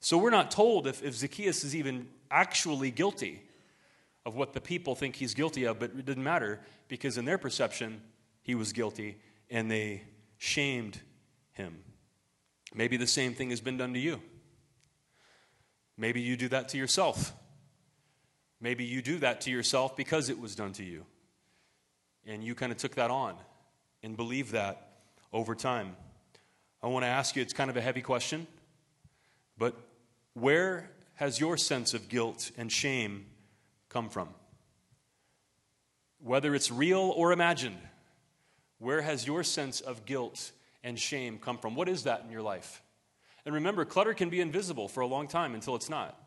So 0.00 0.18
we're 0.18 0.30
not 0.30 0.50
told 0.50 0.86
if, 0.86 1.02
if 1.02 1.14
Zacchaeus 1.14 1.62
is 1.62 1.76
even 1.76 2.08
actually 2.30 2.90
guilty 2.90 3.42
of 4.26 4.34
what 4.34 4.52
the 4.52 4.60
people 4.60 4.94
think 4.94 5.16
he's 5.16 5.34
guilty 5.34 5.64
of, 5.64 5.78
but 5.78 5.90
it 5.90 6.04
didn't 6.04 6.24
matter 6.24 6.60
because 6.88 7.18
in 7.18 7.24
their 7.24 7.38
perception, 7.38 8.00
he 8.42 8.54
was 8.54 8.72
guilty 8.72 9.18
and 9.50 9.70
they 9.70 10.02
shamed 10.38 11.00
him. 11.52 11.78
Maybe 12.74 12.96
the 12.96 13.06
same 13.06 13.34
thing 13.34 13.50
has 13.50 13.60
been 13.60 13.76
done 13.76 13.92
to 13.94 14.00
you. 14.00 14.20
Maybe 16.00 16.22
you 16.22 16.34
do 16.34 16.48
that 16.48 16.70
to 16.70 16.78
yourself. 16.78 17.34
Maybe 18.58 18.84
you 18.84 19.02
do 19.02 19.18
that 19.18 19.42
to 19.42 19.50
yourself 19.50 19.98
because 19.98 20.30
it 20.30 20.40
was 20.40 20.54
done 20.54 20.72
to 20.72 20.82
you. 20.82 21.04
And 22.26 22.42
you 22.42 22.54
kind 22.54 22.72
of 22.72 22.78
took 22.78 22.94
that 22.94 23.10
on 23.10 23.36
and 24.02 24.16
believed 24.16 24.52
that 24.52 24.92
over 25.30 25.54
time. 25.54 25.94
I 26.82 26.86
want 26.86 27.04
to 27.04 27.08
ask 27.08 27.36
you, 27.36 27.42
it's 27.42 27.52
kind 27.52 27.68
of 27.68 27.76
a 27.76 27.82
heavy 27.82 28.00
question, 28.00 28.46
but 29.58 29.74
where 30.32 30.90
has 31.16 31.38
your 31.38 31.58
sense 31.58 31.92
of 31.92 32.08
guilt 32.08 32.50
and 32.56 32.72
shame 32.72 33.26
come 33.90 34.08
from? 34.08 34.30
Whether 36.24 36.54
it's 36.54 36.70
real 36.70 37.12
or 37.14 37.30
imagined, 37.32 37.76
where 38.78 39.02
has 39.02 39.26
your 39.26 39.44
sense 39.44 39.82
of 39.82 40.06
guilt 40.06 40.52
and 40.82 40.98
shame 40.98 41.38
come 41.38 41.58
from? 41.58 41.74
What 41.74 41.90
is 41.90 42.04
that 42.04 42.22
in 42.24 42.32
your 42.32 42.40
life? 42.40 42.82
And 43.44 43.54
remember, 43.54 43.84
clutter 43.84 44.14
can 44.14 44.28
be 44.28 44.40
invisible 44.40 44.88
for 44.88 45.00
a 45.00 45.06
long 45.06 45.28
time 45.28 45.54
until 45.54 45.74
it's 45.74 45.88
not. 45.88 46.18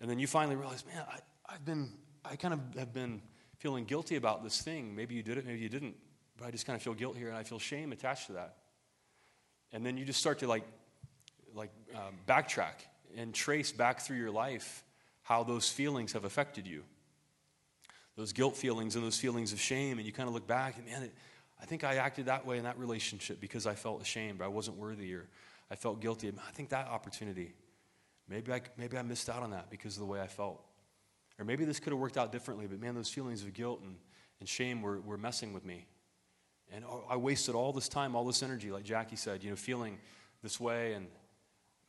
And 0.00 0.10
then 0.10 0.18
you 0.18 0.26
finally 0.26 0.56
realize, 0.56 0.84
man, 0.86 1.04
I, 1.48 1.52
have 1.52 1.64
been, 1.64 1.92
I 2.24 2.36
kind 2.36 2.54
of 2.54 2.60
have 2.78 2.92
been 2.92 3.22
feeling 3.58 3.84
guilty 3.84 4.16
about 4.16 4.42
this 4.42 4.60
thing. 4.60 4.94
Maybe 4.94 5.14
you 5.14 5.22
did 5.22 5.38
it, 5.38 5.46
maybe 5.46 5.60
you 5.60 5.68
didn't. 5.68 5.96
But 6.36 6.48
I 6.48 6.50
just 6.50 6.66
kind 6.66 6.76
of 6.76 6.82
feel 6.82 6.94
guilt 6.94 7.16
here 7.16 7.28
and 7.28 7.36
I 7.36 7.44
feel 7.44 7.58
shame 7.58 7.92
attached 7.92 8.26
to 8.26 8.32
that. 8.34 8.56
And 9.72 9.84
then 9.84 9.96
you 9.96 10.04
just 10.04 10.20
start 10.20 10.40
to 10.40 10.46
like, 10.46 10.64
like 11.54 11.70
um, 11.94 12.16
backtrack 12.26 12.74
and 13.16 13.32
trace 13.32 13.72
back 13.72 14.00
through 14.00 14.16
your 14.16 14.30
life 14.30 14.84
how 15.22 15.44
those 15.44 15.70
feelings 15.70 16.12
have 16.12 16.24
affected 16.24 16.66
you. 16.66 16.82
Those 18.16 18.32
guilt 18.32 18.56
feelings 18.56 18.96
and 18.96 19.04
those 19.04 19.18
feelings 19.18 19.52
of 19.52 19.60
shame. 19.60 19.98
And 19.98 20.06
you 20.06 20.12
kind 20.12 20.28
of 20.28 20.34
look 20.34 20.46
back 20.46 20.76
and, 20.76 20.86
man, 20.86 21.04
it, 21.04 21.14
I 21.60 21.66
think 21.66 21.84
I 21.84 21.96
acted 21.96 22.26
that 22.26 22.44
way 22.46 22.58
in 22.58 22.64
that 22.64 22.78
relationship 22.78 23.40
because 23.40 23.66
I 23.66 23.74
felt 23.74 24.02
ashamed, 24.02 24.42
I 24.42 24.48
wasn't 24.48 24.76
worthy, 24.76 25.14
or 25.14 25.28
I 25.70 25.76
felt 25.76 26.00
guilty. 26.00 26.28
I 26.28 26.52
think 26.52 26.68
that 26.70 26.88
opportunity, 26.88 27.54
maybe 28.28 28.52
I, 28.52 28.60
maybe 28.76 28.96
I 28.96 29.02
missed 29.02 29.28
out 29.28 29.42
on 29.42 29.50
that 29.50 29.70
because 29.70 29.94
of 29.94 30.00
the 30.00 30.06
way 30.06 30.20
I 30.20 30.26
felt. 30.26 30.62
Or 31.38 31.44
maybe 31.44 31.64
this 31.64 31.80
could 31.80 31.92
have 31.92 32.00
worked 32.00 32.16
out 32.16 32.30
differently, 32.30 32.66
but 32.66 32.80
man, 32.80 32.94
those 32.94 33.08
feelings 33.08 33.42
of 33.42 33.52
guilt 33.54 33.80
and, 33.82 33.96
and 34.40 34.48
shame 34.48 34.82
were, 34.82 35.00
were 35.00 35.18
messing 35.18 35.52
with 35.52 35.64
me. 35.64 35.86
And 36.72 36.84
I 37.10 37.16
wasted 37.16 37.54
all 37.54 37.72
this 37.72 37.88
time, 37.88 38.16
all 38.16 38.24
this 38.24 38.42
energy, 38.42 38.70
like 38.70 38.84
Jackie 38.84 39.16
said, 39.16 39.44
you 39.44 39.50
know, 39.50 39.56
feeling 39.56 39.98
this 40.42 40.58
way. 40.58 40.94
And 40.94 41.06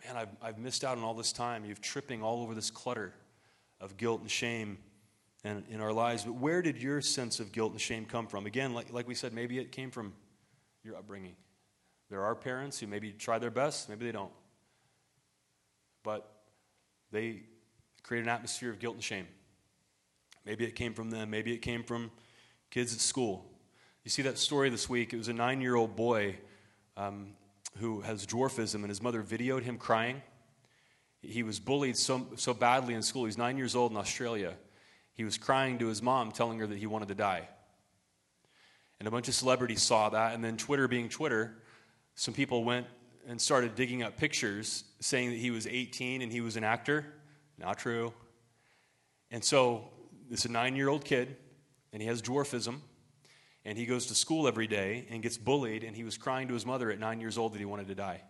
man, 0.05 0.17
I've, 0.17 0.29
I've 0.41 0.57
missed 0.57 0.83
out 0.83 0.97
on 0.97 1.03
all 1.03 1.13
this 1.13 1.31
time. 1.31 1.65
You're 1.65 1.75
tripping 1.75 2.21
all 2.21 2.41
over 2.41 2.53
this 2.53 2.69
clutter 2.69 3.13
of 3.79 3.97
guilt 3.97 4.21
and 4.21 4.29
shame 4.29 4.77
in, 5.43 5.63
in 5.69 5.81
our 5.81 5.93
lives. 5.93 6.23
But 6.23 6.35
where 6.35 6.61
did 6.61 6.77
your 6.77 7.01
sense 7.01 7.39
of 7.39 7.51
guilt 7.51 7.71
and 7.71 7.79
shame 7.79 8.05
come 8.05 8.27
from? 8.27 8.45
Again, 8.45 8.73
like, 8.73 8.91
like 8.91 9.07
we 9.07 9.15
said, 9.15 9.33
maybe 9.33 9.59
it 9.59 9.71
came 9.71 9.91
from 9.91 10.13
your 10.83 10.95
upbringing. 10.97 11.35
There 12.09 12.23
are 12.23 12.35
parents 12.35 12.79
who 12.79 12.87
maybe 12.87 13.11
try 13.11 13.39
their 13.39 13.51
best, 13.51 13.89
maybe 13.89 14.05
they 14.05 14.11
don't. 14.11 14.31
But 16.03 16.29
they 17.11 17.43
create 18.03 18.21
an 18.21 18.29
atmosphere 18.29 18.69
of 18.69 18.79
guilt 18.79 18.95
and 18.95 19.03
shame. 19.03 19.27
Maybe 20.45 20.65
it 20.65 20.75
came 20.75 20.93
from 20.93 21.09
them, 21.09 21.29
maybe 21.29 21.53
it 21.53 21.59
came 21.59 21.83
from 21.83 22.11
kids 22.69 22.93
at 22.93 22.99
school. 22.99 23.45
You 24.03 24.11
see 24.11 24.21
that 24.21 24.37
story 24.37 24.69
this 24.69 24.87
week? 24.87 25.13
It 25.13 25.17
was 25.17 25.29
a 25.29 25.33
nine 25.33 25.61
year 25.61 25.75
old 25.75 25.95
boy 25.95 26.37
um, 26.95 27.29
who 27.77 28.01
has 28.01 28.25
dwarfism, 28.25 28.75
and 28.75 28.89
his 28.89 29.01
mother 29.01 29.23
videoed 29.23 29.63
him 29.63 29.77
crying. 29.77 30.21
He 31.21 31.41
was 31.41 31.59
bullied 31.59 31.97
so, 31.97 32.27
so 32.35 32.53
badly 32.53 32.93
in 32.93 33.01
school. 33.01 33.25
He's 33.25 33.37
nine 33.37 33.57
years 33.57 33.75
old 33.75 33.91
in 33.91 33.97
Australia. 33.97 34.53
He 35.13 35.23
was 35.23 35.37
crying 35.37 35.79
to 35.79 35.87
his 35.87 36.03
mom, 36.03 36.31
telling 36.31 36.59
her 36.59 36.67
that 36.67 36.77
he 36.77 36.85
wanted 36.85 37.07
to 37.07 37.15
die. 37.15 37.47
And 38.99 39.07
a 39.07 39.11
bunch 39.11 39.27
of 39.27 39.33
celebrities 39.33 39.81
saw 39.81 40.09
that, 40.09 40.35
and 40.35 40.43
then 40.43 40.55
Twitter 40.55 40.87
being 40.87 41.09
Twitter, 41.09 41.57
some 42.15 42.33
people 42.33 42.63
went 42.63 42.87
and 43.27 43.39
started 43.39 43.75
digging 43.75 44.03
up 44.03 44.17
pictures 44.17 44.85
saying 44.99 45.29
that 45.31 45.37
he 45.37 45.51
was 45.51 45.67
18 45.67 46.21
and 46.21 46.31
he 46.31 46.41
was 46.41 46.55
an 46.55 46.63
actor. 46.63 47.05
Not 47.57 47.77
true. 47.77 48.13
And 49.31 49.43
so, 49.43 49.89
this 50.29 50.39
is 50.41 50.45
a 50.45 50.51
nine 50.51 50.75
year 50.75 50.89
old 50.89 51.03
kid, 51.05 51.35
and 51.93 52.01
he 52.01 52.07
has 52.07 52.21
dwarfism, 52.21 52.79
and 53.63 53.77
he 53.77 53.85
goes 53.85 54.07
to 54.07 54.15
school 54.15 54.47
every 54.47 54.67
day 54.67 55.05
and 55.09 55.21
gets 55.21 55.37
bullied, 55.37 55.83
and 55.83 55.95
he 55.95 56.03
was 56.03 56.17
crying 56.17 56.47
to 56.47 56.53
his 56.53 56.65
mother 56.65 56.89
at 56.89 56.99
nine 56.99 57.19
years 57.19 57.37
old 57.37 57.53
that 57.53 57.59
he 57.59 57.65
wanted 57.65 57.87
to 57.87 57.95
die. 57.95 58.21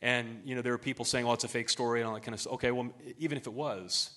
And, 0.00 0.42
you 0.44 0.54
know, 0.54 0.62
there 0.62 0.72
were 0.72 0.78
people 0.78 1.04
saying, 1.04 1.24
well, 1.24 1.34
it's 1.34 1.44
a 1.44 1.48
fake 1.48 1.68
story 1.68 2.00
and 2.00 2.08
all 2.08 2.14
that 2.14 2.22
kind 2.22 2.34
of 2.34 2.40
stuff. 2.40 2.54
Okay, 2.54 2.70
well, 2.70 2.92
even 3.18 3.38
if 3.38 3.46
it 3.46 3.52
was, 3.52 4.10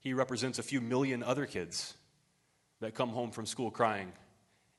he 0.00 0.14
represents 0.14 0.58
a 0.58 0.62
few 0.62 0.80
million 0.80 1.22
other 1.22 1.44
kids 1.44 1.94
that 2.80 2.94
come 2.94 3.10
home 3.10 3.30
from 3.30 3.44
school 3.44 3.70
crying 3.70 4.12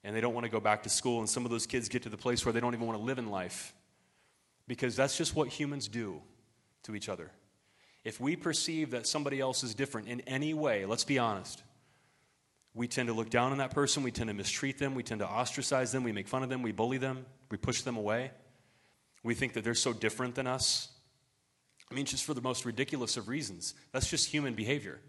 and 0.04 0.16
they 0.16 0.22
don't 0.22 0.34
want 0.34 0.46
to 0.46 0.52
go 0.52 0.60
back 0.60 0.84
to 0.84 0.90
school. 0.90 1.20
And 1.20 1.30
some 1.30 1.46
of 1.46 1.52
those 1.52 1.66
kids 1.66 1.90
get 1.90 2.04
to 2.04 2.10
the 2.10 2.18
place 2.18 2.46
where 2.46 2.54
they 2.54 2.60
don't 2.60 2.74
even 2.74 2.88
want 2.88 2.98
to 2.98 3.04
live 3.04 3.18
in 3.18 3.30
life 3.30 3.74
because 4.68 4.96
that's 4.96 5.18
just 5.18 5.36
what 5.36 5.48
humans 5.48 5.88
do 5.88 6.22
to 6.84 6.96
each 6.96 7.10
other. 7.10 7.32
If 8.04 8.20
we 8.20 8.36
perceive 8.36 8.92
that 8.92 9.08
somebody 9.08 9.40
else 9.40 9.64
is 9.64 9.76
different 9.76 10.08
in 10.08 10.22
any 10.22 10.54
way, 10.54 10.86
let's 10.86 11.04
be 11.04 11.20
honest, 11.20 11.64
we 12.74 12.88
tend 12.88 13.08
to 13.08 13.14
look 13.14 13.30
down 13.30 13.52
on 13.52 13.58
that 13.58 13.72
person, 13.72 14.04
we 14.04 14.12
tend 14.12 14.30
to 14.30 14.34
mistreat 14.34 14.78
them, 14.78 14.96
we 14.96 15.04
tend 15.04 15.20
to 15.20 15.28
ostracize 15.28 15.92
them, 15.92 16.04
we 16.04 16.12
make 16.12 16.28
fun 16.28 16.44
of 16.44 16.50
them, 16.50 16.62
we 16.62 16.72
bully 16.72 16.98
them, 16.98 17.26
we 17.52 17.58
push 17.58 17.82
them 17.82 17.98
away. 17.98 18.32
We 19.22 19.34
think 19.34 19.54
that 19.54 19.66
they're 19.66 19.74
so 19.74 19.92
different 19.92 20.36
than 20.36 20.48
us. 20.48 20.88
I 21.92 21.96
mean, 21.96 22.06
just 22.06 22.24
for 22.24 22.34
the 22.34 22.42
most 22.42 22.64
ridiculous 22.64 23.18
of 23.18 23.28
reasons. 23.28 23.74
That's 23.92 24.10
just 24.10 24.30
human 24.30 24.54
behavior. 24.54 25.02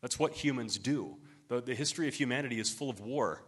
That's 0.00 0.18
what 0.18 0.32
humans 0.32 0.78
do. 0.78 1.16
The, 1.48 1.60
the 1.60 1.74
history 1.74 2.08
of 2.08 2.14
humanity 2.14 2.60
is 2.60 2.70
full 2.70 2.88
of 2.88 3.00
war 3.00 3.42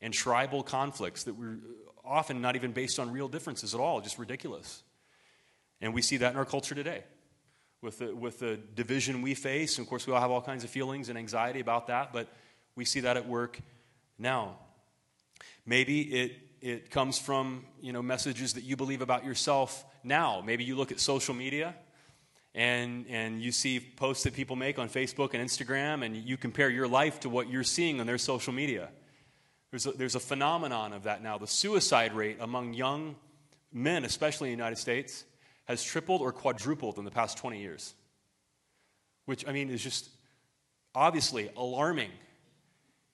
and 0.00 0.12
tribal 0.14 0.62
conflicts 0.62 1.24
that 1.24 1.34
were 1.34 1.56
often 2.04 2.40
not 2.40 2.56
even 2.56 2.72
based 2.72 2.98
on 2.98 3.12
real 3.12 3.28
differences 3.28 3.74
at 3.74 3.80
all, 3.80 4.00
just 4.00 4.18
ridiculous. 4.18 4.82
And 5.80 5.94
we 5.94 6.02
see 6.02 6.18
that 6.18 6.32
in 6.32 6.38
our 6.38 6.44
culture 6.44 6.74
today. 6.74 7.04
With 7.82 7.98
the, 7.98 8.14
with 8.14 8.40
the 8.40 8.58
division 8.74 9.22
we 9.22 9.34
face, 9.34 9.78
and 9.78 9.86
of 9.86 9.88
course, 9.88 10.06
we 10.06 10.12
all 10.12 10.20
have 10.20 10.30
all 10.30 10.42
kinds 10.42 10.64
of 10.64 10.70
feelings 10.70 11.08
and 11.08 11.16
anxiety 11.16 11.60
about 11.60 11.86
that, 11.86 12.12
but 12.12 12.28
we 12.76 12.84
see 12.84 13.00
that 13.00 13.16
at 13.16 13.26
work 13.26 13.58
now. 14.18 14.58
Maybe 15.64 16.02
it, 16.02 16.32
it 16.60 16.90
comes 16.90 17.18
from 17.18 17.64
you 17.80 17.94
know, 17.94 18.02
messages 18.02 18.52
that 18.54 18.64
you 18.64 18.76
believe 18.76 19.00
about 19.00 19.24
yourself 19.24 19.82
now. 20.04 20.42
Maybe 20.44 20.64
you 20.64 20.76
look 20.76 20.92
at 20.92 21.00
social 21.00 21.34
media 21.34 21.74
and, 22.54 23.06
and 23.08 23.40
you 23.40 23.50
see 23.50 23.80
posts 23.80 24.24
that 24.24 24.34
people 24.34 24.56
make 24.56 24.78
on 24.78 24.88
Facebook 24.90 25.34
and 25.34 25.42
Instagram, 25.46 26.04
and 26.04 26.16
you 26.16 26.36
compare 26.36 26.68
your 26.68 26.88
life 26.88 27.20
to 27.20 27.28
what 27.28 27.48
you're 27.48 27.64
seeing 27.64 28.00
on 28.00 28.06
their 28.06 28.18
social 28.18 28.52
media. 28.52 28.90
There's 29.70 29.86
a, 29.86 29.92
there's 29.92 30.14
a 30.14 30.20
phenomenon 30.20 30.92
of 30.92 31.04
that 31.04 31.22
now. 31.22 31.38
The 31.38 31.46
suicide 31.46 32.12
rate 32.12 32.38
among 32.40 32.74
young 32.74 33.16
men, 33.72 34.04
especially 34.04 34.50
in 34.50 34.56
the 34.56 34.62
United 34.62 34.76
States, 34.76 35.24
has 35.66 35.82
tripled 35.82 36.20
or 36.20 36.32
quadrupled 36.32 36.98
in 36.98 37.04
the 37.04 37.10
past 37.10 37.38
20 37.38 37.60
years. 37.60 37.94
Which, 39.26 39.46
I 39.46 39.52
mean, 39.52 39.70
is 39.70 39.82
just 39.82 40.08
obviously 40.94 41.50
alarming. 41.56 42.10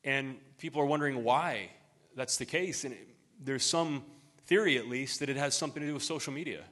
And 0.02 0.36
people 0.58 0.80
are 0.80 0.86
wondering 0.86 1.24
why 1.24 1.70
that's 2.14 2.38
the 2.38 2.46
case. 2.46 2.84
And 2.84 2.94
it, 2.94 3.06
there's 3.44 3.64
some 3.64 4.02
theory, 4.46 4.78
at 4.78 4.88
least, 4.88 5.20
that 5.20 5.28
it 5.28 5.36
has 5.36 5.54
something 5.54 5.82
to 5.82 5.88
do 5.88 5.94
with 5.94 6.04
social 6.04 6.32
media. 6.32 6.62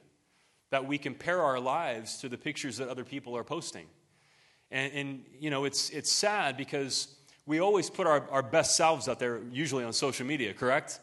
That 0.71 0.87
we 0.87 0.97
compare 0.97 1.41
our 1.41 1.59
lives 1.59 2.17
to 2.19 2.29
the 2.29 2.37
pictures 2.37 2.77
that 2.77 2.89
other 2.89 3.03
people 3.03 3.37
are 3.37 3.43
posting. 3.43 3.85
And, 4.71 4.93
and 4.93 5.25
you 5.39 5.51
know, 5.51 5.65
it's, 5.65 5.91
it's 5.91 6.11
sad 6.11 6.57
because 6.57 7.15
we 7.47 7.59
always 7.59 7.89
put 7.89 8.07
our, 8.07 8.27
our 8.31 8.41
best 8.41 8.75
selves 8.75 9.07
out 9.07 9.19
there, 9.19 9.39
usually 9.51 9.83
on 9.83 9.93
social 9.93 10.25
media, 10.25 10.53
correct? 10.53 10.99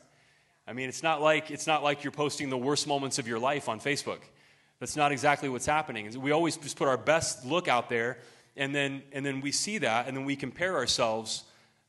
I 0.67 0.73
mean, 0.73 0.89
it's 0.89 1.03
not 1.03 1.21
like 1.21 1.51
it's 1.51 1.67
not 1.67 1.83
like 1.83 2.05
you're 2.05 2.13
posting 2.13 2.51
the 2.51 2.59
worst 2.59 2.87
moments 2.87 3.19
of 3.19 3.29
your 3.29 3.39
life 3.39 3.69
on 3.69 3.81
Facebook. 3.81 4.21
That's 4.81 4.97
not 4.97 5.13
exactly 5.13 5.49
what's 5.49 5.67
happening. 5.67 6.21
We 6.21 6.33
always 6.33 6.57
just 6.57 6.77
put 6.77 6.89
our 6.89 6.97
best 6.97 7.45
look 7.45 7.69
out 7.69 7.89
there, 7.89 8.19
and 8.57 8.75
then 8.75 9.03
and 9.13 9.25
then 9.25 9.41
we 9.41 9.53
see 9.53 9.79
that, 9.79 10.09
and 10.09 10.17
then 10.17 10.25
we 10.25 10.37
compare 10.37 10.77
ourselves 10.77 11.45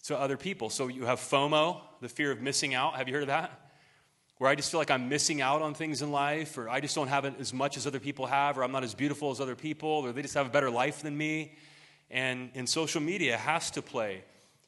to 0.06 0.18
other 0.18 0.38
people. 0.38 0.70
So 0.70 0.88
you 0.88 1.06
have 1.06 1.20
FOMO, 1.20 1.82
the 2.02 2.10
fear 2.10 2.32
of 2.32 2.42
missing 2.42 2.74
out. 2.74 2.96
Have 2.96 3.08
you 3.08 3.14
heard 3.14 3.24
of 3.24 3.28
that? 3.28 3.60
Where 4.38 4.50
I 4.50 4.56
just 4.56 4.70
feel 4.72 4.80
like 4.80 4.92
I'm 4.92 5.08
missing 5.08 5.42
out 5.42 5.62
on 5.62 5.74
things 5.74 6.02
in 6.02 6.12
life, 6.12 6.58
or 6.58 6.68
I 6.68 6.80
just 6.80 6.96
don't 6.96 7.08
have 7.08 7.26
it 7.26 7.36
as 7.40 7.54
much 7.54 7.78
as 7.78 7.88
other 7.88 8.00
people 8.00 8.26
have, 8.26 8.58
or 8.58 8.64
I'm 8.64 8.72
not 8.72 8.84
as 8.84 8.94
beautiful 8.94 9.32
as 9.32 9.40
other 9.40 9.56
people, 9.56 9.90
or 9.90 10.12
they 10.12 10.22
just 10.22 10.34
have 10.34 10.48
a 10.48 10.50
better 10.50 10.70
life 10.70 11.02
than 11.02 11.16
me. 11.18 11.54
And, 12.10 12.52
and 12.54 12.68
social 12.68 13.02
media 13.02 13.38
has 13.38 13.72
to 13.72 13.82
play 13.82 14.24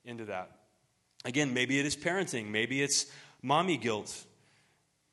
into 0.05 0.25
that. 0.25 0.51
Again, 1.23 1.53
maybe 1.53 1.79
it 1.79 1.85
is 1.85 1.95
parenting, 1.95 2.49
maybe 2.49 2.81
it's 2.81 3.07
mommy 3.41 3.77
guilt. 3.77 4.25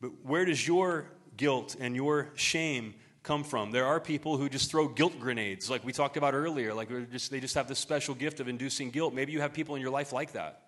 But 0.00 0.11
where 0.24 0.44
does 0.44 0.66
your 0.66 1.07
guilt 1.37 1.76
and 1.81 1.96
your 1.96 2.31
shame 2.35 2.94
come 3.22 3.44
from. 3.44 3.70
There 3.70 3.87
are 3.87 4.00
people 4.00 4.37
who 4.37 4.48
just 4.48 4.70
throw 4.70 4.88
guilt 4.88 5.18
grenades, 5.20 5.70
like 5.70 5.85
we 5.85 5.92
talked 5.92 6.16
about 6.16 6.35
earlier. 6.35 6.74
Like 6.74 6.88
just, 7.11 7.31
they 7.31 7.40
just 7.40 7.55
have 7.55 7.68
this 7.68 7.78
special 7.78 8.14
gift 8.14 8.40
of 8.40 8.48
inducing 8.48 8.90
guilt. 8.90 9.14
Maybe 9.14 9.33
you 9.33 9.40
have 9.40 9.52
people 9.52 9.74
in 9.74 9.81
your 9.81 9.90
life 9.90 10.12
like 10.12 10.33
that, 10.33 10.62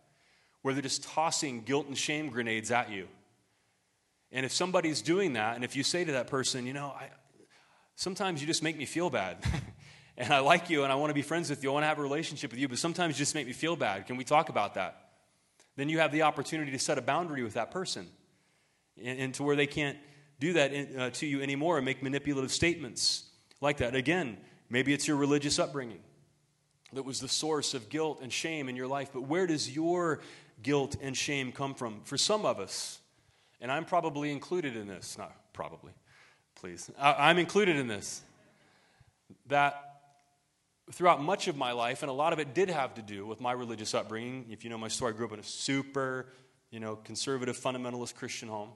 where 0.63 0.75
they're 0.75 0.83
just 0.83 1.03
tossing 1.03 1.63
guilt 1.63 1.87
and 1.87 1.99
shame 1.99 2.29
grenades 2.31 2.71
at 2.71 2.91
you. 2.91 3.09
And 4.31 4.45
if 4.47 4.53
somebody's 4.53 5.03
doing 5.03 5.35
that, 5.35 5.55
and 5.55 5.65
if 5.65 5.77
you 5.77 5.83
say 5.83 6.05
to 6.05 6.13
that 6.13 6.27
person, 6.27 6.67
you 6.67 6.73
know, 6.73 6.87
I, 6.89 7.09
sometimes 7.97 8.41
you 8.41 8.47
just 8.47 8.63
make 8.63 8.77
me 8.77 8.85
feel 8.85 9.11
bad. 9.11 9.39
and 10.17 10.33
I 10.33 10.39
like 10.39 10.71
you 10.71 10.85
and 10.85 10.93
I 10.93 10.97
want 10.97 11.11
to 11.11 11.15
be 11.15 11.23
friends 11.23 11.51
with 11.51 11.63
you. 11.63 11.71
I 11.71 11.73
want 11.73 11.85
to 11.85 11.89
have 11.89 11.99
a 11.99 12.03
relationship 12.03 12.51
with 12.51 12.61
you, 12.61 12.69
but 12.69 12.79
sometimes 12.79 13.17
you 13.17 13.19
just 13.19 13.35
make 13.35 13.47
me 13.47 13.53
feel 13.53 13.77
bad. 13.77 14.07
Can 14.07 14.17
we 14.17 14.25
talk 14.25 14.49
about 14.49 14.75
that? 14.75 15.11
Then 15.77 15.89
you 15.89 15.99
have 15.99 16.13
the 16.13 16.23
opportunity 16.23 16.71
to 16.73 16.79
set 16.79 16.99
a 16.99 17.03
boundary 17.03 17.43
with 17.43 17.55
that 17.55 17.71
person 17.71 18.07
and, 19.03 19.19
and 19.19 19.35
to 19.35 19.43
where 19.43 19.57
they 19.57 19.67
can't 19.67 19.99
do 20.39 20.53
that 20.55 20.73
in, 20.73 20.99
uh, 20.99 21.11
to 21.11 21.27
you 21.27 21.43
anymore 21.43 21.79
and 21.79 21.85
make 21.85 22.03
manipulative 22.03 22.53
statements 22.53 23.25
like 23.61 23.79
that. 23.79 23.95
Again, 23.95 24.37
maybe 24.71 24.93
it's 24.93 25.09
your 25.09 25.17
religious 25.17 25.59
upbringing 25.59 26.01
that 26.93 27.05
was 27.05 27.21
the 27.21 27.29
source 27.29 27.75
of 27.75 27.89
guilt 27.89 28.21
and 28.23 28.33
shame 28.33 28.69
in 28.69 28.77
your 28.77 28.87
life, 28.87 29.11
but 29.13 29.23
where 29.23 29.47
does 29.47 29.75
your 29.75 30.21
guilt 30.63 30.97
and 31.01 31.17
shame 31.17 31.53
come 31.53 31.75
from? 31.75 32.01
For 32.05 32.17
some 32.17 32.47
of 32.47 32.61
us, 32.61 33.01
and 33.61 33.71
I'm 33.71 33.85
probably 33.85 34.31
included 34.31 34.77
in 34.77 34.87
this, 34.87 35.19
not 35.19 35.35
probably, 35.53 35.93
please, 36.55 36.91
I, 36.99 37.31
I'm 37.31 37.39
included 37.39 37.77
in 37.77 37.89
this, 37.89 38.23
that 39.47 39.94
throughout 40.93 41.23
much 41.23 41.49
of 41.49 41.57
my 41.57 41.73
life, 41.73 42.03
and 42.03 42.11
a 42.11 42.15
lot 42.15 42.33
of 42.33 42.39
it 42.39 42.55
did 42.55 42.69
have 42.69 42.95
to 42.95 43.03
do 43.03 43.27
with 43.27 43.41
my 43.41 43.53
religious 43.53 43.95
upbringing. 43.95 44.47
If 44.51 44.65
you 44.65 44.71
know 44.71 44.79
my 44.79 44.89
story, 44.89 45.15
I 45.15 45.17
grew 45.17 45.27
up 45.27 45.33
in 45.33 45.41
a 45.41 45.45
super, 45.45 46.27
you 46.71 46.81
know, 46.81 46.97
conservative 46.97 47.59
fundamentalist 47.59 48.15
Christian 48.15 48.49
home 48.49 48.71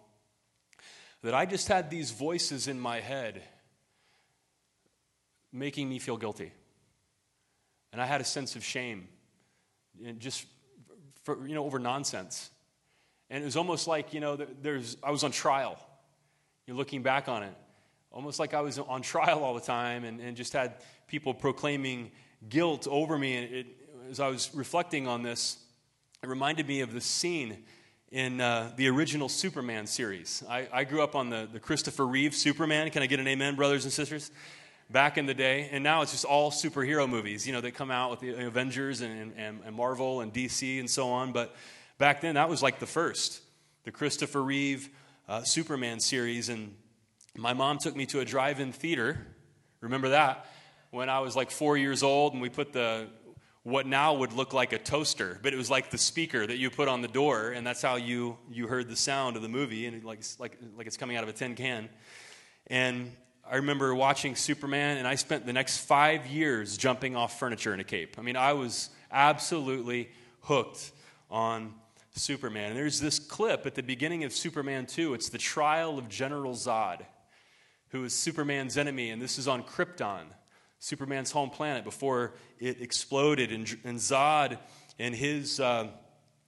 that 1.22 1.34
I 1.34 1.46
just 1.46 1.68
had 1.68 1.90
these 1.90 2.10
voices 2.10 2.68
in 2.68 2.78
my 2.78 3.00
head 3.00 3.42
making 5.52 5.88
me 5.88 5.98
feel 5.98 6.16
guilty. 6.16 6.52
And 7.92 8.00
I 8.00 8.06
had 8.06 8.20
a 8.20 8.24
sense 8.24 8.54
of 8.54 8.64
shame, 8.64 9.08
and 10.04 10.20
just 10.20 10.46
for, 11.24 11.46
you 11.46 11.54
know, 11.54 11.64
over 11.64 11.78
nonsense. 11.78 12.50
And 13.30 13.42
it 13.42 13.44
was 13.44 13.56
almost 13.56 13.86
like, 13.86 14.14
you 14.14 14.20
know, 14.20 14.36
there's, 14.36 14.96
I 15.02 15.10
was 15.10 15.24
on 15.24 15.30
trial. 15.30 15.78
You're 16.66 16.76
looking 16.76 17.02
back 17.02 17.28
on 17.28 17.42
it. 17.42 17.54
Almost 18.10 18.38
like 18.38 18.54
I 18.54 18.60
was 18.60 18.78
on 18.78 19.02
trial 19.02 19.44
all 19.44 19.54
the 19.54 19.60
time 19.60 20.04
and, 20.04 20.20
and 20.20 20.36
just 20.36 20.52
had 20.52 20.74
people 21.06 21.34
proclaiming 21.34 22.10
guilt 22.48 22.86
over 22.90 23.18
me. 23.18 23.36
And 23.36 23.54
it, 23.54 23.66
as 24.10 24.20
I 24.20 24.28
was 24.28 24.50
reflecting 24.54 25.06
on 25.06 25.22
this, 25.22 25.58
it 26.22 26.28
reminded 26.28 26.66
me 26.66 26.80
of 26.80 26.92
the 26.92 27.00
scene 27.00 27.64
in 28.10 28.40
uh, 28.40 28.72
the 28.76 28.88
original 28.88 29.28
Superman 29.28 29.86
series. 29.86 30.42
I, 30.48 30.66
I, 30.72 30.84
grew 30.84 31.02
up 31.02 31.14
on 31.14 31.28
the, 31.28 31.46
the 31.52 31.60
Christopher 31.60 32.06
Reeve 32.06 32.34
Superman. 32.34 32.90
Can 32.90 33.02
I 33.02 33.06
get 33.06 33.20
an 33.20 33.28
amen, 33.28 33.54
brothers 33.54 33.84
and 33.84 33.92
sisters? 33.92 34.30
Back 34.88 35.18
in 35.18 35.26
the 35.26 35.34
day. 35.34 35.68
And 35.70 35.84
now 35.84 36.00
it's 36.00 36.12
just 36.12 36.24
all 36.24 36.50
superhero 36.50 37.08
movies, 37.08 37.46
you 37.46 37.52
know, 37.52 37.60
that 37.60 37.74
come 37.74 37.90
out 37.90 38.10
with 38.10 38.20
the 38.20 38.46
Avengers 38.46 39.02
and, 39.02 39.34
and, 39.36 39.60
and 39.64 39.76
Marvel 39.76 40.22
and 40.22 40.32
DC 40.32 40.80
and 40.80 40.88
so 40.88 41.10
on. 41.10 41.32
But 41.32 41.54
back 41.98 42.22
then, 42.22 42.36
that 42.36 42.48
was 42.48 42.62
like 42.62 42.78
the 42.78 42.86
first, 42.86 43.42
the 43.84 43.92
Christopher 43.92 44.42
Reeve 44.42 44.88
uh, 45.28 45.42
Superman 45.42 46.00
series. 46.00 46.48
And 46.48 46.74
my 47.38 47.52
mom 47.52 47.78
took 47.78 47.94
me 47.96 48.06
to 48.06 48.20
a 48.20 48.24
drive 48.24 48.60
in 48.60 48.72
theater. 48.72 49.18
Remember 49.80 50.10
that? 50.10 50.46
When 50.90 51.08
I 51.08 51.20
was 51.20 51.36
like 51.36 51.50
four 51.50 51.76
years 51.76 52.02
old, 52.02 52.32
and 52.32 52.42
we 52.42 52.48
put 52.48 52.72
the 52.72 53.08
what 53.62 53.86
now 53.86 54.14
would 54.14 54.32
look 54.32 54.54
like 54.54 54.72
a 54.72 54.78
toaster, 54.78 55.38
but 55.42 55.52
it 55.52 55.56
was 55.56 55.70
like 55.70 55.90
the 55.90 55.98
speaker 55.98 56.46
that 56.46 56.56
you 56.56 56.70
put 56.70 56.88
on 56.88 57.02
the 57.02 57.08
door, 57.08 57.50
and 57.50 57.66
that's 57.66 57.82
how 57.82 57.96
you, 57.96 58.38
you 58.50 58.66
heard 58.66 58.88
the 58.88 58.96
sound 58.96 59.36
of 59.36 59.42
the 59.42 59.48
movie, 59.48 59.84
and 59.84 60.02
like, 60.04 60.22
like, 60.38 60.58
like 60.76 60.86
it's 60.86 60.96
coming 60.96 61.16
out 61.16 61.22
of 61.22 61.28
a 61.28 61.34
tin 61.34 61.54
can. 61.54 61.90
And 62.68 63.12
I 63.48 63.56
remember 63.56 63.94
watching 63.94 64.36
Superman, 64.36 64.96
and 64.96 65.06
I 65.06 65.16
spent 65.16 65.44
the 65.44 65.52
next 65.52 65.78
five 65.78 66.26
years 66.26 66.78
jumping 66.78 67.14
off 67.14 67.38
furniture 67.38 67.74
in 67.74 67.80
a 67.80 67.84
cape. 67.84 68.16
I 68.18 68.22
mean, 68.22 68.36
I 68.36 68.54
was 68.54 68.88
absolutely 69.12 70.08
hooked 70.40 70.92
on 71.30 71.74
Superman. 72.12 72.70
And 72.70 72.76
there's 72.78 73.00
this 73.00 73.18
clip 73.18 73.66
at 73.66 73.74
the 73.74 73.82
beginning 73.82 74.24
of 74.24 74.32
Superman 74.32 74.86
2. 74.86 75.14
It's 75.14 75.28
the 75.28 75.38
trial 75.38 75.98
of 75.98 76.08
General 76.08 76.54
Zod, 76.54 77.00
who 77.90 78.04
is 78.04 78.14
Superman's 78.14 78.76
enemy, 78.76 79.10
and 79.10 79.20
this 79.20 79.38
is 79.38 79.48
on 79.48 79.62
Krypton. 79.62 80.24
Superman's 80.78 81.30
home 81.30 81.50
planet 81.50 81.84
before 81.84 82.34
it 82.58 82.80
exploded. 82.80 83.50
And, 83.50 83.76
and 83.84 83.98
Zod 83.98 84.58
and 84.98 85.14
his, 85.14 85.58
uh, 85.58 85.88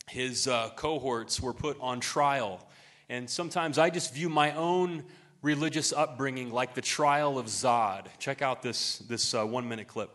his 0.09 0.47
uh, 0.47 0.71
cohorts 0.77 1.41
were 1.41 1.55
put 1.55 1.77
on 1.81 2.01
trial. 2.01 2.67
And 3.09 3.29
sometimes 3.29 3.79
I 3.79 3.91
just 3.91 4.15
view 4.15 4.29
my 4.29 4.53
own 4.53 5.05
religious 5.43 5.93
upbringing 5.93 6.53
like 6.53 6.75
the 6.75 6.81
trial 6.81 7.39
of 7.39 7.47
Zod. 7.47 8.07
Check 8.19 8.43
out 8.43 8.63
this, 8.63 8.99
this 8.99 9.35
uh, 9.35 9.45
one 9.45 9.69
minute 9.69 9.89
clip. 9.89 10.11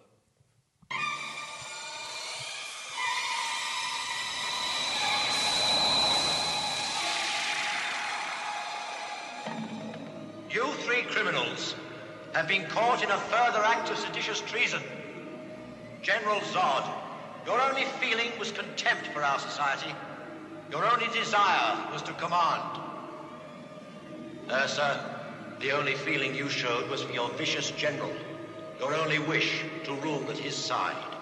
Caught 12.75 13.03
in 13.03 13.09
a 13.09 13.17
further 13.17 13.63
act 13.63 13.89
of 13.89 13.97
seditious 13.97 14.41
treason. 14.41 14.83
General 16.01 16.41
Zod, 16.41 16.85
your 17.45 17.61
only 17.61 17.85
feeling 18.01 18.37
was 18.37 18.51
contempt 18.51 19.07
for 19.07 19.23
our 19.23 19.39
society. 19.39 19.95
Your 20.69 20.85
only 20.85 21.07
desire 21.17 21.89
was 21.93 22.01
to 22.01 22.11
command. 22.11 22.81
Ursa, 24.51 25.21
the 25.61 25.71
only 25.71 25.93
feeling 25.93 26.35
you 26.35 26.49
showed 26.49 26.89
was 26.89 27.01
for 27.01 27.13
your 27.13 27.29
vicious 27.37 27.71
general. 27.71 28.11
Your 28.81 28.93
only 28.93 29.19
wish 29.19 29.63
to 29.85 29.93
rule 29.93 30.29
at 30.29 30.37
his 30.37 30.53
side. 30.53 31.15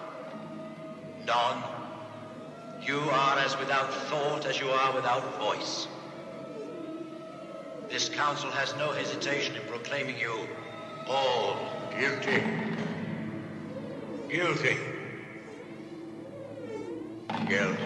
Non, 1.24 1.62
you 2.82 2.98
are 2.98 3.38
as 3.38 3.56
without 3.60 3.94
thought 4.10 4.44
as 4.44 4.58
you 4.58 4.70
are 4.70 4.92
without 4.92 5.38
voice. 5.38 5.86
This 7.88 8.08
council 8.08 8.50
has 8.50 8.74
no 8.74 8.90
hesitation 8.90 9.54
in 9.54 9.62
proclaiming 9.68 10.18
you 10.18 10.48
all 11.08 11.56
guilty. 11.98 12.42
Guilty. 14.28 14.76
Guilty. 17.48 17.76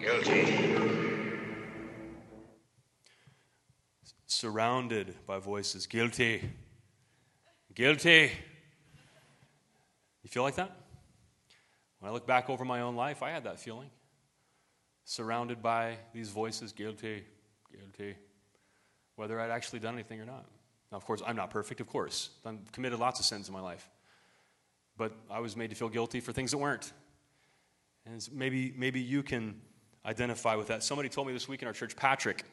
Guilty. 0.00 0.82
Surrounded 4.26 5.14
by 5.26 5.38
voices. 5.38 5.86
Guilty. 5.86 6.50
Guilty. 7.74 8.32
You 10.22 10.28
feel 10.28 10.42
like 10.42 10.56
that? 10.56 10.76
When 11.98 12.10
I 12.10 12.12
look 12.12 12.26
back 12.26 12.50
over 12.50 12.64
my 12.64 12.80
own 12.80 12.96
life, 12.96 13.22
I 13.22 13.30
had 13.30 13.44
that 13.44 13.60
feeling. 13.60 13.90
Surrounded 15.04 15.62
by 15.62 15.98
these 16.12 16.30
voices, 16.30 16.72
guilty, 16.72 17.24
guilty, 17.72 18.16
whether 19.16 19.40
I'd 19.40 19.50
actually 19.50 19.78
done 19.78 19.94
anything 19.94 20.20
or 20.20 20.24
not. 20.24 20.46
Now, 20.92 20.98
of 20.98 21.06
course, 21.06 21.22
I'm 21.26 21.36
not 21.36 21.48
perfect, 21.48 21.80
of 21.80 21.86
course. 21.86 22.28
I've 22.44 22.70
committed 22.70 22.98
lots 22.98 23.18
of 23.18 23.24
sins 23.24 23.48
in 23.48 23.54
my 23.54 23.62
life. 23.62 23.88
But 24.98 25.12
I 25.30 25.40
was 25.40 25.56
made 25.56 25.70
to 25.70 25.76
feel 25.76 25.88
guilty 25.88 26.20
for 26.20 26.32
things 26.32 26.50
that 26.50 26.58
weren't. 26.58 26.92
And 28.04 28.28
maybe, 28.30 28.74
maybe 28.76 29.00
you 29.00 29.22
can 29.22 29.58
identify 30.04 30.54
with 30.54 30.66
that. 30.66 30.82
Somebody 30.82 31.08
told 31.08 31.26
me 31.26 31.32
this 31.32 31.48
week 31.48 31.62
in 31.62 31.68
our 31.68 31.72
church, 31.72 31.96
Patrick, 31.96 32.42
I 32.42 32.44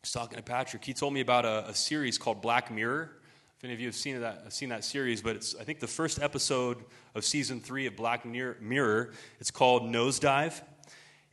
was 0.00 0.10
talking 0.10 0.38
to 0.38 0.42
Patrick, 0.42 0.84
he 0.84 0.94
told 0.94 1.12
me 1.12 1.20
about 1.20 1.44
a, 1.44 1.68
a 1.68 1.74
series 1.74 2.16
called 2.16 2.40
Black 2.40 2.70
Mirror. 2.70 3.10
If 3.58 3.64
any 3.64 3.74
of 3.74 3.80
you 3.80 3.86
have 3.86 3.94
seen 3.94 4.20
that, 4.20 4.42
have 4.44 4.52
seen 4.52 4.70
that 4.70 4.84
series, 4.84 5.20
but 5.20 5.36
it's, 5.36 5.54
I 5.54 5.64
think, 5.64 5.80
the 5.80 5.86
first 5.86 6.22
episode 6.22 6.82
of 7.14 7.24
season 7.24 7.60
three 7.60 7.86
of 7.86 7.96
Black 7.96 8.24
Mirror. 8.24 9.12
It's 9.38 9.50
called 9.50 9.82
Nosedive. 9.82 10.62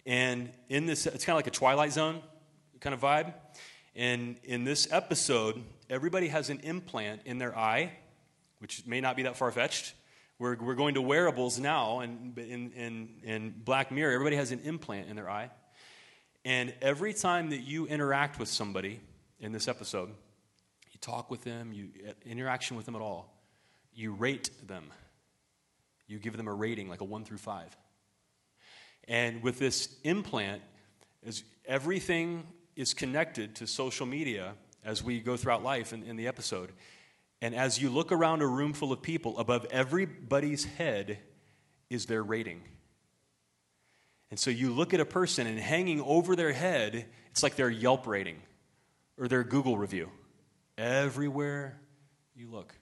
And 0.05 0.49
in 0.67 0.87
this, 0.87 1.05
it's 1.05 1.23
kind 1.23 1.35
of 1.35 1.37
like 1.37 1.47
a 1.47 1.51
Twilight 1.51 1.93
Zone 1.93 2.21
kind 2.81 2.93
of 2.93 2.99
vibe. 2.99 3.33
And 3.95 4.37
in 4.43 4.63
this 4.63 4.87
episode, 4.91 5.61
everybody 5.89 6.27
has 6.29 6.49
an 6.49 6.59
implant 6.61 7.21
in 7.25 7.37
their 7.37 7.55
eye, 7.57 7.91
which 8.59 8.85
may 8.87 9.01
not 9.01 9.15
be 9.15 9.23
that 9.23 9.37
far 9.37 9.51
fetched. 9.51 9.93
We're, 10.39 10.55
we're 10.55 10.75
going 10.75 10.95
to 10.95 11.01
wearables 11.01 11.59
now, 11.59 11.99
and 11.99 12.37
in, 12.37 12.71
in, 12.71 13.09
in 13.23 13.53
Black 13.63 13.91
Mirror, 13.91 14.11
everybody 14.13 14.35
has 14.35 14.51
an 14.51 14.61
implant 14.63 15.09
in 15.09 15.15
their 15.15 15.29
eye. 15.29 15.51
And 16.43 16.73
every 16.81 17.13
time 17.13 17.51
that 17.51 17.59
you 17.59 17.85
interact 17.85 18.39
with 18.39 18.49
somebody 18.49 18.99
in 19.39 19.51
this 19.51 19.67
episode, 19.67 20.09
you 20.09 20.99
talk 20.99 21.29
with 21.29 21.43
them, 21.43 21.71
you 21.71 21.89
interaction 22.25 22.75
with 22.75 22.85
them 22.85 22.95
at 22.95 23.01
all, 23.01 23.31
you 23.93 24.13
rate 24.13 24.49
them. 24.67 24.85
You 26.07 26.19
give 26.19 26.35
them 26.35 26.47
a 26.47 26.53
rating, 26.53 26.89
like 26.89 27.01
a 27.01 27.05
one 27.05 27.23
through 27.23 27.37
five. 27.37 27.75
And 29.07 29.41
with 29.41 29.59
this 29.59 29.95
implant, 30.03 30.61
as 31.25 31.43
everything 31.65 32.45
is 32.75 32.93
connected 32.93 33.55
to 33.55 33.67
social 33.67 34.05
media 34.05 34.53
as 34.83 35.03
we 35.03 35.19
go 35.19 35.37
throughout 35.37 35.63
life 35.63 35.93
in, 35.93 36.03
in 36.03 36.15
the 36.15 36.27
episode. 36.27 36.71
And 37.41 37.53
as 37.53 37.81
you 37.81 37.89
look 37.89 38.11
around 38.11 38.41
a 38.41 38.47
room 38.47 38.73
full 38.73 38.91
of 38.91 39.01
people, 39.01 39.37
above 39.37 39.65
everybody's 39.69 40.65
head 40.65 41.19
is 41.89 42.05
their 42.05 42.23
rating. 42.23 42.61
And 44.31 44.39
so 44.39 44.49
you 44.49 44.71
look 44.71 44.93
at 44.93 44.99
a 44.99 45.05
person, 45.05 45.45
and 45.45 45.59
hanging 45.59 46.01
over 46.01 46.35
their 46.35 46.53
head, 46.53 47.05
it's 47.31 47.43
like 47.43 47.55
their 47.55 47.69
Yelp 47.69 48.07
rating 48.07 48.41
or 49.17 49.27
their 49.27 49.43
Google 49.43 49.77
review. 49.77 50.09
Everywhere 50.77 51.79
you 52.35 52.49
look. 52.49 52.73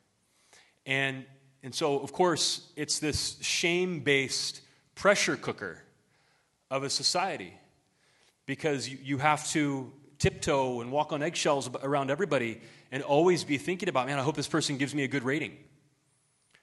And, 0.85 1.25
and 1.61 1.75
so, 1.75 1.99
of 1.99 2.13
course, 2.13 2.71
it's 2.75 2.99
this 2.99 3.37
shame 3.41 3.99
based 3.99 4.61
pressure 4.95 5.35
cooker 5.35 5.81
of 6.69 6.83
a 6.83 6.89
society 6.89 7.53
because 8.51 8.89
you, 8.89 8.97
you 9.01 9.17
have 9.17 9.47
to 9.49 9.89
tiptoe 10.19 10.81
and 10.81 10.91
walk 10.91 11.13
on 11.13 11.23
eggshells 11.23 11.69
around 11.83 12.11
everybody 12.11 12.59
and 12.91 13.01
always 13.01 13.45
be 13.45 13.57
thinking 13.57 13.87
about, 13.87 14.07
man, 14.07 14.19
I 14.19 14.23
hope 14.23 14.35
this 14.35 14.49
person 14.49 14.77
gives 14.77 14.93
me 14.93 15.05
a 15.05 15.07
good 15.07 15.23
rating. 15.23 15.55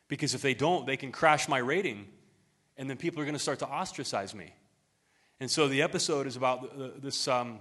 Because 0.06 0.34
if 0.34 0.42
they 0.42 0.52
don't, 0.52 0.86
they 0.86 0.98
can 0.98 1.12
crash 1.12 1.48
my 1.48 1.56
rating, 1.56 2.06
and 2.76 2.90
then 2.90 2.98
people 2.98 3.22
are 3.22 3.24
going 3.24 3.36
to 3.36 3.38
start 3.38 3.60
to 3.60 3.66
ostracize 3.66 4.34
me. 4.34 4.52
And 5.40 5.50
so 5.50 5.66
the 5.66 5.80
episode 5.80 6.26
is 6.26 6.36
about 6.36 7.00
this, 7.00 7.26
um, 7.26 7.58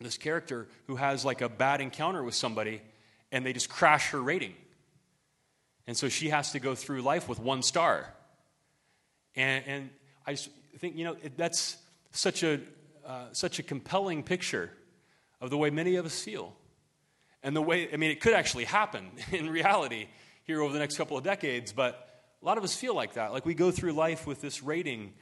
this 0.00 0.18
character 0.18 0.66
who 0.88 0.96
has 0.96 1.24
like 1.24 1.40
a 1.40 1.48
bad 1.48 1.80
encounter 1.80 2.24
with 2.24 2.34
somebody, 2.34 2.82
and 3.30 3.46
they 3.46 3.52
just 3.52 3.68
crash 3.68 4.10
her 4.10 4.20
rating. 4.20 4.54
And 5.86 5.96
so 5.96 6.08
she 6.08 6.30
has 6.30 6.50
to 6.50 6.58
go 6.58 6.74
through 6.74 7.02
life 7.02 7.28
with 7.28 7.38
one 7.38 7.62
star. 7.62 8.12
And, 9.36 9.64
and 9.68 9.90
I 10.26 10.32
just 10.32 10.50
think, 10.78 10.96
you 10.96 11.04
know, 11.04 11.16
it, 11.22 11.36
that's 11.36 11.76
such 12.10 12.42
a, 12.42 12.58
uh, 13.06 13.26
such 13.32 13.58
a 13.58 13.62
compelling 13.62 14.22
picture 14.22 14.70
of 15.40 15.50
the 15.50 15.56
way 15.56 15.70
many 15.70 15.96
of 15.96 16.06
us 16.06 16.22
feel. 16.22 16.54
And 17.42 17.56
the 17.56 17.62
way, 17.62 17.92
I 17.92 17.96
mean, 17.96 18.10
it 18.10 18.20
could 18.20 18.34
actually 18.34 18.64
happen 18.64 19.10
in 19.32 19.50
reality 19.50 20.06
here 20.44 20.62
over 20.62 20.72
the 20.72 20.78
next 20.78 20.96
couple 20.96 21.16
of 21.16 21.24
decades, 21.24 21.72
but 21.72 22.08
a 22.40 22.44
lot 22.44 22.58
of 22.58 22.64
us 22.64 22.74
feel 22.74 22.94
like 22.94 23.14
that. 23.14 23.32
Like 23.32 23.46
we 23.46 23.54
go 23.54 23.70
through 23.70 23.92
life 23.92 24.26
with 24.26 24.40
this 24.40 24.62
rating 24.62 25.12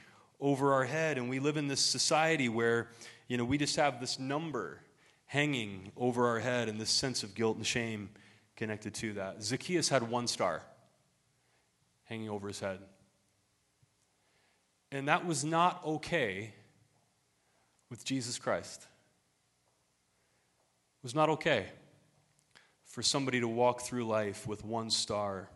over 0.40 0.72
our 0.72 0.84
head, 0.84 1.18
and 1.18 1.28
we 1.28 1.38
live 1.38 1.56
in 1.56 1.68
this 1.68 1.80
society 1.80 2.48
where, 2.48 2.88
you 3.28 3.36
know, 3.36 3.44
we 3.44 3.58
just 3.58 3.76
have 3.76 4.00
this 4.00 4.18
number 4.18 4.80
hanging 5.26 5.92
over 5.96 6.26
our 6.26 6.38
head 6.38 6.68
and 6.68 6.80
this 6.80 6.90
sense 6.90 7.22
of 7.22 7.34
guilt 7.34 7.56
and 7.56 7.66
shame 7.66 8.08
connected 8.56 8.94
to 8.94 9.12
that. 9.14 9.42
Zacchaeus 9.42 9.88
had 9.88 10.02
one 10.02 10.26
star 10.26 10.62
hanging 12.04 12.28
over 12.28 12.48
his 12.48 12.58
head. 12.58 12.80
And 14.90 15.06
that 15.08 15.24
was 15.24 15.44
not 15.44 15.84
okay 15.84 16.52
with 17.90 18.04
Jesus 18.04 18.38
Christ. 18.38 18.82
It 21.00 21.02
was 21.02 21.14
not 21.14 21.28
okay 21.30 21.66
for 22.84 23.02
somebody 23.02 23.40
to 23.40 23.48
walk 23.48 23.82
through 23.82 24.06
life 24.06 24.46
with 24.46 24.64
one 24.64 24.90
star 24.90 25.48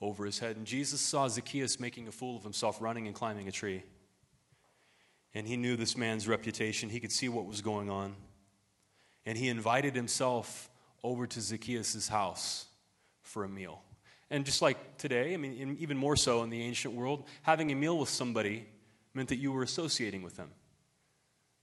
over 0.00 0.24
his 0.24 0.38
head. 0.38 0.56
And 0.56 0.66
Jesus 0.66 1.00
saw 1.00 1.28
Zacchaeus 1.28 1.78
making 1.80 2.08
a 2.08 2.12
fool 2.12 2.36
of 2.36 2.42
himself, 2.42 2.80
running 2.80 3.06
and 3.06 3.14
climbing 3.14 3.48
a 3.48 3.52
tree. 3.52 3.84
And 5.34 5.46
he 5.46 5.56
knew 5.56 5.76
this 5.76 5.96
man's 5.96 6.28
reputation, 6.28 6.90
he 6.90 7.00
could 7.00 7.12
see 7.12 7.28
what 7.28 7.46
was 7.46 7.62
going 7.62 7.88
on. 7.88 8.16
And 9.24 9.38
he 9.38 9.48
invited 9.48 9.94
himself 9.94 10.68
over 11.04 11.26
to 11.26 11.40
Zacchaeus' 11.40 12.08
house 12.08 12.66
for 13.22 13.44
a 13.44 13.48
meal. 13.48 13.82
And 14.30 14.44
just 14.44 14.62
like 14.62 14.96
today, 14.98 15.34
I 15.34 15.36
mean, 15.36 15.76
even 15.78 15.96
more 15.96 16.16
so 16.16 16.42
in 16.42 16.50
the 16.50 16.62
ancient 16.62 16.94
world, 16.94 17.26
having 17.42 17.70
a 17.70 17.74
meal 17.74 17.98
with 17.98 18.08
somebody 18.08 18.66
meant 19.14 19.28
that 19.28 19.36
you 19.36 19.52
were 19.52 19.62
associating 19.62 20.22
with 20.22 20.36
them, 20.36 20.50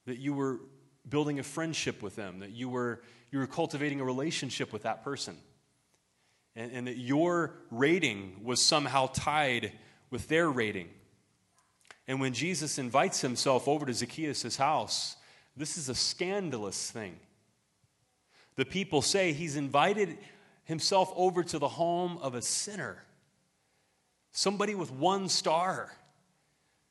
that 0.10 0.19
you 0.19 0.34
were 0.34 0.60
building 1.08 1.39
a 1.39 1.43
friendship 1.43 2.02
with 2.02 2.15
them, 2.15 2.39
that 2.39 2.52
you 2.52 2.69
were 2.69 3.02
you 3.32 3.39
were 3.39 3.48
cultivating 3.48 4.02
a 4.02 4.04
relationship 4.04 4.74
with 4.74 4.84
that 4.84 5.04
person. 5.04 5.38
And, 6.56 6.72
and 6.72 6.88
that 6.88 6.98
your 6.98 7.54
rating 7.72 8.41
was 8.43 8.62
somehow 8.62 9.08
tied 9.08 9.72
with 10.10 10.28
their 10.28 10.50
rating. 10.50 10.89
And 12.08 12.19
when 12.19 12.34
Jesus 12.34 12.80
invites 12.80 13.22
himself 13.22 13.67
over 13.67 13.86
to 13.86 13.93
Zacchaeus' 13.93 14.58
house, 14.58 15.15
this 15.56 15.78
is 15.78 15.89
a 15.89 15.95
scandalous 15.95 16.89
thing. 16.89 17.19
The 18.56 18.65
people 18.65 19.02
say 19.02 19.32
he's 19.32 19.56
invited 19.56 20.17
himself 20.63 21.13
over 21.15 21.43
to 21.43 21.60
the 21.60 21.67
home 21.67 22.17
of 22.17 22.34
a 22.34 22.41
sinner, 22.41 23.04
somebody 24.32 24.74
with 24.74 24.91
one 24.91 25.30
star, 25.30 25.91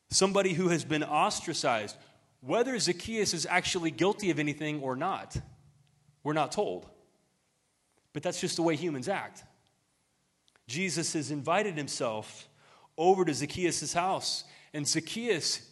somebody 0.09 0.53
who 0.53 0.69
has 0.69 0.85
been 0.85 1.03
ostracized. 1.03 1.97
Whether 2.41 2.77
Zacchaeus 2.79 3.33
is 3.33 3.45
actually 3.45 3.91
guilty 3.91 4.31
of 4.31 4.39
anything 4.39 4.81
or 4.81 4.95
not, 4.95 5.35
we're 6.23 6.33
not 6.33 6.51
told. 6.51 6.89
But 8.13 8.23
that's 8.23 8.39
just 8.39 8.55
the 8.55 8.63
way 8.63 8.75
humans 8.75 9.09
act. 9.09 9.43
Jesus 10.67 11.13
has 11.13 11.31
invited 11.31 11.75
himself 11.75 12.47
over 12.97 13.25
to 13.25 13.33
Zacchaeus' 13.33 13.93
house. 13.93 14.43
And 14.73 14.87
Zacchaeus, 14.87 15.67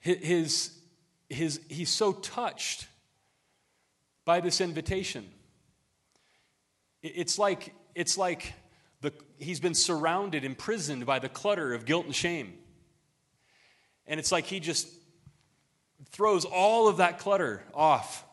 his, 0.00 0.72
his, 1.28 1.60
he's 1.68 1.90
so 1.90 2.12
touched 2.12 2.86
by 4.24 4.40
this 4.40 4.60
invitation. 4.60 5.28
It's 7.02 7.38
like, 7.38 7.74
it's 7.94 8.16
like 8.16 8.54
the, 9.02 9.12
he's 9.38 9.60
been 9.60 9.74
surrounded, 9.74 10.44
imprisoned 10.44 11.04
by 11.04 11.18
the 11.18 11.28
clutter 11.28 11.74
of 11.74 11.84
guilt 11.84 12.06
and 12.06 12.14
shame. 12.14 12.54
And 14.06 14.18
it's 14.18 14.32
like 14.32 14.46
he 14.46 14.60
just 14.60 14.88
throws 16.14 16.44
all 16.44 16.86
of 16.86 16.98
that 16.98 17.18
clutter 17.18 17.60
off 17.74 18.24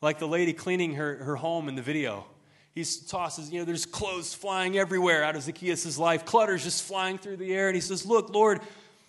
like 0.00 0.18
the 0.18 0.26
lady 0.26 0.52
cleaning 0.52 0.94
her, 0.94 1.22
her 1.22 1.36
home 1.36 1.68
in 1.68 1.76
the 1.76 1.82
video. 1.82 2.26
He 2.74 2.84
tosses, 3.06 3.52
you 3.52 3.60
know, 3.60 3.64
there's 3.64 3.86
clothes 3.86 4.34
flying 4.34 4.76
everywhere 4.76 5.22
out 5.22 5.36
of 5.36 5.42
Zacchaeus' 5.42 5.96
life. 5.98 6.24
Clutter's 6.24 6.64
just 6.64 6.82
flying 6.82 7.18
through 7.18 7.36
the 7.36 7.54
air. 7.54 7.68
And 7.68 7.76
he 7.76 7.80
says, 7.80 8.04
Look, 8.04 8.34
Lord, 8.34 8.60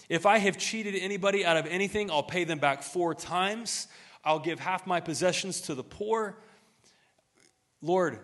if 0.10 0.28
I 0.28 0.38
have 0.38 0.60
cheated 0.60 0.94
anybody 0.96 1.44
out 1.44 1.58
of 1.58 1.66
anything, 1.66 2.12
I'll 2.12 2.22
pay 2.22 2.44
them 2.44 2.60
back 2.60 2.84
four 2.84 3.16
times. 3.16 3.88
I'll 4.24 4.40
give 4.40 4.60
half 4.60 4.86
my 4.86 5.00
possessions 5.00 5.62
to 5.62 5.74
the 5.74 5.84
poor. 5.84 6.38
Lord, 7.82 8.20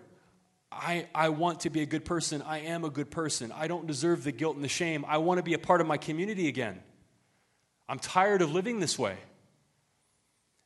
I, 0.72 1.08
I 1.16 1.30
want 1.30 1.62
to 1.62 1.72
be 1.72 1.82
a 1.82 1.88
good 1.88 2.06
person. 2.06 2.44
I 2.44 2.60
am 2.60 2.86
a 2.86 2.92
good 2.92 3.10
person. 3.10 3.52
I 3.52 3.68
don't 3.68 3.88
deserve 3.88 4.24
the 4.24 4.32
guilt 4.32 4.54
and 4.54 4.64
the 4.64 4.70
shame. 4.70 5.04
I 5.08 5.18
want 5.18 5.40
to 5.40 5.44
be 5.44 5.56
a 5.56 5.60
part 5.60 5.82
of 5.82 5.88
my 5.88 5.98
community 5.98 6.48
again. 6.48 6.80
I'm 7.88 7.98
tired 7.98 8.44
of 8.44 8.52
living 8.52 8.80
this 8.80 9.00
way. 9.00 9.18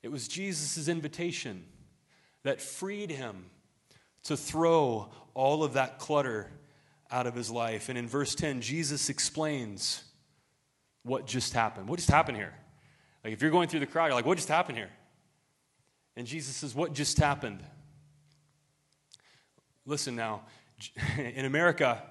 It 0.03 0.11
was 0.11 0.27
Jesus' 0.27 0.87
invitation 0.87 1.65
that 2.43 2.61
freed 2.61 3.09
him 3.09 3.45
to 4.23 4.37
throw 4.37 5.09
all 5.33 5.63
of 5.63 5.73
that 5.73 5.97
clutter 5.97 6.51
out 7.09 7.25
of 7.25 7.33
his 7.33 7.49
life. 7.49 7.89
And 7.89 7.97
in 7.97 8.07
verse 8.07 8.35
10, 8.35 8.61
Jesus 8.61 9.09
explains 9.09 10.03
what 11.03 11.25
just 11.25 11.53
happened. 11.53 11.87
What 11.87 11.97
just 11.97 12.11
happened 12.11 12.37
here? 12.37 12.53
Like, 13.23 13.33
if 13.33 13.41
you're 13.41 13.51
going 13.51 13.69
through 13.69 13.79
the 13.79 13.87
crowd, 13.87 14.07
you're 14.07 14.15
like, 14.15 14.25
what 14.25 14.35
just 14.35 14.49
happened 14.49 14.77
here? 14.77 14.91
And 16.15 16.27
Jesus 16.27 16.55
says, 16.55 16.75
What 16.75 16.93
just 16.93 17.17
happened? 17.17 17.63
Listen 19.85 20.15
now, 20.15 20.43
in 21.17 21.45
America, 21.45 22.01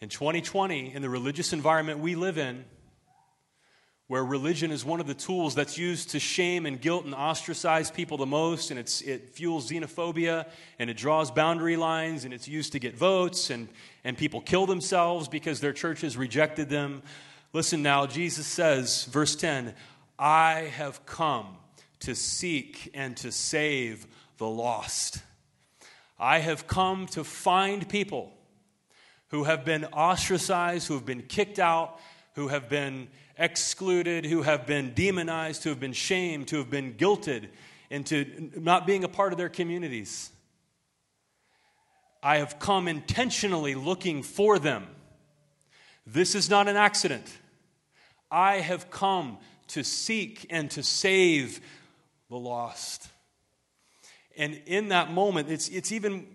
in 0.00 0.08
2020, 0.08 0.94
in 0.94 1.02
the 1.02 1.08
religious 1.08 1.52
environment 1.52 2.00
we 2.00 2.14
live 2.14 2.38
in, 2.38 2.64
where 4.12 4.22
religion 4.22 4.70
is 4.70 4.84
one 4.84 5.00
of 5.00 5.06
the 5.06 5.14
tools 5.14 5.54
that's 5.54 5.78
used 5.78 6.10
to 6.10 6.20
shame 6.20 6.66
and 6.66 6.82
guilt 6.82 7.06
and 7.06 7.14
ostracize 7.14 7.90
people 7.90 8.18
the 8.18 8.26
most, 8.26 8.70
and 8.70 8.78
it 8.78 9.30
fuels 9.30 9.70
xenophobia, 9.70 10.46
and 10.78 10.90
it 10.90 10.98
draws 10.98 11.30
boundary 11.30 11.76
lines, 11.76 12.26
and 12.26 12.34
it's 12.34 12.46
used 12.46 12.72
to 12.72 12.78
get 12.78 12.94
votes, 12.94 13.48
and, 13.48 13.68
and 14.04 14.18
people 14.18 14.42
kill 14.42 14.66
themselves 14.66 15.28
because 15.28 15.60
their 15.60 15.72
churches 15.72 16.14
rejected 16.14 16.68
them. 16.68 17.02
Listen 17.54 17.82
now, 17.82 18.04
Jesus 18.04 18.46
says, 18.46 19.04
verse 19.04 19.34
10 19.34 19.72
I 20.18 20.70
have 20.76 21.06
come 21.06 21.56
to 22.00 22.14
seek 22.14 22.90
and 22.92 23.16
to 23.16 23.32
save 23.32 24.06
the 24.36 24.46
lost. 24.46 25.22
I 26.18 26.40
have 26.40 26.66
come 26.66 27.06
to 27.12 27.24
find 27.24 27.88
people 27.88 28.30
who 29.28 29.44
have 29.44 29.64
been 29.64 29.86
ostracized, 29.86 30.86
who 30.88 30.94
have 30.96 31.06
been 31.06 31.22
kicked 31.22 31.58
out, 31.58 31.98
who 32.34 32.48
have 32.48 32.68
been 32.68 33.08
excluded, 33.38 34.24
who 34.26 34.42
have 34.42 34.66
been 34.66 34.92
demonized, 34.94 35.64
who 35.64 35.70
have 35.70 35.80
been 35.80 35.92
shamed, 35.92 36.50
who 36.50 36.58
have 36.58 36.70
been 36.70 36.94
guilted 36.94 37.48
into 37.90 38.50
not 38.56 38.86
being 38.86 39.04
a 39.04 39.08
part 39.08 39.32
of 39.32 39.38
their 39.38 39.48
communities. 39.48 40.30
I 42.22 42.38
have 42.38 42.58
come 42.58 42.88
intentionally 42.88 43.74
looking 43.74 44.22
for 44.22 44.58
them. 44.58 44.86
This 46.06 46.34
is 46.34 46.48
not 46.48 46.68
an 46.68 46.76
accident. 46.76 47.26
I 48.30 48.56
have 48.56 48.90
come 48.90 49.38
to 49.68 49.82
seek 49.82 50.46
and 50.50 50.70
to 50.72 50.82
save 50.82 51.60
the 52.30 52.36
lost. 52.36 53.08
And 54.36 54.60
in 54.66 54.88
that 54.88 55.12
moment, 55.12 55.50
it's, 55.50 55.68
it's 55.68 55.92
even 55.92 56.26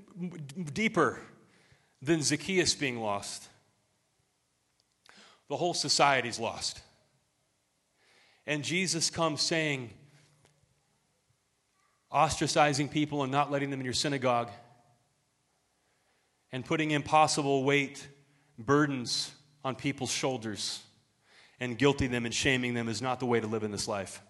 deeper 0.73 1.19
than 2.01 2.21
Zacchaeus 2.21 2.75
being 2.75 2.99
lost. 2.99 3.47
The 5.49 5.57
whole 5.57 5.73
society's 5.73 6.39
lost. 6.39 6.81
And 8.47 8.63
Jesus 8.63 9.09
comes 9.09 9.41
saying, 9.41 9.89
ostracizing 12.11 12.89
people 12.89 13.23
and 13.23 13.31
not 13.31 13.51
letting 13.51 13.69
them 13.69 13.81
in 13.81 13.85
your 13.85 13.93
synagogue, 13.93 14.49
and 16.53 16.63
putting 16.63 16.91
impossible 16.91 17.65
weight, 17.65 18.07
burdens 18.57 19.31
on 19.65 19.75
people's 19.75 20.11
shoulders, 20.11 20.81
and 21.59 21.77
guilting 21.77 22.09
them 22.09 22.25
and 22.25 22.33
shaming 22.33 22.73
them 22.73 22.87
is 22.87 23.01
not 23.01 23.19
the 23.19 23.25
way 23.25 23.41
to 23.41 23.47
live 23.47 23.63
in 23.63 23.71
this 23.71 23.85
life. 23.85 24.21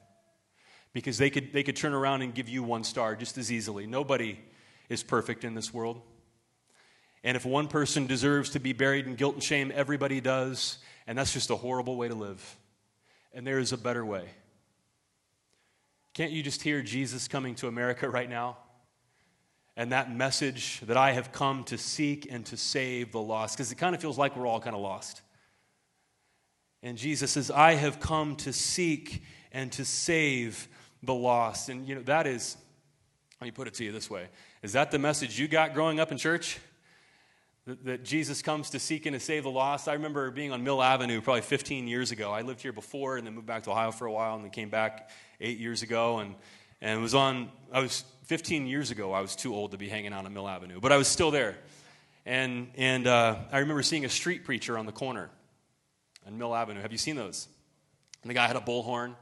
Because 0.93 1.19
they 1.19 1.29
could, 1.29 1.53
they 1.53 1.61
could 1.61 1.75
turn 1.75 1.93
around 1.93 2.23
and 2.23 2.33
give 2.33 2.49
you 2.49 2.63
one 2.63 2.83
star 2.83 3.15
just 3.15 3.37
as 3.37 3.51
easily. 3.51 3.85
Nobody 3.85 4.39
is 4.89 5.03
perfect 5.03 5.43
in 5.43 5.53
this 5.53 5.71
world. 5.71 6.01
And 7.23 7.37
if 7.37 7.45
one 7.45 7.67
person 7.67 8.07
deserves 8.07 8.49
to 8.51 8.59
be 8.59 8.73
buried 8.73 9.05
in 9.05 9.13
guilt 9.13 9.35
and 9.35 9.43
shame, 9.43 9.71
everybody 9.75 10.21
does. 10.21 10.79
And 11.05 11.19
that's 11.19 11.33
just 11.33 11.51
a 11.51 11.55
horrible 11.55 11.97
way 11.97 12.07
to 12.07 12.15
live. 12.15 12.57
And 13.33 13.45
there 13.45 13.59
is 13.59 13.73
a 13.73 13.77
better 13.77 14.05
way. 14.05 14.29
Can't 16.13 16.31
you 16.31 16.41
just 16.41 16.63
hear 16.63 16.81
Jesus 16.81 17.27
coming 17.27 17.55
to 17.55 17.67
America 17.67 18.09
right 18.09 18.29
now? 18.29 18.57
And 19.75 19.91
that 19.91 20.11
message 20.11 20.79
that 20.81 20.97
I 20.97 21.11
have 21.11 21.31
come 21.31 21.63
to 21.65 21.77
seek 21.77 22.27
and 22.31 22.43
to 22.47 22.57
save 22.57 23.11
the 23.11 23.21
lost, 23.21 23.55
because 23.55 23.71
it 23.71 23.75
kind 23.75 23.93
of 23.93 24.01
feels 24.01 24.17
like 24.17 24.35
we're 24.35 24.47
all 24.47 24.59
kind 24.59 24.75
of 24.75 24.81
lost. 24.81 25.21
And 26.81 26.97
Jesus 26.97 27.31
says, 27.31 27.51
I 27.51 27.73
have 27.73 27.99
come 27.99 28.35
to 28.37 28.53
seek 28.53 29.23
and 29.51 29.71
to 29.73 29.85
save 29.85 30.67
the 31.03 31.13
lost. 31.13 31.69
And, 31.69 31.87
you 31.87 31.95
know, 31.95 32.01
that 32.03 32.25
is, 32.25 32.57
let 33.39 33.45
me 33.45 33.51
put 33.51 33.67
it 33.67 33.75
to 33.75 33.83
you 33.83 33.91
this 33.91 34.09
way 34.09 34.27
Is 34.63 34.73
that 34.73 34.89
the 34.89 34.99
message 34.99 35.39
you 35.39 35.47
got 35.47 35.75
growing 35.75 35.99
up 35.99 36.11
in 36.11 36.17
church? 36.17 36.59
That, 37.67 37.83
that 37.83 38.03
Jesus 38.05 38.41
comes 38.41 38.69
to 38.69 38.79
seek 38.79 39.05
and 39.05 39.13
to 39.13 39.19
save 39.19 39.43
the 39.43 39.51
lost? 39.51 39.89
I 39.89 39.93
remember 39.93 40.31
being 40.31 40.53
on 40.53 40.63
Mill 40.63 40.81
Avenue 40.81 41.19
probably 41.19 41.41
15 41.41 41.85
years 41.85 42.11
ago. 42.11 42.31
I 42.31 42.41
lived 42.41 42.61
here 42.61 42.71
before 42.71 43.17
and 43.17 43.27
then 43.27 43.35
moved 43.35 43.45
back 43.45 43.63
to 43.63 43.71
Ohio 43.71 43.91
for 43.91 44.07
a 44.07 44.11
while 44.11 44.35
and 44.35 44.43
then 44.45 44.51
came 44.51 44.69
back 44.69 45.09
eight 45.41 45.59
years 45.59 45.83
ago. 45.83 46.19
And, 46.19 46.35
and 46.79 47.01
was 47.01 47.13
on, 47.13 47.51
I 47.73 47.81
was 47.81 48.05
15 48.27 48.67
years 48.67 48.89
ago, 48.89 49.11
I 49.11 49.19
was 49.19 49.35
too 49.35 49.53
old 49.53 49.71
to 49.71 49.77
be 49.77 49.89
hanging 49.89 50.13
out 50.13 50.25
on 50.25 50.33
Mill 50.33 50.47
Avenue, 50.47 50.79
but 50.79 50.93
I 50.93 50.97
was 50.97 51.09
still 51.09 51.29
there. 51.29 51.57
And, 52.25 52.69
and 52.75 53.05
uh, 53.05 53.35
I 53.51 53.59
remember 53.59 53.83
seeing 53.83 54.05
a 54.05 54.09
street 54.09 54.45
preacher 54.45 54.77
on 54.77 54.85
the 54.85 54.93
corner 54.93 55.29
on 56.25 56.37
Mill 56.37 56.55
Avenue. 56.55 56.79
Have 56.81 56.93
you 56.93 56.97
seen 56.97 57.17
those? 57.17 57.49
And 58.21 58.29
the 58.29 58.33
guy 58.33 58.47
had 58.47 58.55
a 58.55 58.61
bullhorn, 58.61 59.13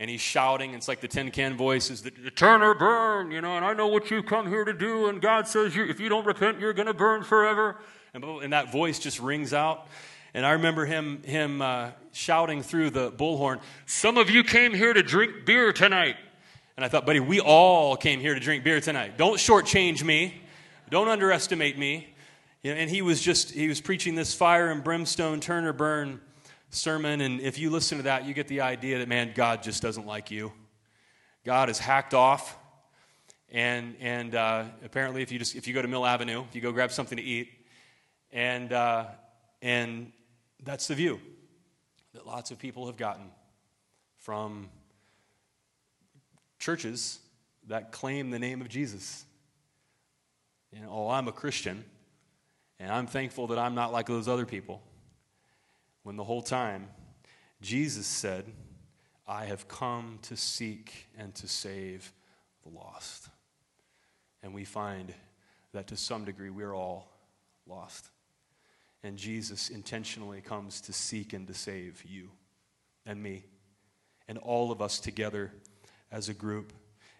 and 0.00 0.10
he's 0.10 0.20
shouting. 0.20 0.74
It's 0.74 0.88
like 0.88 1.00
the 1.00 1.08
tin 1.08 1.30
can 1.30 1.56
voice 1.56 1.90
is 1.90 2.02
the, 2.02 2.10
turn 2.10 2.62
or 2.62 2.74
burn, 2.74 3.30
you 3.30 3.40
know, 3.40 3.56
and 3.56 3.64
I 3.64 3.74
know 3.74 3.86
what 3.86 4.10
you've 4.10 4.26
come 4.26 4.48
here 4.48 4.64
to 4.64 4.72
do, 4.72 5.06
and 5.06 5.20
God 5.20 5.46
says 5.46 5.76
you, 5.76 5.84
if 5.84 6.00
you 6.00 6.08
don't 6.08 6.26
repent, 6.26 6.60
you're 6.60 6.72
going 6.72 6.86
to 6.86 6.94
burn 6.94 7.22
forever. 7.22 7.76
And, 8.12 8.24
and, 8.24 8.52
that 8.52 8.70
voice 8.70 8.98
just 8.98 9.18
rings 9.20 9.52
out. 9.52 9.88
And 10.34 10.44
I 10.46 10.52
remember 10.52 10.84
him, 10.84 11.22
him 11.22 11.62
uh, 11.62 11.90
shouting 12.12 12.62
through 12.62 12.90
the 12.90 13.10
bullhorn, 13.10 13.60
Some 13.86 14.18
of 14.18 14.30
you 14.30 14.44
came 14.44 14.72
here 14.72 14.92
to 14.92 15.02
drink 15.02 15.46
beer 15.46 15.72
tonight. 15.72 16.16
And 16.76 16.84
I 16.84 16.88
thought, 16.88 17.06
buddy, 17.06 17.20
we 17.20 17.40
all 17.40 17.96
came 17.96 18.20
here 18.20 18.34
to 18.34 18.40
drink 18.40 18.64
beer 18.64 18.80
tonight. 18.80 19.16
Don't 19.16 19.36
shortchange 19.36 20.02
me. 20.02 20.42
Don't 20.90 21.08
underestimate 21.08 21.78
me. 21.78 22.14
You 22.62 22.72
know, 22.72 22.80
and 22.80 22.90
he 22.90 23.02
was 23.02 23.20
just, 23.20 23.52
he 23.52 23.68
was 23.68 23.80
preaching 23.80 24.16
this 24.16 24.34
fire 24.34 24.70
and 24.70 24.82
brimstone, 24.82 25.38
turn 25.38 25.64
or 25.64 25.72
burn 25.72 26.20
sermon. 26.74 27.20
And 27.20 27.40
if 27.40 27.58
you 27.58 27.70
listen 27.70 27.98
to 27.98 28.04
that, 28.04 28.24
you 28.24 28.34
get 28.34 28.48
the 28.48 28.60
idea 28.60 28.98
that, 28.98 29.08
man, 29.08 29.32
God 29.34 29.62
just 29.62 29.82
doesn't 29.82 30.06
like 30.06 30.30
you. 30.30 30.52
God 31.44 31.70
is 31.70 31.78
hacked 31.78 32.14
off. 32.14 32.56
And, 33.50 33.94
and 34.00 34.34
uh, 34.34 34.64
apparently, 34.84 35.22
if 35.22 35.30
you, 35.30 35.38
just, 35.38 35.54
if 35.54 35.68
you 35.68 35.74
go 35.74 35.82
to 35.82 35.88
Mill 35.88 36.04
Avenue, 36.04 36.44
if 36.48 36.54
you 36.54 36.60
go 36.60 36.72
grab 36.72 36.90
something 36.90 37.16
to 37.16 37.22
eat, 37.22 37.50
and, 38.32 38.72
uh, 38.72 39.04
and 39.62 40.10
that's 40.64 40.88
the 40.88 40.94
view 40.94 41.20
that 42.14 42.26
lots 42.26 42.50
of 42.50 42.58
people 42.58 42.86
have 42.86 42.96
gotten 42.96 43.30
from 44.18 44.68
churches 46.58 47.18
that 47.68 47.92
claim 47.92 48.30
the 48.30 48.38
name 48.38 48.60
of 48.60 48.68
Jesus. 48.68 49.24
You 50.72 50.80
know, 50.80 50.88
oh, 50.90 51.08
I'm 51.08 51.28
a 51.28 51.32
Christian, 51.32 51.84
and 52.80 52.90
I'm 52.90 53.06
thankful 53.06 53.48
that 53.48 53.58
I'm 53.58 53.74
not 53.74 53.92
like 53.92 54.06
those 54.06 54.26
other 54.26 54.46
people. 54.46 54.82
When 56.04 56.16
the 56.16 56.24
whole 56.24 56.42
time, 56.42 56.88
Jesus 57.60 58.06
said, 58.06 58.44
I 59.26 59.46
have 59.46 59.66
come 59.66 60.18
to 60.22 60.36
seek 60.36 61.08
and 61.18 61.34
to 61.36 61.48
save 61.48 62.12
the 62.62 62.68
lost. 62.68 63.28
And 64.42 64.54
we 64.54 64.64
find 64.64 65.12
that 65.72 65.88
to 65.88 65.96
some 65.96 66.24
degree 66.24 66.50
we're 66.50 66.74
all 66.74 67.08
lost. 67.66 68.10
And 69.02 69.16
Jesus 69.16 69.70
intentionally 69.70 70.42
comes 70.42 70.82
to 70.82 70.92
seek 70.92 71.32
and 71.32 71.46
to 71.48 71.54
save 71.54 72.04
you 72.04 72.30
and 73.06 73.22
me 73.22 73.44
and 74.28 74.38
all 74.38 74.70
of 74.70 74.82
us 74.82 74.98
together 74.98 75.52
as 76.12 76.28
a 76.28 76.34
group. 76.34 76.72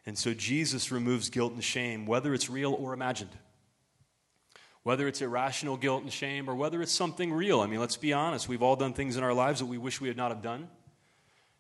And 0.06 0.16
so 0.16 0.34
Jesus 0.34 0.92
removes 0.92 1.30
guilt 1.30 1.54
and 1.54 1.64
shame, 1.64 2.04
whether 2.04 2.34
it's 2.34 2.50
real 2.50 2.74
or 2.74 2.92
imagined. 2.92 3.30
Whether 4.84 5.08
it's 5.08 5.20
irrational 5.22 5.76
guilt 5.76 6.02
and 6.02 6.12
shame 6.12 6.48
or 6.48 6.54
whether 6.54 6.80
it's 6.80 6.92
something 6.92 7.32
real. 7.32 7.60
I 7.60 7.66
mean, 7.66 7.80
let's 7.80 7.96
be 7.96 8.12
honest. 8.12 8.48
We've 8.48 8.62
all 8.62 8.76
done 8.76 8.92
things 8.92 9.16
in 9.16 9.24
our 9.24 9.34
lives 9.34 9.60
that 9.60 9.66
we 9.66 9.78
wish 9.78 10.00
we 10.00 10.08
had 10.08 10.16
not 10.16 10.30
have 10.30 10.42
done. 10.42 10.68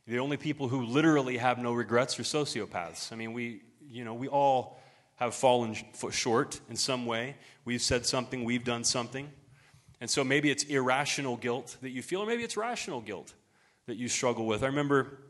The 0.06 0.18
only 0.18 0.36
people 0.36 0.68
who 0.68 0.84
literally 0.84 1.38
have 1.38 1.58
no 1.58 1.72
regrets 1.72 2.20
are 2.20 2.22
sociopaths. 2.22 3.12
I 3.12 3.16
mean, 3.16 3.32
we, 3.32 3.62
you 3.88 4.04
know, 4.04 4.12
we 4.12 4.28
all 4.28 4.78
have 5.16 5.34
fallen 5.34 5.74
short 6.10 6.60
in 6.68 6.76
some 6.76 7.06
way. 7.06 7.36
We've 7.64 7.80
said 7.80 8.04
something, 8.04 8.44
we've 8.44 8.64
done 8.64 8.84
something. 8.84 9.30
And 10.00 10.10
so 10.10 10.22
maybe 10.22 10.50
it's 10.50 10.64
irrational 10.64 11.36
guilt 11.36 11.78
that 11.80 11.90
you 11.90 12.02
feel, 12.02 12.20
or 12.20 12.26
maybe 12.26 12.42
it's 12.42 12.58
rational 12.58 13.00
guilt 13.00 13.32
that 13.86 13.96
you 13.96 14.08
struggle 14.08 14.44
with. 14.44 14.62
I 14.62 14.66
remember 14.66 15.20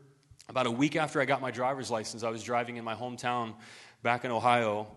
about 0.49 0.65
a 0.65 0.71
week 0.71 0.97
after 0.97 1.21
I 1.21 1.25
got 1.25 1.39
my 1.39 1.51
driver's 1.51 1.89
license, 1.89 2.23
I 2.23 2.29
was 2.29 2.43
driving 2.43 2.75
in 2.75 2.83
my 2.83 2.95
hometown 2.95 3.53
back 4.03 4.25
in 4.25 4.31
Ohio, 4.31 4.87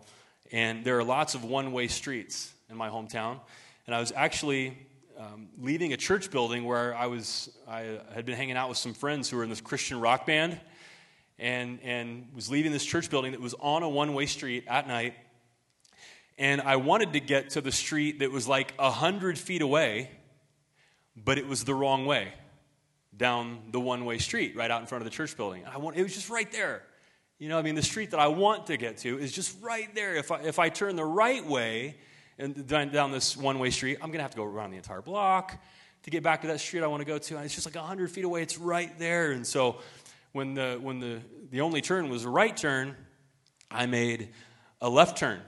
and 0.50 0.84
there 0.84 0.98
are 0.98 1.04
lots 1.04 1.34
of 1.34 1.44
one 1.44 1.72
way 1.72 1.86
streets 1.86 2.52
in 2.70 2.76
my 2.76 2.88
hometown. 2.88 3.40
And 3.86 3.94
I 3.94 4.00
was 4.00 4.12
actually 4.14 4.76
um, 5.18 5.48
leaving 5.58 5.92
a 5.92 5.96
church 5.96 6.30
building 6.30 6.64
where 6.64 6.94
I, 6.94 7.06
was, 7.06 7.50
I 7.66 7.98
had 8.14 8.24
been 8.24 8.36
hanging 8.36 8.56
out 8.56 8.68
with 8.68 8.78
some 8.78 8.94
friends 8.94 9.30
who 9.30 9.36
were 9.36 9.44
in 9.44 9.50
this 9.50 9.60
Christian 9.60 10.00
rock 10.00 10.26
band, 10.26 10.60
and, 11.38 11.78
and 11.82 12.28
was 12.34 12.50
leaving 12.50 12.72
this 12.72 12.84
church 12.84 13.10
building 13.10 13.32
that 13.32 13.40
was 13.40 13.54
on 13.60 13.82
a 13.82 13.88
one 13.88 14.12
way 14.14 14.26
street 14.26 14.64
at 14.66 14.88
night. 14.88 15.14
And 16.36 16.60
I 16.60 16.76
wanted 16.76 17.14
to 17.14 17.20
get 17.20 17.50
to 17.50 17.60
the 17.60 17.72
street 17.72 18.20
that 18.20 18.30
was 18.30 18.46
like 18.46 18.74
a 18.78 18.90
hundred 18.90 19.38
feet 19.38 19.62
away, 19.62 20.10
but 21.16 21.38
it 21.38 21.46
was 21.46 21.64
the 21.64 21.74
wrong 21.74 22.06
way 22.06 22.32
down 23.16 23.58
the 23.72 23.80
one 23.80 24.04
way 24.04 24.18
street 24.18 24.56
right 24.56 24.70
out 24.70 24.80
in 24.80 24.86
front 24.86 25.02
of 25.02 25.10
the 25.10 25.16
church 25.16 25.36
building. 25.36 25.64
I 25.66 25.78
want, 25.78 25.96
it 25.96 26.02
was 26.02 26.14
just 26.14 26.30
right 26.30 26.50
there. 26.52 26.82
You 27.38 27.48
know, 27.48 27.58
I 27.58 27.62
mean, 27.62 27.74
the 27.74 27.82
street 27.82 28.10
that 28.12 28.20
I 28.20 28.28
want 28.28 28.66
to 28.66 28.76
get 28.76 28.98
to 28.98 29.18
is 29.18 29.32
just 29.32 29.56
right 29.62 29.92
there. 29.94 30.16
If 30.16 30.30
I, 30.30 30.40
if 30.42 30.58
I 30.58 30.68
turn 30.68 30.96
the 30.96 31.04
right 31.04 31.44
way 31.44 31.96
and 32.38 32.66
down 32.66 33.10
this 33.10 33.36
one 33.36 33.58
way 33.58 33.70
street, 33.70 33.98
I'm 34.00 34.08
going 34.08 34.18
to 34.18 34.22
have 34.22 34.30
to 34.32 34.36
go 34.36 34.44
around 34.44 34.70
the 34.70 34.76
entire 34.76 35.02
block 35.02 35.60
to 36.04 36.10
get 36.10 36.22
back 36.22 36.42
to 36.42 36.46
that 36.48 36.60
street 36.60 36.82
I 36.82 36.86
want 36.86 37.00
to 37.00 37.06
go 37.06 37.18
to. 37.18 37.36
And 37.36 37.44
it's 37.44 37.54
just 37.54 37.66
like 37.66 37.74
100 37.74 38.10
feet 38.10 38.24
away. 38.24 38.42
It's 38.42 38.58
right 38.58 38.96
there. 38.98 39.32
And 39.32 39.46
so 39.46 39.80
when 40.32 40.54
the, 40.54 40.78
when 40.80 41.00
the, 41.00 41.20
the 41.50 41.60
only 41.60 41.80
turn 41.80 42.08
was 42.08 42.24
a 42.24 42.30
right 42.30 42.56
turn, 42.56 42.96
I 43.70 43.86
made 43.86 44.30
a 44.80 44.88
left 44.88 45.18
turn. 45.18 45.40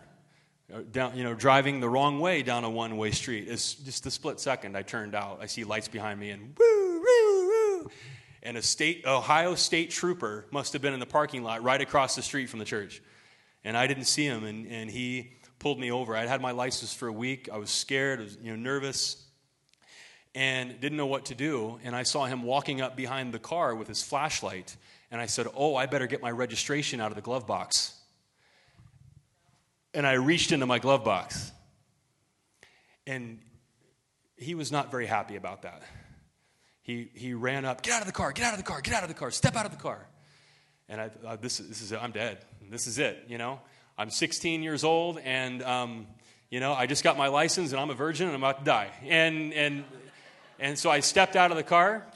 Uh, 0.72 0.82
down, 0.90 1.16
you 1.16 1.24
know, 1.24 1.34
driving 1.34 1.80
the 1.80 1.88
wrong 1.88 2.20
way 2.20 2.42
down 2.42 2.64
a 2.64 2.70
one 2.70 2.96
way 2.96 3.10
street. 3.10 3.48
It's 3.48 3.74
just 3.74 4.06
a 4.06 4.10
split 4.10 4.38
second. 4.38 4.76
I 4.76 4.82
turned 4.82 5.14
out. 5.14 5.38
I 5.40 5.46
see 5.46 5.64
lights 5.64 5.88
behind 5.88 6.20
me 6.20 6.30
and 6.30 6.54
woo, 6.56 7.00
woo, 7.00 7.48
woo! 7.48 7.90
and 8.42 8.56
a 8.56 8.62
state 8.62 9.04
Ohio 9.06 9.54
state 9.54 9.90
trooper 9.90 10.46
must 10.50 10.72
have 10.72 10.82
been 10.82 10.94
in 10.94 11.00
the 11.00 11.06
parking 11.06 11.42
lot 11.42 11.62
right 11.62 11.80
across 11.80 12.14
the 12.14 12.22
street 12.22 12.48
from 12.48 12.58
the 12.58 12.64
church. 12.64 13.02
And 13.64 13.76
I 13.76 13.86
didn't 13.86 14.04
see 14.04 14.24
him, 14.24 14.44
and, 14.44 14.66
and 14.68 14.90
he 14.90 15.32
pulled 15.60 15.78
me 15.78 15.92
over. 15.92 16.16
I'd 16.16 16.28
had 16.28 16.40
my 16.40 16.50
license 16.50 16.92
for 16.92 17.06
a 17.06 17.12
week. 17.12 17.48
I 17.52 17.58
was 17.58 17.70
scared, 17.70 18.18
I 18.18 18.24
was 18.24 18.36
you 18.42 18.50
know, 18.50 18.56
nervous, 18.56 19.24
and 20.34 20.80
didn't 20.80 20.98
know 20.98 21.06
what 21.06 21.26
to 21.26 21.36
do. 21.36 21.78
And 21.84 21.94
I 21.94 22.02
saw 22.02 22.26
him 22.26 22.42
walking 22.42 22.80
up 22.80 22.96
behind 22.96 23.32
the 23.32 23.38
car 23.38 23.74
with 23.74 23.86
his 23.86 24.02
flashlight. 24.02 24.76
And 25.12 25.20
I 25.20 25.26
said, 25.26 25.46
Oh, 25.54 25.76
I 25.76 25.86
better 25.86 26.08
get 26.08 26.20
my 26.20 26.30
registration 26.30 27.00
out 27.00 27.12
of 27.12 27.14
the 27.14 27.22
glove 27.22 27.46
box. 27.46 27.94
And 29.94 30.04
I 30.06 30.14
reached 30.14 30.50
into 30.50 30.66
my 30.66 30.80
glove 30.80 31.04
box. 31.04 31.52
And 33.06 33.38
he 34.36 34.56
was 34.56 34.72
not 34.72 34.90
very 34.90 35.06
happy 35.06 35.36
about 35.36 35.62
that 35.62 35.82
he, 36.90 37.10
he 37.14 37.34
ran 37.34 37.64
up, 37.64 37.82
get 37.82 37.94
out 37.94 38.00
of 38.00 38.06
the 38.06 38.12
car, 38.12 38.32
get 38.32 38.44
out 38.44 38.54
of 38.54 38.58
the 38.58 38.64
car, 38.64 38.80
get 38.80 38.94
out 38.94 39.02
of 39.02 39.08
the 39.08 39.14
car, 39.14 39.30
step 39.30 39.54
out 39.54 39.64
of 39.64 39.70
the 39.70 39.78
car. 39.78 40.06
And 40.88 41.00
I, 41.00 41.10
uh, 41.24 41.36
this, 41.36 41.58
this 41.58 41.82
is 41.82 41.92
it, 41.92 42.02
I'm 42.02 42.10
dead. 42.10 42.44
This 42.68 42.86
is 42.86 42.98
it, 42.98 43.24
you 43.28 43.38
know. 43.38 43.60
I'm 44.00 44.08
16 44.08 44.62
years 44.62 44.82
old, 44.82 45.18
and, 45.18 45.62
um, 45.62 46.06
you 46.48 46.58
know, 46.58 46.72
I 46.72 46.86
just 46.86 47.04
got 47.04 47.18
my 47.18 47.28
license, 47.28 47.72
and 47.72 47.78
I'm 47.78 47.90
a 47.90 47.94
virgin, 47.94 48.28
and 48.28 48.34
I'm 48.34 48.42
about 48.42 48.60
to 48.60 48.64
die. 48.64 48.88
And, 49.06 49.52
and, 49.52 49.84
and 50.58 50.78
so 50.78 50.90
I 50.90 51.00
stepped 51.00 51.36
out 51.36 51.50
of 51.50 51.58
the 51.58 51.62
car, 51.62 52.06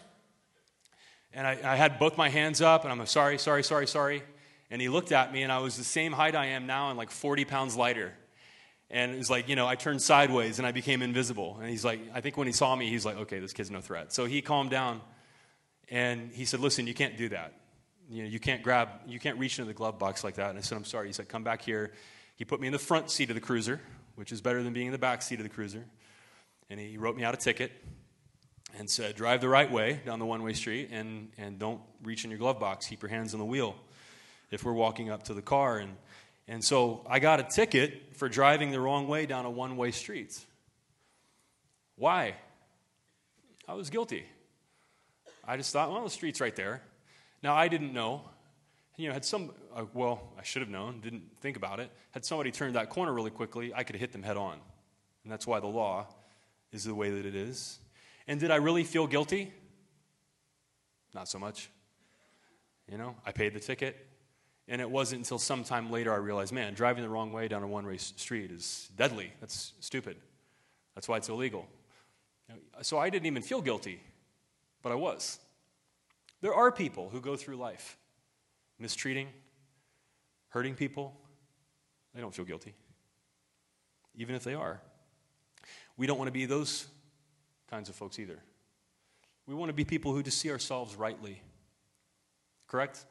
and 1.35 1.47
I, 1.47 1.59
I 1.62 1.76
had 1.76 1.99
both 1.99 2.16
my 2.16 2.30
hands 2.30 2.62
up, 2.62 2.85
and 2.85 2.91
I'm 2.91 3.05
sorry, 3.05 3.37
sorry, 3.37 3.62
sorry, 3.62 3.87
sorry. 3.87 4.22
And 4.70 4.80
he 4.80 4.89
looked 4.89 5.12
at 5.12 5.30
me, 5.30 5.43
and 5.43 5.53
I 5.53 5.59
was 5.59 5.76
the 5.76 5.85
same 5.85 6.12
height 6.12 6.35
I 6.35 6.47
am 6.47 6.66
now 6.66 6.89
and 6.89 6.97
like 6.97 7.11
40 7.11 7.45
pounds 7.45 7.76
lighter. 7.76 8.14
And 8.89 9.12
it 9.12 9.18
was 9.18 9.28
like, 9.28 9.51
you 9.51 9.55
know, 9.55 9.66
I 9.66 9.74
turned 9.74 10.01
sideways 10.01 10.59
and 10.59 10.66
I 10.66 10.72
became 10.72 11.03
invisible. 11.03 11.59
And 11.61 11.68
he's 11.68 11.85
like, 11.85 12.01
I 12.14 12.22
think 12.22 12.39
when 12.39 12.47
he 12.47 12.53
saw 12.55 12.74
me, 12.74 12.89
he's 12.89 13.05
like, 13.05 13.16
okay, 13.16 13.41
this 13.41 13.53
kid's 13.53 13.70
no 13.70 13.82
threat. 13.82 14.12
So 14.12 14.24
he 14.24 14.41
calmed 14.41 14.70
down 14.70 15.03
and 15.91 16.30
he 16.32 16.45
said, 16.45 16.61
listen, 16.61 16.87
you 16.87 16.95
can't 16.95 17.18
do 17.18 17.28
that. 17.30 17.53
You 18.11 18.22
know, 18.22 18.28
you 18.28 18.38
can't 18.38 18.62
grab, 18.62 18.88
you 19.07 19.18
can't 19.18 19.38
reach 19.38 19.59
into 19.59 19.68
the 19.68 19.74
glove 19.74 19.98
box 19.98 20.24
like 20.24 20.34
that. 20.36 20.50
And 20.50 20.59
I 20.59 20.62
said, 20.62 20.76
I'm 20.76 20.84
sorry. 20.84 21.07
He 21.07 21.12
said, 21.12 21.28
come 21.28 21.44
back 21.44 21.62
here. 21.62 21.92
He 22.36 22.44
put 22.44 22.61
me 22.61 22.66
in 22.66 22.72
the 22.72 22.78
front 22.78 23.11
seat 23.11 23.30
of 23.30 23.34
the 23.34 23.40
cruiser, 23.40 23.80
which 24.14 24.32
is 24.32 24.40
better 24.40 24.62
than 24.62 24.72
being 24.72 24.86
in 24.86 24.92
the 24.92 24.98
back 24.98 25.22
seat 25.22 25.38
of 25.38 25.44
the 25.44 25.48
cruiser. 25.48 25.84
And 26.68 26.78
he 26.78 26.98
wrote 26.98 27.16
me 27.16 27.24
out 27.24 27.34
a 27.34 27.38
ticket 27.38 27.72
and 28.76 28.90
said, 28.90 29.14
drive 29.14 29.40
the 29.40 29.48
right 29.48 29.70
way 29.70 30.00
down 30.05 30.18
the 30.18 30.26
one 30.26 30.42
way 30.42 30.52
street 30.52 30.90
and, 30.92 31.30
and 31.38 31.59
don't 31.59 31.80
reach 32.02 32.24
in 32.24 32.30
your 32.30 32.38
glove 32.38 32.59
box. 32.59 32.86
Keep 32.86 33.02
your 33.02 33.11
hands 33.11 33.34
on 33.34 33.40
the 33.40 33.46
wheel 33.46 33.76
if 34.50 34.64
we're 34.64 34.72
walking 34.72 35.11
up 35.11 35.24
to 35.24 35.34
the 35.34 35.42
car. 35.42 35.78
And 35.78 35.96
and 36.46 36.62
so 36.62 37.07
I 37.09 37.20
got 37.20 37.40
a 37.40 37.42
ticket 37.42 38.16
for 38.16 38.28
driving 38.28 38.70
the 38.70 38.80
wrong 38.80 39.09
way 39.09 39.26
down 39.26 39.46
a 39.46 39.50
one 39.50 39.76
way 39.76 39.90
street. 39.90 40.38
Why? 41.96 42.34
I 43.66 43.74
was 43.74 43.88
guilty. 43.88 44.24
I 45.46 45.57
just 45.57 45.72
thought, 45.72 45.90
well, 45.90 46.05
the 46.05 46.11
street's 46.11 46.40
right 46.40 46.55
there. 46.55 46.82
Now, 47.45 47.55
I 47.55 47.68
didn't 47.68 47.92
know. 47.92 48.22
You 48.97 49.09
know, 49.09 49.12
had 49.12 49.24
some, 49.24 49.53
uh, 49.76 49.84
well, 49.92 50.32
I 50.38 50.42
should 50.42 50.62
have 50.62 50.70
known, 50.70 51.03
didn't 51.03 51.24
think 51.42 51.59
about 51.59 51.78
it. 51.78 51.90
Had 52.12 52.24
somebody 52.24 52.51
turned 52.51 52.74
that 52.74 52.88
corner 52.88 53.12
really 53.12 53.30
quickly, 53.30 53.70
I 53.74 53.82
could 53.84 53.97
have 53.97 54.01
hit 54.01 54.12
them 54.12 54.22
head 54.22 54.38
on. 54.38 54.59
And 55.24 55.30
that's 55.30 55.47
why 55.47 55.61
the 55.61 55.66
law 55.66 56.07
is 56.72 56.84
the 56.84 56.95
way 56.95 57.11
that 57.11 57.26
it 57.26 57.34
is. 57.34 57.78
And 58.26 58.40
did 58.40 58.51
I 58.51 58.57
really 58.57 58.82
feel 58.82 59.07
guilty? 59.07 59.53
Not 61.14 61.28
so 61.28 61.38
much. 61.38 61.68
You 62.90 62.97
know, 62.97 63.14
I 63.26 63.32
paid 63.32 63.53
the 63.53 63.61
ticket. 63.61 64.07
And 64.66 64.80
it 64.80 64.90
wasn't 64.90 65.18
until 65.18 65.38
sometime 65.38 65.90
later 65.90 66.14
I 66.14 66.16
realized, 66.16 66.55
man, 66.55 66.72
driving 66.72 67.03
the 67.03 67.11
wrong 67.11 67.30
way 67.30 67.47
down 67.47 67.62
a 67.62 67.68
one 67.68 67.84
way 67.84 67.99
street 67.99 68.53
is 68.53 68.90
deadly. 68.97 69.34
That's 69.40 69.74
stupid. 69.80 70.16
That's 70.95 71.09
why 71.09 71.18
it's 71.18 71.28
illegal. 71.28 71.68
So 72.80 72.99
I 72.99 73.11
didn't 73.11 73.26
even 73.26 73.42
feel 73.42 73.61
guilty, 73.61 74.01
but 74.82 74.92
I 74.92 74.95
was. 74.95 75.40
There 76.45 76.53
are 76.53 76.70
people 76.70 77.09
who 77.09 77.22
go 77.22 77.36
through 77.36 77.57
life 77.57 77.97
mistreating, 78.78 79.28
hurting 80.51 80.74
people. 80.74 81.18
They 82.14 82.20
don't 82.20 82.34
feel 82.34 82.45
guilty, 82.45 82.74
even 84.14 84.34
if 84.34 84.45
they 84.45 84.53
are. 84.53 84.78
We 85.97 86.07
don't 86.07 86.18
want 86.18 86.28
to 86.28 86.32
be 86.32 86.45
those 86.45 86.86
kinds 87.70 87.88
of 87.88 87.95
folks 87.95 88.18
either. 88.18 88.38
We 89.47 89.55
want 89.55 89.70
to 89.70 89.72
be 89.72 89.86
people 89.86 90.12
who 90.12 90.22
just 90.22 90.36
see 90.36 90.51
ourselves 90.51 90.95
rightly. 90.97 91.40
Correct? 92.66 93.07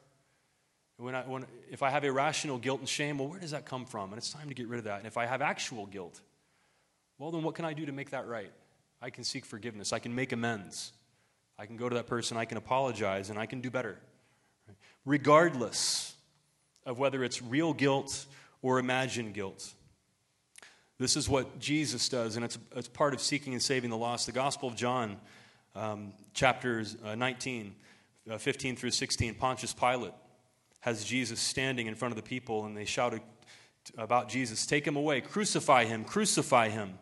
When 0.98 1.16
I, 1.16 1.22
when, 1.22 1.44
if 1.68 1.82
I 1.82 1.90
have 1.90 2.04
irrational 2.04 2.58
guilt 2.58 2.78
and 2.78 2.88
shame, 2.88 3.18
well, 3.18 3.26
where 3.26 3.40
does 3.40 3.50
that 3.50 3.66
come 3.66 3.84
from? 3.84 4.12
And 4.12 4.18
it's 4.18 4.32
time 4.32 4.46
to 4.46 4.54
get 4.54 4.68
rid 4.68 4.78
of 4.78 4.84
that. 4.84 4.98
And 4.98 5.08
if 5.08 5.16
I 5.16 5.26
have 5.26 5.42
actual 5.42 5.86
guilt, 5.86 6.20
well, 7.18 7.32
then 7.32 7.42
what 7.42 7.56
can 7.56 7.64
I 7.64 7.72
do 7.72 7.84
to 7.84 7.92
make 7.92 8.10
that 8.10 8.28
right? 8.28 8.52
I 9.02 9.10
can 9.10 9.24
seek 9.24 9.44
forgiveness. 9.44 9.92
I 9.92 9.98
can 9.98 10.14
make 10.14 10.30
amends. 10.30 10.92
I 11.58 11.66
can 11.66 11.76
go 11.76 11.88
to 11.88 11.94
that 11.96 12.06
person. 12.06 12.36
I 12.36 12.44
can 12.44 12.58
apologize, 12.58 13.30
and 13.30 13.38
I 13.38 13.46
can 13.46 13.60
do 13.60 13.70
better. 13.70 13.98
Regardless 15.04 16.14
of 16.86 16.98
whether 16.98 17.24
it's 17.24 17.42
real 17.42 17.72
guilt 17.72 18.26
or 18.62 18.78
imagined 18.78 19.34
guilt. 19.34 19.72
This 20.98 21.16
is 21.16 21.28
what 21.28 21.58
Jesus 21.58 22.08
does, 22.08 22.36
and 22.36 22.44
it's, 22.44 22.58
it's 22.76 22.88
part 22.88 23.14
of 23.14 23.20
seeking 23.20 23.52
and 23.52 23.62
saving 23.62 23.90
the 23.90 23.96
lost. 23.96 24.26
The 24.26 24.32
Gospel 24.32 24.68
of 24.68 24.76
John, 24.76 25.16
um, 25.74 26.12
chapters 26.34 26.96
uh, 27.04 27.14
19, 27.14 27.74
uh, 28.30 28.38
15 28.38 28.76
through 28.76 28.90
16, 28.90 29.34
Pontius 29.34 29.74
Pilate 29.74 30.14
has 30.80 31.04
Jesus 31.04 31.40
standing 31.40 31.86
in 31.86 31.94
front 31.94 32.12
of 32.12 32.16
the 32.16 32.22
people, 32.22 32.64
and 32.64 32.76
they 32.76 32.84
shouted 32.84 33.22
about 33.98 34.28
Jesus 34.28 34.66
Take 34.66 34.86
him 34.86 34.96
away, 34.96 35.20
crucify 35.20 35.84
him, 35.84 36.04
crucify 36.04 36.68
him. 36.68 36.98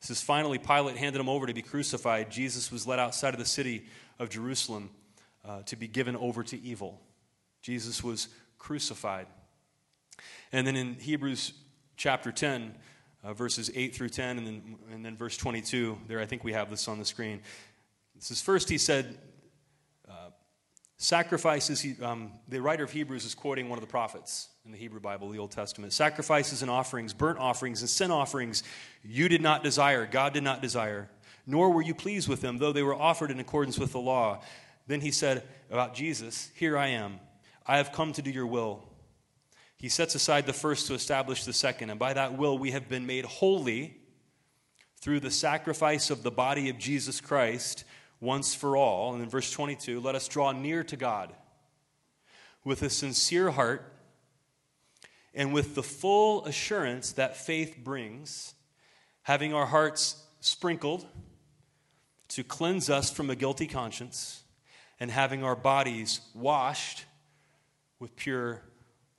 This 0.00 0.10
is 0.10 0.20
finally 0.20 0.58
Pilate 0.58 0.96
handed 0.96 1.20
him 1.20 1.28
over 1.28 1.46
to 1.46 1.54
be 1.54 1.62
crucified. 1.62 2.30
Jesus 2.30 2.70
was 2.70 2.86
led 2.86 2.98
outside 2.98 3.34
of 3.34 3.40
the 3.40 3.46
city 3.46 3.86
of 4.18 4.28
Jerusalem 4.28 4.90
uh, 5.44 5.62
to 5.62 5.76
be 5.76 5.88
given 5.88 6.16
over 6.16 6.42
to 6.44 6.60
evil. 6.62 7.00
Jesus 7.62 8.02
was 8.02 8.28
crucified. 8.58 9.26
And 10.52 10.66
then 10.66 10.76
in 10.76 10.94
Hebrews 10.94 11.52
chapter 11.96 12.30
10, 12.30 12.74
uh, 13.24 13.34
verses 13.34 13.70
8 13.74 13.94
through 13.94 14.10
10, 14.10 14.38
and 14.38 14.46
then, 14.46 14.76
and 14.92 15.04
then 15.04 15.16
verse 15.16 15.36
22, 15.36 15.98
there 16.06 16.20
I 16.20 16.26
think 16.26 16.44
we 16.44 16.52
have 16.52 16.70
this 16.70 16.88
on 16.88 16.98
the 16.98 17.04
screen. 17.04 17.40
This 18.14 18.30
is 18.30 18.40
first 18.40 18.68
he 18.68 18.78
said, 18.78 19.18
Sacrifices, 20.98 21.84
um, 22.02 22.32
the 22.48 22.60
writer 22.60 22.84
of 22.84 22.90
Hebrews 22.90 23.24
is 23.26 23.34
quoting 23.34 23.68
one 23.68 23.78
of 23.78 23.84
the 23.84 23.90
prophets 23.90 24.48
in 24.66 24.72
the 24.72 24.78
Hebrew 24.78 24.98
Bible, 24.98 25.30
the 25.30 25.38
Old 25.38 25.52
Testament. 25.52 25.92
Sacrifices 25.92 26.60
and 26.60 26.68
offerings, 26.68 27.14
burnt 27.14 27.38
offerings 27.38 27.82
and 27.82 27.88
sin 27.88 28.10
offerings, 28.10 28.64
you 29.04 29.28
did 29.28 29.40
not 29.40 29.62
desire, 29.62 30.06
God 30.06 30.34
did 30.34 30.42
not 30.42 30.60
desire, 30.60 31.08
nor 31.46 31.70
were 31.70 31.82
you 31.82 31.94
pleased 31.94 32.28
with 32.28 32.40
them, 32.40 32.58
though 32.58 32.72
they 32.72 32.82
were 32.82 32.94
offered 32.94 33.30
in 33.30 33.38
accordance 33.38 33.78
with 33.78 33.92
the 33.92 34.00
law. 34.00 34.42
Then 34.88 35.00
he 35.00 35.12
said 35.12 35.44
about 35.70 35.94
Jesus, 35.94 36.50
Here 36.56 36.76
I 36.76 36.88
am, 36.88 37.20
I 37.64 37.76
have 37.76 37.92
come 37.92 38.12
to 38.14 38.22
do 38.22 38.30
your 38.30 38.48
will. 38.48 38.82
He 39.76 39.88
sets 39.88 40.16
aside 40.16 40.46
the 40.46 40.52
first 40.52 40.88
to 40.88 40.94
establish 40.94 41.44
the 41.44 41.52
second, 41.52 41.90
and 41.90 42.00
by 42.00 42.14
that 42.14 42.36
will 42.36 42.58
we 42.58 42.72
have 42.72 42.88
been 42.88 43.06
made 43.06 43.24
holy 43.24 43.96
through 45.00 45.20
the 45.20 45.30
sacrifice 45.30 46.10
of 46.10 46.24
the 46.24 46.32
body 46.32 46.70
of 46.70 46.78
Jesus 46.78 47.20
Christ 47.20 47.84
once 48.18 48.52
for 48.52 48.76
all. 48.76 49.14
And 49.14 49.22
in 49.22 49.28
verse 49.28 49.52
22, 49.52 50.00
let 50.00 50.16
us 50.16 50.26
draw 50.26 50.50
near 50.50 50.82
to 50.82 50.96
God 50.96 51.32
with 52.64 52.82
a 52.82 52.90
sincere 52.90 53.52
heart 53.52 53.92
and 55.36 55.52
with 55.52 55.74
the 55.74 55.82
full 55.82 56.44
assurance 56.46 57.12
that 57.12 57.36
faith 57.36 57.76
brings, 57.84 58.54
having 59.22 59.52
our 59.52 59.66
hearts 59.66 60.24
sprinkled 60.40 61.06
to 62.28 62.42
cleanse 62.42 62.90
us 62.90 63.10
from 63.10 63.30
a 63.30 63.36
guilty 63.36 63.66
conscience, 63.66 64.42
and 64.98 65.10
having 65.10 65.44
our 65.44 65.54
bodies 65.54 66.20
washed 66.34 67.04
with 67.98 68.16
pure 68.16 68.62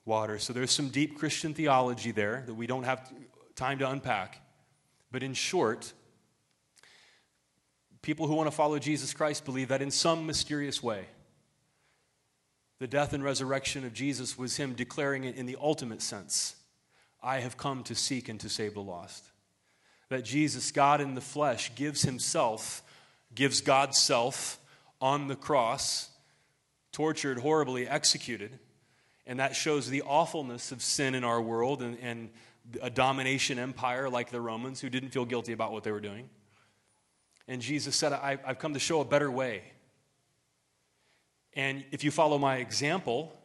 water. 0.04 0.38
So 0.38 0.52
there's 0.52 0.72
some 0.72 0.88
deep 0.88 1.16
Christian 1.16 1.54
theology 1.54 2.10
there 2.10 2.42
that 2.46 2.54
we 2.54 2.66
don't 2.66 2.82
have 2.82 3.12
time 3.54 3.78
to 3.78 3.88
unpack. 3.88 4.42
But 5.12 5.22
in 5.22 5.34
short, 5.34 5.92
people 8.02 8.26
who 8.26 8.34
want 8.34 8.48
to 8.50 8.56
follow 8.56 8.78
Jesus 8.78 9.14
Christ 9.14 9.44
believe 9.44 9.68
that 9.68 9.82
in 9.82 9.90
some 9.90 10.26
mysterious 10.26 10.82
way, 10.82 11.06
the 12.78 12.86
death 12.86 13.12
and 13.12 13.24
resurrection 13.24 13.84
of 13.84 13.92
Jesus 13.92 14.38
was 14.38 14.56
him 14.56 14.74
declaring 14.74 15.24
it 15.24 15.36
in 15.36 15.46
the 15.46 15.56
ultimate 15.60 16.02
sense 16.02 16.54
I 17.20 17.40
have 17.40 17.56
come 17.56 17.82
to 17.84 17.96
seek 17.96 18.28
and 18.28 18.38
to 18.40 18.48
save 18.48 18.74
the 18.74 18.80
lost. 18.80 19.24
That 20.08 20.24
Jesus, 20.24 20.70
God 20.70 21.00
in 21.00 21.14
the 21.14 21.20
flesh, 21.20 21.74
gives 21.74 22.02
himself, 22.02 22.82
gives 23.34 23.60
God's 23.60 23.98
self 23.98 24.58
on 25.00 25.26
the 25.26 25.34
cross, 25.34 26.10
tortured, 26.92 27.40
horribly 27.40 27.88
executed. 27.88 28.58
And 29.26 29.40
that 29.40 29.56
shows 29.56 29.90
the 29.90 30.02
awfulness 30.02 30.70
of 30.70 30.80
sin 30.80 31.14
in 31.14 31.24
our 31.24 31.42
world 31.42 31.82
and, 31.82 31.98
and 32.00 32.30
a 32.80 32.88
domination 32.88 33.58
empire 33.58 34.08
like 34.08 34.30
the 34.30 34.40
Romans 34.40 34.80
who 34.80 34.88
didn't 34.88 35.10
feel 35.10 35.24
guilty 35.24 35.52
about 35.52 35.72
what 35.72 35.82
they 35.82 35.90
were 35.90 36.00
doing. 36.00 36.30
And 37.48 37.60
Jesus 37.60 37.96
said, 37.96 38.12
I've 38.12 38.58
come 38.58 38.74
to 38.74 38.80
show 38.80 39.00
a 39.00 39.04
better 39.04 39.30
way. 39.30 39.62
And 41.58 41.84
if 41.90 42.04
you 42.04 42.12
follow 42.12 42.38
my 42.38 42.58
example, 42.58 43.36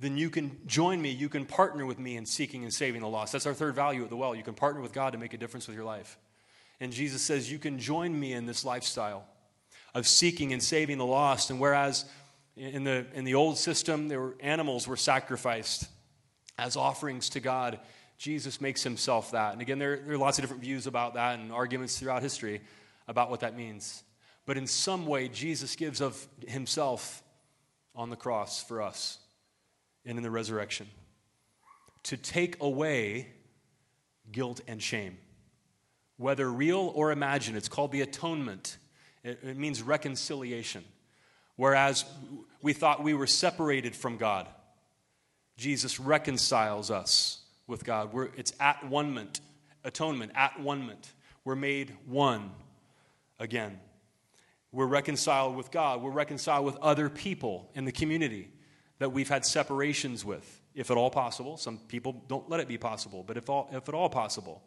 then 0.00 0.16
you 0.16 0.30
can 0.30 0.58
join 0.66 1.02
me, 1.02 1.10
you 1.10 1.28
can 1.28 1.44
partner 1.44 1.84
with 1.84 1.98
me 1.98 2.16
in 2.16 2.24
seeking 2.24 2.62
and 2.62 2.72
saving 2.72 3.02
the 3.02 3.08
lost. 3.08 3.32
That's 3.32 3.44
our 3.44 3.52
third 3.52 3.74
value 3.74 4.02
at 4.02 4.08
the 4.08 4.16
well. 4.16 4.34
You 4.34 4.42
can 4.42 4.54
partner 4.54 4.80
with 4.80 4.94
God 4.94 5.12
to 5.12 5.18
make 5.18 5.34
a 5.34 5.36
difference 5.36 5.66
with 5.66 5.76
your 5.76 5.84
life. 5.84 6.16
And 6.80 6.90
Jesus 6.90 7.20
says, 7.20 7.52
You 7.52 7.58
can 7.58 7.78
join 7.78 8.18
me 8.18 8.32
in 8.32 8.46
this 8.46 8.64
lifestyle 8.64 9.26
of 9.94 10.06
seeking 10.06 10.54
and 10.54 10.62
saving 10.62 10.96
the 10.96 11.04
lost. 11.04 11.50
And 11.50 11.60
whereas 11.60 12.06
in 12.56 12.84
the, 12.84 13.04
in 13.12 13.24
the 13.24 13.34
old 13.34 13.58
system, 13.58 14.08
there 14.08 14.20
were, 14.20 14.36
animals 14.40 14.88
were 14.88 14.96
sacrificed 14.96 15.88
as 16.58 16.74
offerings 16.74 17.28
to 17.30 17.40
God, 17.40 17.78
Jesus 18.16 18.62
makes 18.62 18.82
himself 18.82 19.32
that. 19.32 19.52
And 19.52 19.60
again, 19.60 19.78
there, 19.78 19.98
there 19.98 20.14
are 20.14 20.18
lots 20.18 20.38
of 20.38 20.42
different 20.42 20.62
views 20.62 20.86
about 20.86 21.12
that 21.14 21.38
and 21.38 21.52
arguments 21.52 21.98
throughout 21.98 22.22
history 22.22 22.62
about 23.06 23.28
what 23.28 23.40
that 23.40 23.54
means. 23.54 24.04
But 24.46 24.56
in 24.56 24.66
some 24.66 25.04
way, 25.04 25.28
Jesus 25.28 25.76
gives 25.76 26.00
of 26.00 26.26
himself 26.46 27.22
on 27.96 28.10
the 28.10 28.16
cross 28.16 28.62
for 28.62 28.82
us 28.82 29.18
and 30.04 30.18
in 30.18 30.22
the 30.22 30.30
resurrection 30.30 30.86
to 32.04 32.16
take 32.16 32.60
away 32.60 33.26
guilt 34.30 34.60
and 34.68 34.80
shame. 34.80 35.18
Whether 36.18 36.50
real 36.50 36.92
or 36.94 37.10
imagined, 37.10 37.56
it's 37.56 37.68
called 37.68 37.90
the 37.90 38.02
atonement. 38.02 38.76
It, 39.24 39.40
it 39.42 39.56
means 39.56 39.82
reconciliation. 39.82 40.84
Whereas 41.56 42.04
we 42.62 42.72
thought 42.72 43.02
we 43.02 43.14
were 43.14 43.26
separated 43.26 43.96
from 43.96 44.18
God, 44.18 44.46
Jesus 45.56 45.98
reconciles 45.98 46.90
us 46.90 47.40
with 47.66 47.84
God. 47.84 48.12
We're, 48.12 48.28
it's 48.36 48.52
at 48.60 48.86
one 48.88 49.28
atonement, 49.84 50.32
at 50.34 50.60
one 50.60 50.92
We're 51.44 51.56
made 51.56 51.92
one 52.06 52.50
again. 53.38 53.80
We're 54.72 54.86
reconciled 54.86 55.56
with 55.56 55.70
God. 55.70 56.02
We're 56.02 56.10
reconciled 56.10 56.64
with 56.64 56.76
other 56.76 57.08
people 57.08 57.70
in 57.74 57.84
the 57.84 57.92
community 57.92 58.50
that 58.98 59.10
we've 59.12 59.28
had 59.28 59.44
separations 59.44 60.24
with, 60.24 60.60
if 60.74 60.90
at 60.90 60.96
all 60.96 61.10
possible. 61.10 61.56
Some 61.56 61.78
people 61.78 62.24
don't 62.28 62.48
let 62.48 62.60
it 62.60 62.68
be 62.68 62.78
possible, 62.78 63.22
but 63.26 63.36
if, 63.36 63.48
all, 63.48 63.68
if 63.72 63.88
at 63.88 63.94
all 63.94 64.08
possible, 64.08 64.62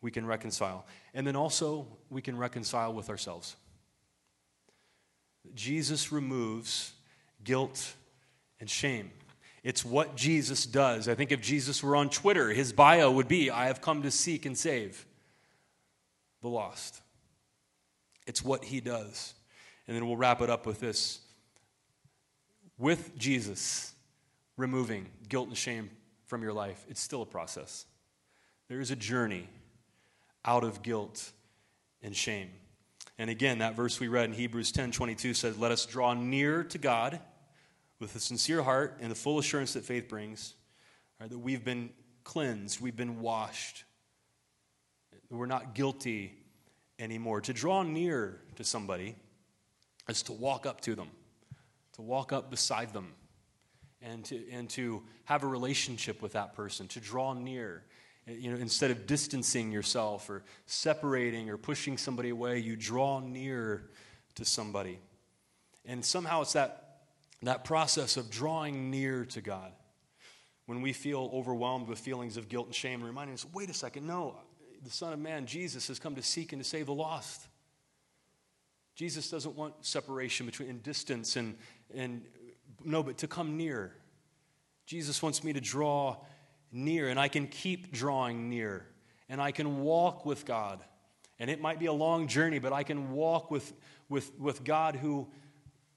we 0.00 0.10
can 0.10 0.26
reconcile. 0.26 0.86
And 1.14 1.26
then 1.26 1.36
also, 1.36 1.86
we 2.10 2.22
can 2.22 2.36
reconcile 2.36 2.92
with 2.92 3.10
ourselves. 3.10 3.56
Jesus 5.54 6.12
removes 6.12 6.92
guilt 7.44 7.94
and 8.60 8.68
shame. 8.68 9.10
It's 9.62 9.84
what 9.84 10.16
Jesus 10.16 10.64
does. 10.64 11.08
I 11.08 11.14
think 11.14 11.32
if 11.32 11.40
Jesus 11.40 11.82
were 11.82 11.96
on 11.96 12.08
Twitter, 12.08 12.50
his 12.50 12.72
bio 12.72 13.10
would 13.10 13.28
be 13.28 13.50
I 13.50 13.66
have 13.66 13.80
come 13.80 14.02
to 14.02 14.10
seek 14.10 14.46
and 14.46 14.56
save 14.56 15.06
the 16.40 16.48
lost. 16.48 17.00
It's 18.26 18.44
what 18.44 18.64
he 18.64 18.80
does. 18.80 19.34
And 19.86 19.96
then 19.96 20.06
we'll 20.06 20.16
wrap 20.16 20.40
it 20.40 20.50
up 20.50 20.66
with 20.66 20.80
this. 20.80 21.20
With 22.78 23.16
Jesus 23.16 23.92
removing 24.56 25.06
guilt 25.28 25.48
and 25.48 25.56
shame 25.56 25.90
from 26.26 26.42
your 26.42 26.52
life, 26.52 26.84
it's 26.88 27.00
still 27.00 27.22
a 27.22 27.26
process. 27.26 27.86
There 28.68 28.80
is 28.80 28.90
a 28.90 28.96
journey 28.96 29.48
out 30.44 30.64
of 30.64 30.82
guilt 30.82 31.32
and 32.02 32.14
shame. 32.14 32.50
And 33.18 33.30
again, 33.30 33.58
that 33.58 33.74
verse 33.74 33.98
we 33.98 34.08
read 34.08 34.26
in 34.26 34.32
Hebrews 34.32 34.72
10 34.72 34.92
22 34.92 35.34
says, 35.34 35.56
Let 35.56 35.72
us 35.72 35.86
draw 35.86 36.12
near 36.14 36.64
to 36.64 36.78
God 36.78 37.20
with 37.98 38.14
a 38.14 38.20
sincere 38.20 38.62
heart 38.62 38.98
and 39.00 39.10
the 39.10 39.14
full 39.14 39.38
assurance 39.38 39.72
that 39.72 39.84
faith 39.84 40.08
brings, 40.08 40.54
right, 41.20 41.30
that 41.30 41.38
we've 41.38 41.64
been 41.64 41.90
cleansed, 42.24 42.80
we've 42.80 42.96
been 42.96 43.20
washed, 43.20 43.84
that 45.30 45.34
we're 45.34 45.46
not 45.46 45.74
guilty 45.74 46.34
anymore. 46.98 47.40
To 47.42 47.52
draw 47.52 47.82
near 47.82 48.40
to 48.56 48.64
somebody 48.64 49.16
is 50.08 50.22
to 50.24 50.32
walk 50.32 50.66
up 50.66 50.80
to 50.82 50.94
them, 50.94 51.08
to 51.94 52.02
walk 52.02 52.32
up 52.32 52.50
beside 52.50 52.92
them, 52.92 53.12
and 54.02 54.24
to, 54.26 54.50
and 54.50 54.68
to 54.70 55.02
have 55.24 55.42
a 55.42 55.46
relationship 55.46 56.22
with 56.22 56.32
that 56.32 56.54
person, 56.54 56.86
to 56.88 57.00
draw 57.00 57.32
near. 57.32 57.84
Eh, 58.28 58.32
you 58.32 58.50
know, 58.50 58.56
instead 58.56 58.90
of 58.90 59.06
distancing 59.06 59.72
yourself 59.72 60.28
or 60.30 60.44
separating 60.66 61.50
or 61.50 61.56
pushing 61.56 61.98
somebody 61.98 62.30
away, 62.30 62.58
you 62.58 62.76
draw 62.76 63.20
near 63.20 63.90
to 64.36 64.44
somebody. 64.44 64.98
And 65.84 66.04
somehow 66.04 66.42
it's 66.42 66.52
that, 66.54 67.00
that 67.42 67.64
process 67.64 68.16
of 68.16 68.30
drawing 68.30 68.90
near 68.90 69.24
to 69.26 69.40
God. 69.40 69.72
When 70.66 70.82
we 70.82 70.92
feel 70.92 71.30
overwhelmed 71.32 71.86
with 71.86 72.00
feelings 72.00 72.36
of 72.36 72.48
guilt 72.48 72.66
and 72.66 72.74
shame, 72.74 73.02
reminding 73.02 73.34
us, 73.34 73.46
wait 73.52 73.70
a 73.70 73.74
second, 73.74 74.06
no, 74.06 74.36
the 74.82 74.90
Son 74.90 75.12
of 75.12 75.18
Man, 75.18 75.46
Jesus, 75.46 75.88
has 75.88 75.98
come 75.98 76.14
to 76.14 76.22
seek 76.22 76.52
and 76.52 76.62
to 76.62 76.68
save 76.68 76.86
the 76.86 76.94
lost. 76.94 77.42
Jesus 78.94 79.30
doesn't 79.30 79.54
want 79.54 79.74
separation 79.84 80.46
between 80.46 80.70
and 80.70 80.82
distance 80.82 81.36
and, 81.36 81.56
and 81.94 82.22
no, 82.84 83.02
but 83.02 83.18
to 83.18 83.28
come 83.28 83.56
near. 83.56 83.92
Jesus 84.86 85.22
wants 85.22 85.44
me 85.44 85.52
to 85.52 85.60
draw 85.60 86.16
near, 86.72 87.08
and 87.08 87.18
I 87.18 87.28
can 87.28 87.46
keep 87.46 87.92
drawing 87.92 88.48
near, 88.48 88.86
and 89.28 89.40
I 89.40 89.50
can 89.50 89.80
walk 89.80 90.24
with 90.24 90.44
God. 90.46 90.80
And 91.38 91.50
it 91.50 91.60
might 91.60 91.78
be 91.78 91.86
a 91.86 91.92
long 91.92 92.28
journey, 92.28 92.58
but 92.58 92.72
I 92.72 92.82
can 92.82 93.12
walk 93.12 93.50
with, 93.50 93.72
with, 94.08 94.32
with 94.38 94.64
God 94.64 94.96
who 94.96 95.28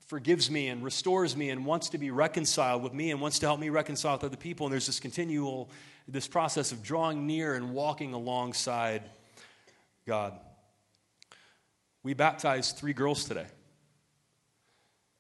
forgives 0.10 0.50
me 0.50 0.70
and 0.70 0.84
restores 0.84 1.38
me 1.38 1.52
and 1.52 1.68
wants 1.68 1.90
to 1.90 2.00
be 2.00 2.10
reconciled 2.10 2.82
with 2.82 2.94
me 2.94 3.12
and 3.12 3.22
wants 3.22 3.38
to 3.38 3.46
help 3.46 3.60
me 3.60 3.70
reconcile 3.70 4.14
with 4.14 4.24
other 4.24 4.38
people. 4.38 4.66
And 4.66 4.74
there's 4.74 4.88
this 4.88 5.00
continual, 5.00 5.70
this 6.08 6.28
process 6.28 6.72
of 6.72 6.82
drawing 6.82 7.28
near 7.28 7.54
and 7.54 7.74
walking 7.74 8.14
alongside 8.14 9.04
God. 10.08 10.34
We 12.02 12.16
baptized 12.16 12.76
three 12.76 12.92
girls 12.94 13.26
today. 13.26 13.46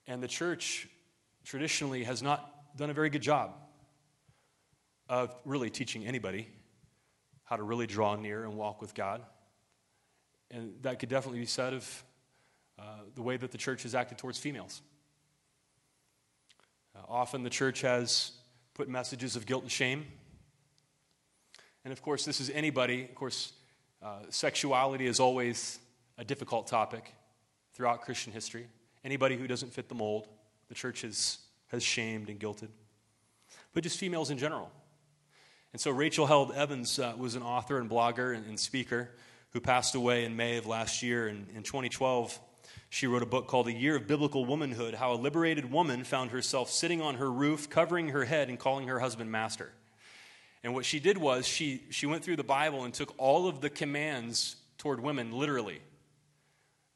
And 0.07 0.23
the 0.23 0.27
church 0.27 0.87
traditionally 1.45 2.03
has 2.05 2.23
not 2.23 2.75
done 2.75 2.89
a 2.89 2.93
very 2.93 3.11
good 3.11 3.21
job 3.21 3.53
of 5.07 5.35
really 5.45 5.69
teaching 5.69 6.07
anybody 6.07 6.47
how 7.43 7.57
to 7.57 7.63
really 7.63 7.85
draw 7.85 8.15
near 8.15 8.43
and 8.43 8.55
walk 8.55 8.81
with 8.81 8.95
God. 8.95 9.21
And 10.49 10.73
that 10.81 10.97
could 10.97 11.09
definitely 11.09 11.41
be 11.41 11.45
said 11.45 11.75
of 11.75 12.03
uh, 12.79 12.83
the 13.15 13.21
way 13.21 13.37
that 13.37 13.51
the 13.51 13.57
church 13.57 13.83
has 13.83 13.93
acted 13.93 14.17
towards 14.17 14.39
females. 14.39 14.81
Uh, 16.95 16.99
often 17.07 17.43
the 17.43 17.49
church 17.49 17.81
has 17.81 18.31
put 18.73 18.87
messages 18.87 19.35
of 19.35 19.45
guilt 19.45 19.63
and 19.63 19.71
shame. 19.71 20.05
And 21.83 21.91
of 21.91 22.01
course, 22.01 22.25
this 22.25 22.39
is 22.39 22.49
anybody. 22.49 23.03
Of 23.03 23.15
course, 23.15 23.53
uh, 24.01 24.19
sexuality 24.29 25.05
is 25.05 25.19
always 25.19 25.79
a 26.17 26.23
difficult 26.23 26.67
topic 26.67 27.13
throughout 27.73 28.01
Christian 28.01 28.33
history. 28.33 28.67
Anybody 29.03 29.37
who 29.37 29.47
doesn't 29.47 29.73
fit 29.73 29.89
the 29.89 29.95
mold, 29.95 30.27
the 30.67 30.75
church 30.75 31.01
has, 31.01 31.39
has 31.67 31.83
shamed 31.83 32.29
and 32.29 32.39
guilted. 32.39 32.69
But 33.73 33.83
just 33.83 33.97
females 33.97 34.29
in 34.29 34.37
general. 34.37 34.71
And 35.71 35.81
so 35.81 35.91
Rachel 35.91 36.25
Held 36.25 36.51
Evans 36.53 36.99
uh, 36.99 37.13
was 37.17 37.35
an 37.35 37.43
author 37.43 37.79
and 37.79 37.89
blogger 37.89 38.35
and, 38.35 38.45
and, 38.47 38.59
speaker 38.59 39.11
who 39.51 39.59
passed 39.59 39.95
away 39.95 40.25
in 40.25 40.35
May 40.35 40.57
of 40.57 40.65
last 40.65 41.03
year. 41.03 41.27
And 41.27 41.47
in 41.55 41.63
2012, 41.63 42.39
she 42.89 43.05
wrote 43.05 43.21
a 43.21 43.27
book 43.27 43.47
called 43.47 43.67
A 43.67 43.71
Year 43.71 43.95
of 43.95 44.07
Biblical 44.07 44.45
Womanhood 44.45 44.95
How 44.95 45.13
a 45.13 45.15
Liberated 45.15 45.71
Woman 45.71 46.03
Found 46.05 46.31
Herself 46.31 46.71
Sitting 46.71 47.01
on 47.01 47.15
Her 47.15 47.31
Roof, 47.31 47.69
Covering 47.69 48.09
Her 48.09 48.25
Head, 48.25 48.49
and 48.49 48.57
Calling 48.57 48.87
Her 48.87 48.99
Husband 48.99 49.31
Master. 49.31 49.71
And 50.63 50.73
what 50.73 50.85
she 50.85 50.99
did 50.99 51.17
was 51.17 51.47
she, 51.47 51.83
she 51.91 52.07
went 52.07 52.23
through 52.23 52.35
the 52.35 52.43
Bible 52.43 52.83
and 52.83 52.93
took 52.93 53.13
all 53.17 53.47
of 53.47 53.61
the 53.61 53.69
commands 53.69 54.55
toward 54.77 54.99
women 54.99 55.31
literally 55.31 55.81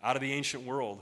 out 0.01 0.15
of 0.15 0.21
the 0.21 0.33
ancient 0.33 0.65
world. 0.65 1.01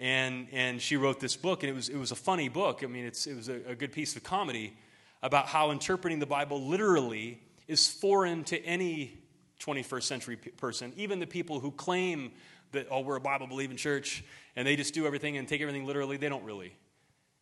And, 0.00 0.48
and 0.52 0.82
she 0.82 0.96
wrote 0.96 1.20
this 1.20 1.36
book, 1.36 1.62
and 1.62 1.70
it 1.70 1.74
was, 1.74 1.88
it 1.88 1.96
was 1.96 2.10
a 2.10 2.16
funny 2.16 2.48
book. 2.48 2.82
I 2.82 2.86
mean, 2.86 3.04
it's, 3.04 3.26
it 3.26 3.36
was 3.36 3.48
a, 3.48 3.60
a 3.68 3.74
good 3.74 3.92
piece 3.92 4.16
of 4.16 4.24
comedy 4.24 4.76
about 5.22 5.46
how 5.46 5.70
interpreting 5.70 6.18
the 6.18 6.26
Bible 6.26 6.66
literally 6.66 7.40
is 7.68 7.86
foreign 7.86 8.44
to 8.44 8.62
any 8.64 9.18
21st 9.60 10.02
century 10.02 10.36
person, 10.36 10.92
even 10.96 11.20
the 11.20 11.26
people 11.26 11.60
who 11.60 11.70
claim 11.70 12.32
that, 12.74 12.86
oh, 12.90 13.00
we're 13.00 13.16
a 13.16 13.20
Bible 13.20 13.46
believing 13.46 13.76
church 13.76 14.22
and 14.56 14.66
they 14.66 14.76
just 14.76 14.94
do 14.94 15.06
everything 15.06 15.36
and 15.36 15.48
take 15.48 15.60
everything 15.60 15.86
literally. 15.86 16.16
They 16.16 16.28
don't 16.28 16.44
really. 16.44 16.76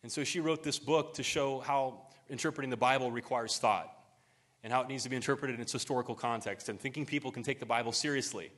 And 0.01 0.11
so 0.11 0.23
she 0.23 0.39
wrote 0.39 0.63
this 0.63 0.79
book 0.79 1.13
to 1.15 1.23
show 1.23 1.59
how 1.59 2.07
interpreting 2.29 2.69
the 2.69 2.77
Bible 2.77 3.11
requires 3.11 3.57
thought 3.57 3.89
and 4.63 4.71
how 4.71 4.81
it 4.81 4.87
needs 4.87 5.03
to 5.03 5.09
be 5.09 5.15
interpreted 5.15 5.55
in 5.55 5.61
its 5.61 5.71
historical 5.71 6.15
context. 6.15 6.69
And 6.69 6.79
thinking 6.79 7.05
people 7.05 7.31
can 7.31 7.43
take 7.43 7.59
the 7.59 7.65
Bible 7.65 7.91
seriously 7.91 8.51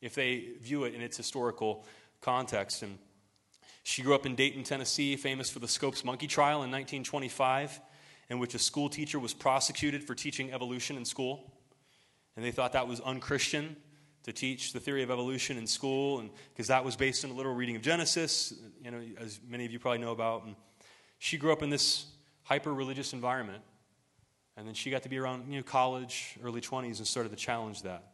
if 0.00 0.14
they 0.14 0.52
view 0.60 0.84
it 0.84 0.94
in 0.94 1.02
its 1.02 1.16
historical 1.16 1.84
context. 2.20 2.82
And 2.82 2.98
she 3.82 4.02
grew 4.02 4.14
up 4.14 4.26
in 4.26 4.34
Dayton, 4.34 4.62
Tennessee, 4.62 5.16
famous 5.16 5.50
for 5.50 5.58
the 5.58 5.68
Scopes 5.68 6.04
monkey 6.04 6.26
trial 6.26 6.62
in 6.62 6.70
1925, 6.70 7.80
in 8.30 8.38
which 8.38 8.54
a 8.54 8.58
school 8.58 8.88
teacher 8.88 9.18
was 9.18 9.34
prosecuted 9.34 10.04
for 10.04 10.14
teaching 10.14 10.52
evolution 10.52 10.96
in 10.96 11.04
school. 11.04 11.52
And 12.36 12.44
they 12.44 12.50
thought 12.50 12.72
that 12.74 12.86
was 12.86 13.00
unchristian 13.00 13.76
to 14.28 14.32
teach 14.32 14.72
the 14.72 14.80
theory 14.80 15.02
of 15.02 15.10
evolution 15.10 15.56
in 15.56 15.66
school, 15.66 16.20
and 16.20 16.30
because 16.52 16.68
that 16.68 16.84
was 16.84 16.96
based 16.96 17.24
on 17.24 17.30
a 17.30 17.34
literal 17.34 17.54
reading 17.54 17.76
of 17.76 17.82
Genesis, 17.82 18.54
you 18.84 18.90
know, 18.90 19.00
as 19.18 19.40
many 19.48 19.64
of 19.64 19.72
you 19.72 19.78
probably 19.78 19.98
know 19.98 20.12
about. 20.12 20.44
And 20.44 20.54
she 21.18 21.36
grew 21.36 21.52
up 21.52 21.62
in 21.62 21.70
this 21.70 22.06
hyper 22.42 22.72
religious 22.72 23.12
environment, 23.12 23.62
and 24.56 24.66
then 24.66 24.74
she 24.74 24.90
got 24.90 25.02
to 25.02 25.08
be 25.08 25.18
around 25.18 25.50
you 25.50 25.56
know, 25.56 25.62
college, 25.62 26.36
early 26.44 26.60
20s, 26.60 26.98
and 26.98 27.06
started 27.06 27.30
to 27.30 27.36
challenge 27.36 27.82
that. 27.82 28.04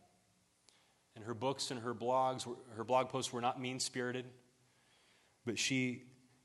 And 1.16 1.24
her 1.24 1.34
books 1.34 1.70
and 1.70 1.80
her 1.80 1.94
blogs, 1.94 2.46
her 2.76 2.84
blog 2.84 3.08
posts 3.08 3.32
were 3.32 3.40
not 3.40 3.60
mean 3.60 3.80
spirited, 3.80 4.24
but 5.44 5.58
she 5.58 6.02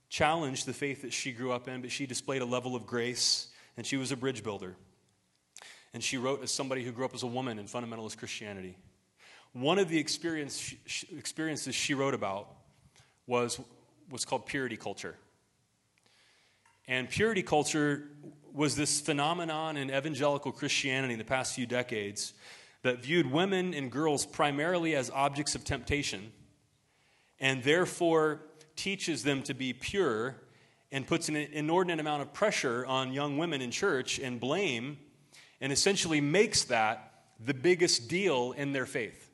challenged 0.10 0.66
the 0.66 0.74
faith 0.74 1.04
that 1.04 1.14
she 1.14 1.32
grew 1.32 1.52
up 1.52 1.68
in, 1.68 1.82
but 1.82 1.92
she 1.92 2.06
displayed 2.06 2.42
a 2.42 2.46
level 2.46 2.76
of 2.76 2.86
grace, 2.86 3.48
and 3.78 3.86
she 3.86 3.98
was 3.98 4.12
a 4.12 4.18
bridge 4.18 4.44
builder. 4.44 4.76
And 5.94 6.04
she 6.04 6.18
wrote 6.18 6.44
as 6.44 6.52
somebody 6.52 6.84
who 6.84 6.92
grew 6.92 7.06
up 7.06 7.14
as 7.14 7.24
a 7.24 7.28
woman 7.28 7.58
in 7.58 7.66
fundamentalist 7.66 8.18
Christianity. 8.18 8.78
One 9.54 9.80
of 9.80 9.90
the 9.90 9.98
experience, 9.98 10.74
experiences 11.16 11.74
she 11.74 11.94
wrote 11.94 12.14
about 12.14 12.50
was 13.26 13.60
what's 14.10 14.26
called 14.26 14.46
purity 14.46 14.78
culture. 14.78 15.16
And 16.88 17.10
purity 17.10 17.44
culture 17.44 18.10
was 18.54 18.76
this 18.76 19.00
phenomenon 19.02 19.78
in 19.78 19.92
evangelical 19.92 20.52
Christianity 20.52 21.14
in 21.14 21.20
the 21.20 21.26
past 21.26 21.56
few 21.56 21.66
decades 21.66 22.34
that 22.82 23.04
viewed 23.04 23.32
women 23.32 23.74
and 23.74 23.92
girls 23.92 24.26
primarily 24.26 24.96
as 24.96 25.10
objects 25.12 25.56
of 25.56 25.64
temptation 25.64 26.32
and 27.40 27.64
therefore 27.64 28.42
teaches 28.76 29.24
them 29.24 29.44
to 29.44 29.54
be 29.54 29.74
pure 29.74 30.36
and 30.92 31.06
puts 31.06 31.30
an 31.30 31.36
inordinate 31.36 32.00
amount 32.00 32.22
of 32.22 32.34
pressure 32.34 32.86
on 32.86 33.14
young 33.14 33.38
women 33.38 33.62
in 33.62 33.72
church 33.72 34.20
and 34.20 34.40
blame 34.40 34.98
and 35.62 35.72
essentially 35.72 36.22
makes 36.22 36.64
that 36.66 37.14
the 37.40 37.54
biggest 37.54 38.08
deal 38.08 38.54
in 38.54 38.74
their 38.74 38.86
faith. 38.86 39.29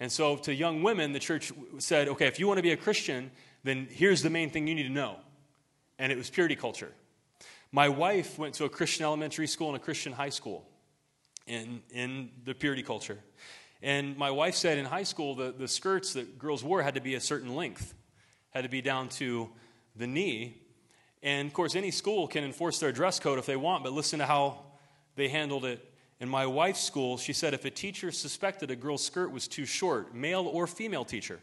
And 0.00 0.10
so 0.10 0.36
to 0.36 0.54
young 0.54 0.82
women, 0.82 1.12
the 1.12 1.18
church 1.18 1.52
said, 1.78 2.08
okay, 2.08 2.26
if 2.26 2.38
you 2.38 2.46
want 2.46 2.58
to 2.58 2.62
be 2.62 2.72
a 2.72 2.76
Christian, 2.76 3.30
then 3.62 3.88
here's 3.90 4.22
the 4.22 4.30
main 4.30 4.50
thing 4.50 4.66
you 4.66 4.74
need 4.74 4.84
to 4.84 4.88
know. 4.88 5.16
And 5.98 6.10
it 6.10 6.18
was 6.18 6.30
purity 6.30 6.56
culture. 6.56 6.92
My 7.70 7.88
wife 7.88 8.38
went 8.38 8.54
to 8.54 8.64
a 8.64 8.68
Christian 8.68 9.04
elementary 9.04 9.46
school 9.46 9.68
and 9.68 9.76
a 9.76 9.80
Christian 9.80 10.12
high 10.12 10.28
school 10.28 10.64
in, 11.46 11.82
in 11.90 12.30
the 12.44 12.54
purity 12.54 12.82
culture. 12.82 13.18
And 13.82 14.16
my 14.16 14.30
wife 14.30 14.54
said 14.54 14.78
in 14.78 14.84
high 14.84 15.02
school 15.02 15.34
the, 15.34 15.52
the 15.52 15.68
skirts 15.68 16.14
that 16.14 16.38
girls 16.38 16.64
wore 16.64 16.82
had 16.82 16.94
to 16.94 17.00
be 17.00 17.14
a 17.14 17.20
certain 17.20 17.54
length, 17.54 17.94
had 18.50 18.64
to 18.64 18.70
be 18.70 18.80
down 18.80 19.08
to 19.10 19.50
the 19.96 20.06
knee. 20.06 20.62
And 21.22 21.46
of 21.48 21.54
course, 21.54 21.76
any 21.76 21.90
school 21.90 22.26
can 22.28 22.44
enforce 22.44 22.78
their 22.78 22.92
dress 22.92 23.20
code 23.20 23.38
if 23.38 23.46
they 23.46 23.56
want, 23.56 23.84
but 23.84 23.92
listen 23.92 24.18
to 24.20 24.26
how 24.26 24.60
they 25.16 25.28
handled 25.28 25.64
it. 25.64 25.93
In 26.20 26.28
my 26.28 26.46
wife's 26.46 26.80
school, 26.80 27.16
she 27.18 27.32
said 27.32 27.54
if 27.54 27.64
a 27.64 27.70
teacher 27.70 28.12
suspected 28.12 28.70
a 28.70 28.76
girl's 28.76 29.04
skirt 29.04 29.30
was 29.30 29.48
too 29.48 29.66
short, 29.66 30.14
male 30.14 30.46
or 30.46 30.66
female 30.66 31.04
teacher, 31.04 31.40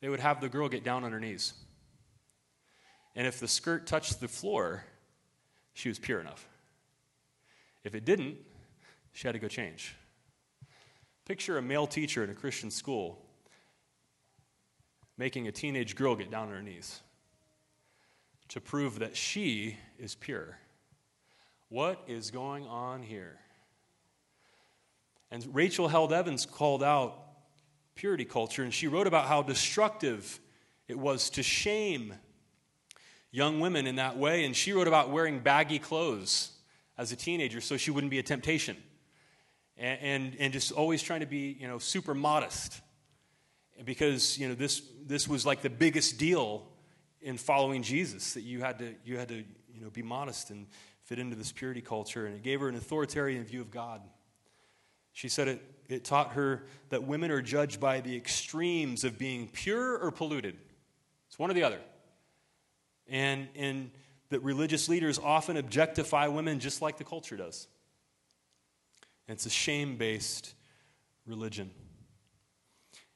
they 0.00 0.08
would 0.08 0.20
have 0.20 0.40
the 0.40 0.48
girl 0.48 0.68
get 0.68 0.84
down 0.84 1.04
on 1.04 1.12
her 1.12 1.20
knees. 1.20 1.54
And 3.16 3.26
if 3.26 3.40
the 3.40 3.48
skirt 3.48 3.86
touched 3.86 4.20
the 4.20 4.28
floor, 4.28 4.84
she 5.72 5.88
was 5.88 5.98
pure 5.98 6.20
enough. 6.20 6.48
If 7.82 7.94
it 7.94 8.04
didn't, 8.04 8.36
she 9.12 9.28
had 9.28 9.32
to 9.32 9.38
go 9.38 9.48
change. 9.48 9.94
Picture 11.24 11.58
a 11.58 11.62
male 11.62 11.86
teacher 11.86 12.22
in 12.22 12.30
a 12.30 12.34
Christian 12.34 12.70
school 12.70 13.20
making 15.16 15.46
a 15.48 15.52
teenage 15.52 15.94
girl 15.94 16.16
get 16.16 16.30
down 16.30 16.48
on 16.48 16.54
her 16.54 16.62
knees 16.62 17.00
to 18.48 18.60
prove 18.60 18.98
that 18.98 19.16
she 19.16 19.76
is 19.98 20.14
pure. 20.14 20.58
What 21.68 22.02
is 22.06 22.30
going 22.30 22.66
on 22.66 23.02
here? 23.02 23.38
And 25.34 25.44
Rachel 25.52 25.88
Held 25.88 26.12
Evans 26.12 26.46
called 26.46 26.84
out 26.84 27.18
purity 27.96 28.24
culture, 28.24 28.62
and 28.62 28.72
she 28.72 28.86
wrote 28.86 29.08
about 29.08 29.26
how 29.26 29.42
destructive 29.42 30.38
it 30.86 30.96
was 30.96 31.28
to 31.30 31.42
shame 31.42 32.14
young 33.32 33.58
women 33.58 33.88
in 33.88 33.96
that 33.96 34.16
way. 34.16 34.44
And 34.44 34.54
she 34.54 34.72
wrote 34.72 34.86
about 34.86 35.10
wearing 35.10 35.40
baggy 35.40 35.80
clothes 35.80 36.52
as 36.96 37.10
a 37.10 37.16
teenager 37.16 37.60
so 37.60 37.76
she 37.76 37.90
wouldn't 37.90 38.12
be 38.12 38.20
a 38.20 38.22
temptation. 38.22 38.76
And, 39.76 39.98
and, 40.02 40.36
and 40.38 40.52
just 40.52 40.70
always 40.70 41.02
trying 41.02 41.18
to 41.18 41.26
be, 41.26 41.56
you 41.58 41.66
know, 41.66 41.78
super 41.78 42.14
modest. 42.14 42.80
Because, 43.84 44.38
you 44.38 44.46
know, 44.46 44.54
this, 44.54 44.82
this 45.04 45.26
was 45.26 45.44
like 45.44 45.62
the 45.62 45.68
biggest 45.68 46.16
deal 46.16 46.64
in 47.20 47.38
following 47.38 47.82
Jesus, 47.82 48.34
that 48.34 48.42
you 48.42 48.60
had 48.60 48.78
to, 48.78 48.94
you 49.04 49.18
had 49.18 49.30
to 49.30 49.42
you 49.74 49.80
know, 49.80 49.90
be 49.90 50.02
modest 50.02 50.50
and 50.50 50.68
fit 51.02 51.18
into 51.18 51.34
this 51.34 51.50
purity 51.50 51.80
culture. 51.80 52.24
And 52.24 52.36
it 52.36 52.44
gave 52.44 52.60
her 52.60 52.68
an 52.68 52.76
authoritarian 52.76 53.42
view 53.42 53.62
of 53.62 53.72
God. 53.72 54.00
She 55.14 55.28
said 55.28 55.48
it, 55.48 55.62
it 55.88 56.04
taught 56.04 56.32
her 56.32 56.64
that 56.90 57.04
women 57.04 57.30
are 57.30 57.40
judged 57.40 57.80
by 57.80 58.00
the 58.00 58.14
extremes 58.14 59.04
of 59.04 59.16
being 59.16 59.48
pure 59.48 59.96
or 59.96 60.10
polluted. 60.10 60.56
It's 61.28 61.38
one 61.38 61.50
or 61.50 61.54
the 61.54 61.62
other. 61.62 61.80
And, 63.08 63.48
and 63.56 63.90
that 64.30 64.40
religious 64.40 64.88
leaders 64.88 65.18
often 65.18 65.56
objectify 65.56 66.26
women 66.26 66.58
just 66.58 66.82
like 66.82 66.98
the 66.98 67.04
culture 67.04 67.36
does. 67.36 67.68
And 69.28 69.36
it's 69.36 69.46
a 69.46 69.50
shame 69.50 69.96
based 69.96 70.52
religion. 71.26 71.70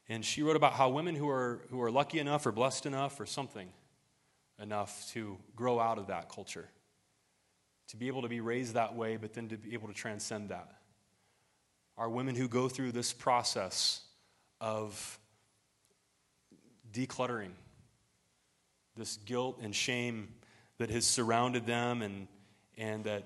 And 0.09 0.25
she 0.25 0.43
wrote 0.43 0.57
about 0.57 0.73
how 0.73 0.89
women 0.89 1.17
who 1.17 1.29
are, 1.29 1.61
who 1.71 1.83
are 1.83 1.91
lucky 1.91 2.21
enough 2.21 2.47
or 2.47 2.53
blessed 2.53 2.87
enough 2.87 3.19
or 3.21 3.27
something 3.27 3.69
enough 4.61 5.11
to 5.13 5.37
grow 5.57 5.81
out 5.81 5.99
of 5.99 6.07
that 6.07 6.29
culture, 6.29 6.69
to 7.89 7.97
be 7.97 8.07
able 8.07 8.23
to 8.23 8.29
be 8.29 8.41
raised 8.41 8.75
that 8.75 8.95
way, 8.95 9.17
but 9.17 9.35
then 9.35 9.49
to 9.49 9.57
be 9.57 9.75
able 9.75 9.89
to 9.89 9.95
transcend 9.95 10.49
that, 10.49 10.78
are 11.99 12.09
women 12.09 12.37
who 12.37 12.49
go 12.49 12.69
through 12.69 12.93
this 12.93 13.13
process 13.13 14.03
of 14.61 15.19
decluttering 16.93 17.51
this 18.97 19.17
guilt 19.19 19.59
and 19.63 19.75
shame 19.75 20.29
that 20.79 20.91
has 20.91 21.05
surrounded 21.05 21.67
them, 21.67 22.03
and, 22.03 22.29
and 22.77 23.05
that 23.05 23.25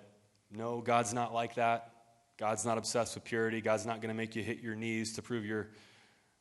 no, 0.50 0.80
God's 0.80 1.12
not 1.12 1.32
like 1.32 1.54
that. 1.56 1.90
God's 2.38 2.64
not 2.64 2.78
obsessed 2.78 3.14
with 3.14 3.24
purity. 3.24 3.60
God's 3.60 3.86
not 3.86 4.00
going 4.00 4.08
to 4.08 4.14
make 4.14 4.34
you 4.34 4.42
hit 4.42 4.60
your 4.60 4.74
knees 4.74 5.14
to 5.14 5.22
prove 5.22 5.44
your 5.44 5.68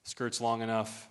skirt's 0.04 0.42
long 0.42 0.62
enough. 0.62 1.10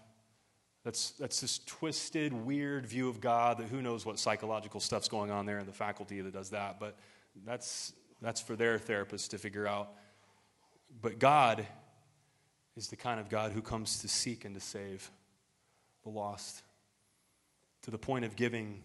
That's, 0.85 1.11
that's 1.13 1.41
this 1.41 1.61
twisted, 1.67 2.33
weird 2.33 2.87
view 2.87 3.09
of 3.09 3.21
God 3.21 3.59
that 3.59 3.69
who 3.69 3.83
knows 3.83 4.07
what 4.07 4.19
psychological 4.19 4.81
stuff's 4.81 5.09
going 5.09 5.31
on 5.31 5.45
there 5.45 5.59
in 5.59 5.67
the 5.67 5.73
faculty 5.73 6.23
that 6.23 6.33
does 6.33 6.51
that. 6.51 6.81
But 6.81 6.97
that's, 7.45 7.93
that's 8.23 8.41
for 8.41 8.57
their 8.57 8.79
therapist 8.79 9.31
to 9.33 9.39
figure 9.39 9.67
out. 9.67 9.93
But 11.03 11.19
God 11.19 11.67
is 12.77 12.89
the 12.89 12.97
kind 12.97 13.21
of 13.21 13.29
God 13.29 13.53
who 13.53 13.63
comes 13.63 13.99
to 14.01 14.09
seek 14.09 14.45
and 14.45 14.55
to 14.55 14.61
save 14.61 15.11
the 16.03 16.11
lost 16.11 16.63
to 17.83 17.91
the 17.91 17.99
point 17.99 18.25
of 18.25 18.37
giving 18.37 18.83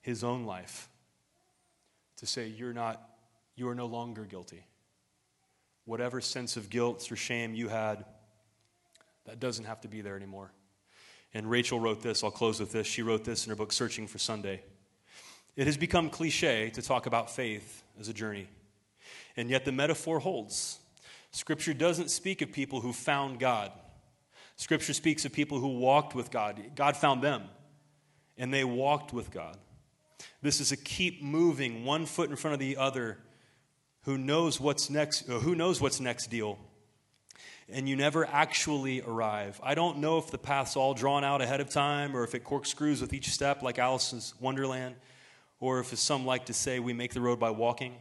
his 0.00 0.24
own 0.24 0.44
life 0.44 0.88
to 2.16 2.26
say, 2.26 2.46
You're 2.46 2.72
not, 2.72 3.00
you 3.56 3.68
are 3.68 3.74
no 3.74 3.86
longer 3.86 4.24
guilty. 4.24 4.64
Whatever 5.84 6.20
sense 6.20 6.56
of 6.56 6.70
guilt 6.70 7.10
or 7.10 7.16
shame 7.16 7.54
you 7.54 7.68
had, 7.68 8.04
that 9.26 9.40
doesn't 9.40 9.64
have 9.64 9.80
to 9.82 9.88
be 9.88 10.00
there 10.00 10.16
anymore. 10.16 10.52
And 11.34 11.50
Rachel 11.50 11.80
wrote 11.80 12.02
this, 12.02 12.22
I'll 12.22 12.30
close 12.30 12.60
with 12.60 12.72
this. 12.72 12.86
She 12.86 13.02
wrote 13.02 13.24
this 13.24 13.46
in 13.46 13.50
her 13.50 13.56
book, 13.56 13.72
Searching 13.72 14.06
for 14.06 14.18
Sunday. 14.18 14.62
It 15.56 15.66
has 15.66 15.76
become 15.76 16.10
cliche 16.10 16.70
to 16.70 16.82
talk 16.82 17.06
about 17.06 17.30
faith 17.30 17.82
as 17.98 18.08
a 18.08 18.14
journey, 18.14 18.48
and 19.36 19.50
yet 19.50 19.64
the 19.64 19.72
metaphor 19.72 20.18
holds. 20.18 20.78
Scripture 21.32 21.74
doesn't 21.74 22.10
speak 22.10 22.42
of 22.42 22.52
people 22.52 22.80
who 22.80 22.92
found 22.92 23.40
God. 23.40 23.72
Scripture 24.56 24.92
speaks 24.92 25.24
of 25.24 25.32
people 25.32 25.58
who 25.58 25.78
walked 25.78 26.14
with 26.14 26.30
God. 26.30 26.62
God 26.76 26.96
found 26.96 27.22
them 27.22 27.44
and 28.36 28.52
they 28.52 28.64
walked 28.64 29.12
with 29.12 29.30
God. 29.30 29.56
This 30.42 30.60
is 30.60 30.72
a 30.72 30.76
keep 30.76 31.22
moving, 31.22 31.84
one 31.84 32.06
foot 32.06 32.30
in 32.30 32.36
front 32.36 32.54
of 32.54 32.60
the 32.60 32.76
other, 32.76 33.18
who 34.02 34.18
knows 34.18 34.60
what's 34.60 34.90
next, 34.90 35.28
uh, 35.28 35.38
who 35.38 35.54
knows 35.54 35.80
what's 35.80 36.00
next 36.00 36.28
deal. 36.28 36.58
And 37.68 37.88
you 37.88 37.96
never 37.96 38.26
actually 38.26 39.00
arrive. 39.00 39.60
I 39.62 39.74
don't 39.74 39.98
know 39.98 40.18
if 40.18 40.30
the 40.30 40.38
path's 40.38 40.76
all 40.76 40.94
drawn 40.94 41.24
out 41.24 41.40
ahead 41.40 41.60
of 41.60 41.70
time 41.70 42.16
or 42.16 42.24
if 42.24 42.34
it 42.34 42.44
corkscrews 42.44 43.00
with 43.00 43.12
each 43.14 43.30
step 43.30 43.62
like 43.62 43.78
Alice's 43.78 44.34
Wonderland, 44.40 44.96
or 45.60 45.78
if, 45.78 45.92
as 45.92 46.00
some 46.00 46.26
like 46.26 46.46
to 46.46 46.52
say, 46.52 46.80
we 46.80 46.92
make 46.92 47.14
the 47.14 47.20
road 47.20 47.38
by 47.38 47.50
walking. 47.50 47.94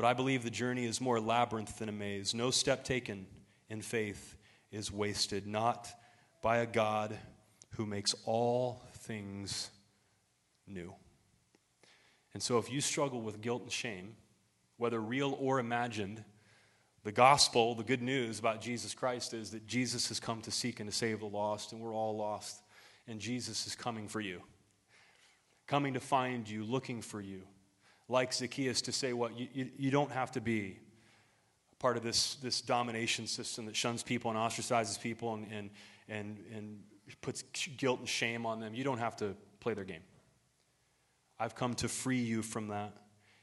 But 0.00 0.06
I 0.06 0.14
believe 0.14 0.42
the 0.42 0.48
journey 0.48 0.86
is 0.86 0.98
more 0.98 1.20
labyrinth 1.20 1.78
than 1.78 1.90
a 1.90 1.92
maze. 1.92 2.32
No 2.32 2.50
step 2.50 2.84
taken 2.84 3.26
in 3.68 3.82
faith 3.82 4.34
is 4.72 4.90
wasted, 4.90 5.46
not 5.46 5.90
by 6.40 6.60
a 6.60 6.66
God 6.66 7.18
who 7.72 7.84
makes 7.84 8.14
all 8.24 8.82
things 9.00 9.68
new. 10.66 10.94
And 12.32 12.42
so, 12.42 12.56
if 12.56 12.72
you 12.72 12.80
struggle 12.80 13.20
with 13.20 13.42
guilt 13.42 13.60
and 13.60 13.70
shame, 13.70 14.14
whether 14.78 14.98
real 14.98 15.36
or 15.38 15.58
imagined, 15.58 16.24
the 17.04 17.12
gospel, 17.12 17.74
the 17.74 17.84
good 17.84 18.00
news 18.00 18.38
about 18.38 18.62
Jesus 18.62 18.94
Christ 18.94 19.34
is 19.34 19.50
that 19.50 19.66
Jesus 19.66 20.08
has 20.08 20.18
come 20.18 20.40
to 20.40 20.50
seek 20.50 20.80
and 20.80 20.90
to 20.90 20.96
save 20.96 21.20
the 21.20 21.26
lost, 21.26 21.72
and 21.72 21.80
we're 21.82 21.94
all 21.94 22.16
lost. 22.16 22.62
And 23.06 23.20
Jesus 23.20 23.66
is 23.66 23.74
coming 23.74 24.08
for 24.08 24.22
you, 24.22 24.40
coming 25.66 25.92
to 25.92 26.00
find 26.00 26.48
you, 26.48 26.64
looking 26.64 27.02
for 27.02 27.20
you. 27.20 27.42
Like 28.10 28.32
Zacchaeus, 28.32 28.82
to 28.82 28.92
say 28.92 29.12
what? 29.12 29.38
You, 29.38 29.46
you, 29.54 29.70
you 29.78 29.90
don't 29.92 30.10
have 30.10 30.32
to 30.32 30.40
be 30.40 30.80
part 31.78 31.96
of 31.96 32.02
this, 32.02 32.34
this 32.42 32.60
domination 32.60 33.28
system 33.28 33.66
that 33.66 33.76
shuns 33.76 34.02
people 34.02 34.32
and 34.32 34.38
ostracizes 34.38 35.00
people 35.00 35.34
and, 35.34 35.46
and, 35.52 35.70
and, 36.08 36.44
and 36.52 36.80
puts 37.20 37.44
guilt 37.76 38.00
and 38.00 38.08
shame 38.08 38.46
on 38.46 38.58
them. 38.58 38.74
You 38.74 38.82
don't 38.82 38.98
have 38.98 39.14
to 39.18 39.36
play 39.60 39.74
their 39.74 39.84
game. 39.84 40.02
I've 41.38 41.54
come 41.54 41.74
to 41.74 41.88
free 41.88 42.18
you 42.18 42.42
from 42.42 42.68
that. 42.68 42.92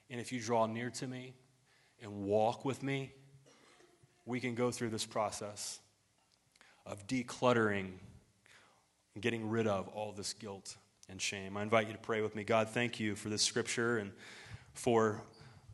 And 0.10 0.20
if 0.20 0.34
you 0.34 0.42
draw 0.42 0.66
near 0.66 0.90
to 0.90 1.08
me 1.08 1.34
and 2.04 2.26
walk 2.26 2.66
with 2.66 2.84
me, 2.84 3.14
we 4.26 4.42
can 4.42 4.54
go 4.54 4.70
through 4.70 4.90
this 4.90 5.06
process 5.06 5.80
of 6.86 7.08
decluttering 7.08 7.92
and 9.14 9.24
getting 9.24 9.50
rid 9.50 9.66
of 9.66 9.88
all 9.88 10.12
this 10.12 10.34
guilt 10.34 10.76
and 11.08 11.22
shame. 11.22 11.56
I 11.56 11.64
invite 11.64 11.88
you 11.88 11.94
to 11.94 12.00
pray 12.00 12.22
with 12.22 12.36
me. 12.36 12.44
God, 12.44 12.68
thank 12.68 13.00
you 13.00 13.16
for 13.16 13.30
this 13.30 13.42
scripture 13.42 13.98
and 14.00 14.12
for 14.78 15.22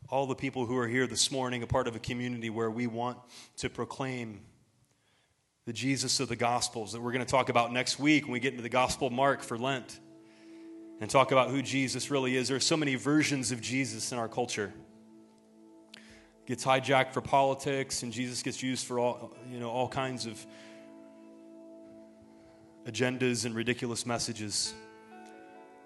all 0.08 0.26
the 0.26 0.34
people 0.34 0.66
who 0.66 0.76
are 0.76 0.88
here 0.88 1.06
this 1.06 1.30
morning, 1.30 1.62
a 1.62 1.66
part 1.66 1.88
of 1.88 1.96
a 1.96 1.98
community 1.98 2.50
where 2.50 2.70
we 2.70 2.86
want 2.86 3.18
to 3.56 3.68
proclaim 3.68 4.40
the 5.66 5.72
Jesus 5.72 6.20
of 6.20 6.28
the 6.28 6.36
Gospels 6.36 6.92
that 6.92 7.00
we're 7.00 7.12
going 7.12 7.24
to 7.24 7.30
talk 7.30 7.48
about 7.48 7.72
next 7.72 7.98
week 7.98 8.24
when 8.24 8.32
we 8.32 8.40
get 8.40 8.52
into 8.52 8.62
the 8.62 8.68
Gospel 8.68 9.10
Mark 9.10 9.42
for 9.42 9.58
Lent 9.58 9.98
and 11.00 11.08
talk 11.10 11.32
about 11.32 11.50
who 11.50 11.62
Jesus 11.62 12.10
really 12.10 12.36
is. 12.36 12.48
There 12.48 12.56
are 12.56 12.60
so 12.60 12.76
many 12.76 12.94
versions 12.94 13.50
of 13.50 13.60
Jesus 13.60 14.12
in 14.12 14.18
our 14.18 14.28
culture. 14.28 14.72
It 15.94 16.46
gets 16.46 16.64
hijacked 16.64 17.12
for 17.12 17.20
politics, 17.20 18.02
and 18.02 18.12
Jesus 18.12 18.42
gets 18.42 18.62
used 18.62 18.86
for 18.86 18.98
all, 18.98 19.34
you 19.50 19.58
know, 19.58 19.70
all 19.70 19.88
kinds 19.88 20.26
of 20.26 20.44
agendas 22.86 23.46
and 23.46 23.54
ridiculous 23.54 24.04
messages 24.04 24.74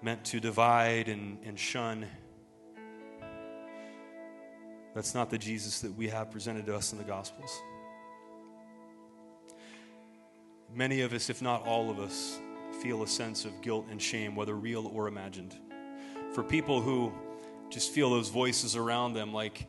meant 0.01 0.23
to 0.25 0.39
divide 0.39 1.07
and, 1.07 1.37
and 1.45 1.57
shun. 1.57 2.05
That's 4.93 5.13
not 5.13 5.29
the 5.29 5.37
Jesus 5.37 5.81
that 5.81 5.95
we 5.95 6.07
have 6.07 6.31
presented 6.31 6.65
to 6.65 6.75
us 6.75 6.91
in 6.91 6.97
the 6.97 7.03
Gospels. 7.03 7.61
Many 10.73 11.01
of 11.01 11.13
us, 11.13 11.29
if 11.29 11.41
not 11.41 11.65
all 11.65 11.89
of 11.89 11.99
us, 11.99 12.39
feel 12.81 13.03
a 13.03 13.07
sense 13.07 13.45
of 13.45 13.61
guilt 13.61 13.85
and 13.91 14.01
shame, 14.01 14.35
whether 14.35 14.55
real 14.55 14.87
or 14.87 15.07
imagined. 15.07 15.55
For 16.33 16.43
people 16.43 16.81
who 16.81 17.11
just 17.69 17.91
feel 17.91 18.09
those 18.09 18.29
voices 18.29 18.75
around 18.75 19.13
them, 19.13 19.33
like 19.33 19.67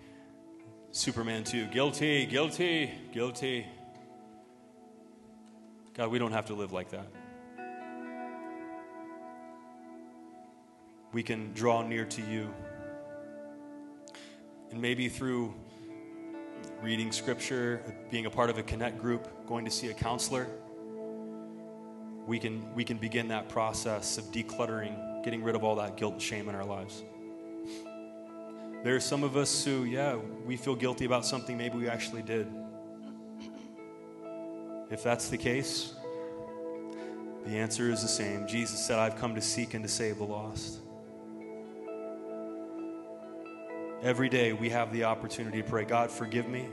Superman 0.93 1.45
2 1.45 1.67
guilty, 1.67 2.27
guilty, 2.27 2.91
guilty. 3.13 3.67
God, 5.95 6.11
we 6.11 6.19
don't 6.19 6.33
have 6.33 6.47
to 6.47 6.55
live 6.55 6.73
like 6.73 6.91
that. 6.91 7.07
We 11.13 11.23
can 11.23 11.53
draw 11.53 11.83
near 11.83 12.05
to 12.05 12.23
you. 12.23 12.53
And 14.71 14.81
maybe 14.81 15.09
through 15.09 15.55
reading 16.83 17.13
scripture, 17.13 17.83
being 18.11 18.27
a 18.27 18.31
part 18.31 18.51
of 18.51 18.59
a 18.59 18.63
connect 18.63 18.99
group, 18.99 19.47
going 19.47 19.65
to 19.65 19.71
see 19.71 19.89
a 19.89 19.95
counselor 19.95 20.47
we 22.31 22.39
can, 22.39 22.73
we 22.75 22.85
can 22.85 22.97
begin 22.97 23.27
that 23.29 23.49
process 23.49 24.17
of 24.17 24.25
decluttering, 24.27 25.25
getting 25.25 25.43
rid 25.43 25.57
of 25.57 25.65
all 25.65 25.75
that 25.75 25.97
guilt 25.97 26.13
and 26.13 26.23
shame 26.23 26.49
in 26.49 26.55
our 26.55 26.65
lives. 26.65 27.03
There 28.85 28.95
are 28.95 29.01
some 29.01 29.25
of 29.25 29.37
us 29.37 29.65
who, 29.65 29.85
yeah, 29.85 30.17
we 30.47 30.57
feel 30.57 30.77
guilty 30.77 31.05
about 31.05 31.27
something 31.27 31.59
maybe 31.59 31.77
we 31.77 31.89
actually 31.89 32.23
did. 32.23 32.47
If 34.91 35.03
that's 35.03 35.29
the 35.29 35.39
case, 35.39 35.95
the 37.47 37.57
answer 37.57 37.91
is 37.91 38.03
the 38.03 38.09
same. 38.09 38.47
Jesus 38.47 38.85
said, 38.87 39.01
I've 39.01 39.17
come 39.17 39.35
to 39.35 39.43
seek 39.43 39.75
and 39.75 39.83
to 39.85 39.91
save 39.91 40.19
the 40.19 40.25
lost. 40.25 40.79
Every 44.03 44.31
day 44.31 44.55
we 44.55 44.71
have 44.71 44.93
the 44.93 45.05
opportunity 45.05 45.61
to 45.61 45.69
pray, 45.69 45.85
God, 45.85 46.11
forgive 46.11 46.49
me. 46.49 46.69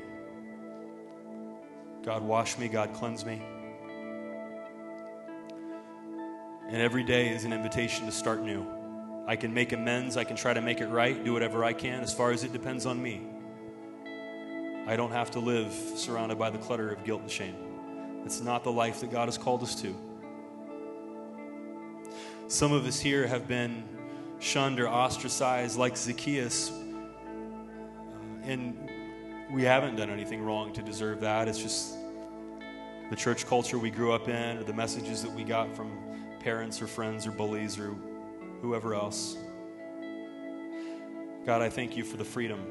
God, 2.04 2.24
wash 2.24 2.58
me. 2.58 2.70
God, 2.70 2.94
cleanse 2.94 3.26
me. 3.26 3.42
And 6.70 6.78
every 6.78 7.04
day 7.04 7.30
is 7.30 7.44
an 7.44 7.52
invitation 7.52 8.06
to 8.06 8.14
start 8.14 8.42
new. 8.42 8.66
I 9.28 9.36
can 9.36 9.54
make 9.54 9.74
amends, 9.74 10.16
I 10.16 10.24
can 10.24 10.38
try 10.38 10.54
to 10.54 10.62
make 10.62 10.80
it 10.80 10.88
right, 10.88 11.22
do 11.22 11.34
whatever 11.34 11.66
I 11.66 11.74
can 11.74 12.02
as 12.02 12.14
far 12.14 12.32
as 12.32 12.46
it 12.46 12.54
depends 12.54 12.86
on 12.86 13.02
me. 13.02 13.28
I 14.86 14.96
don't 14.96 15.12
have 15.12 15.32
to 15.32 15.40
live 15.40 15.74
surrounded 15.74 16.40
by 16.40 16.50
the 16.50 16.58
clutter 16.58 16.90
of 16.90 17.04
guilt 17.04 17.24
and 17.24 17.32
shame. 17.32 17.56
It's 18.24 18.40
not 18.40 18.64
the 18.64 18.72
life 18.72 19.02
that 19.02 19.12
God 19.12 19.28
has 19.28 19.38
called 19.38 19.64
us 19.64 19.76
to. 19.82 19.94
Some 22.48 22.72
of 22.72 22.86
us 22.86 23.02
here 23.02 23.28
have 23.28 23.50
been 23.50 23.84
shunned 24.40 24.80
or 24.80 24.88
ostracized 24.88 25.78
like 25.78 25.98
Zacchaeus, 25.98 26.72
and 28.48 28.90
we 29.52 29.64
haven't 29.64 29.98
done 29.98 30.10
anything 30.10 30.42
wrong 30.42 30.72
to 30.74 30.82
deserve 30.82 31.20
that. 31.22 31.48
It's 31.48 31.60
just 31.60 31.96
the 33.10 33.16
church 33.16 33.46
culture 33.46 33.78
we 33.78 33.90
grew 33.90 34.14
up 34.14 34.30
in, 34.30 34.58
or 34.58 34.64
the 34.64 34.74
messages 34.74 35.22
that 35.24 35.32
we 35.32 35.44
got 35.44 35.76
from 35.76 35.92
parents 36.40 36.82
or 36.82 36.88
friends 36.88 37.28
or 37.28 37.32
bullies 37.32 37.78
or 37.78 37.94
whoever 38.62 38.96
else. 38.96 39.38
God, 41.46 41.62
I 41.62 41.70
thank 41.70 41.96
you 41.96 42.04
for 42.04 42.18
the 42.18 42.26
freedom 42.26 42.66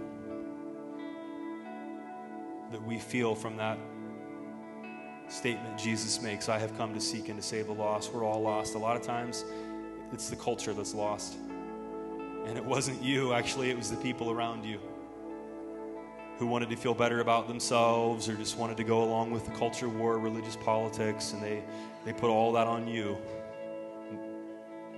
that 2.72 2.82
we 2.82 2.98
feel 2.98 3.34
from 3.34 3.56
that 3.56 3.78
statement 5.28 5.78
Jesus 5.78 6.22
makes 6.22 6.48
I 6.48 6.58
have 6.58 6.76
come 6.76 6.94
to 6.94 7.00
seek 7.00 7.28
and 7.28 7.40
to 7.40 7.46
save 7.46 7.66
the 7.66 7.72
lost. 7.72 8.12
We're 8.12 8.24
all 8.24 8.40
lost. 8.40 8.74
A 8.74 8.78
lot 8.78 8.96
of 8.96 9.02
times, 9.02 9.44
it's 10.12 10.30
the 10.30 10.36
culture 10.36 10.72
that's 10.72 10.94
lost. 10.94 11.36
And 12.46 12.56
it 12.56 12.64
wasn't 12.64 13.02
you, 13.02 13.32
actually, 13.32 13.70
it 13.70 13.76
was 13.76 13.90
the 13.90 13.96
people 13.96 14.30
around 14.30 14.64
you 14.64 14.78
who 16.38 16.46
wanted 16.46 16.68
to 16.68 16.76
feel 16.76 16.94
better 16.94 17.20
about 17.20 17.48
themselves 17.48 18.28
or 18.28 18.34
just 18.34 18.58
wanted 18.58 18.76
to 18.76 18.84
go 18.84 19.02
along 19.02 19.30
with 19.30 19.46
the 19.46 19.52
culture 19.52 19.88
war, 19.88 20.18
religious 20.18 20.56
politics, 20.56 21.32
and 21.32 21.42
they, 21.42 21.62
they 22.04 22.12
put 22.12 22.28
all 22.28 22.52
that 22.52 22.66
on 22.66 22.86
you 22.86 23.16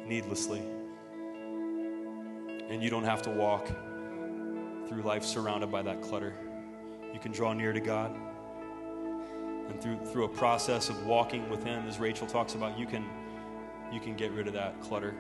needlessly. 0.05 0.61
And 2.69 2.83
you 2.83 2.91
don't 2.91 3.05
have 3.05 3.23
to 3.23 3.31
walk 3.31 3.69
through 4.89 5.03
life 5.03 5.25
surrounded 5.25 5.71
by 5.71 5.83
that 5.83 6.03
clutter. 6.03 6.35
You 7.13 7.21
can 7.21 7.31
draw 7.31 7.53
near 7.53 7.73
to 7.73 7.81
God. 7.81 8.17
And 9.69 9.81
through, 9.81 9.99
through 10.07 10.25
a 10.25 10.29
process 10.29 10.89
of 10.89 11.07
walking 11.07 11.49
with 11.51 11.63
Him, 11.63 11.87
as 11.87 11.99
Rachel 11.99 12.27
talks 12.27 12.55
about, 12.55 12.79
you 12.79 12.87
can, 12.87 13.05
you 13.93 14.01
can 14.01 14.17
get 14.17 14.33
rid 14.33 14.49
of 14.49 14.55
that 14.55 14.81
clutter 14.81 15.15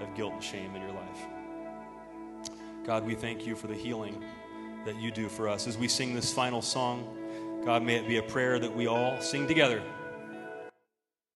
of 0.00 0.14
guilt 0.14 0.34
and 0.34 0.42
shame 0.42 0.76
in 0.76 0.82
your 0.82 0.92
life. 0.92 1.26
God, 2.84 3.04
we 3.04 3.14
thank 3.14 3.46
you 3.46 3.56
for 3.56 3.66
the 3.66 3.74
healing 3.74 4.22
that 4.84 4.96
you 5.00 5.10
do 5.10 5.28
for 5.28 5.48
us. 5.48 5.66
As 5.66 5.76
we 5.76 5.88
sing 5.88 6.14
this 6.14 6.32
final 6.32 6.62
song, 6.62 7.06
God, 7.64 7.82
may 7.82 7.96
it 7.96 8.08
be 8.08 8.16
a 8.16 8.22
prayer 8.22 8.58
that 8.58 8.74
we 8.74 8.86
all 8.86 9.20
sing 9.20 9.46
together. 9.46 9.82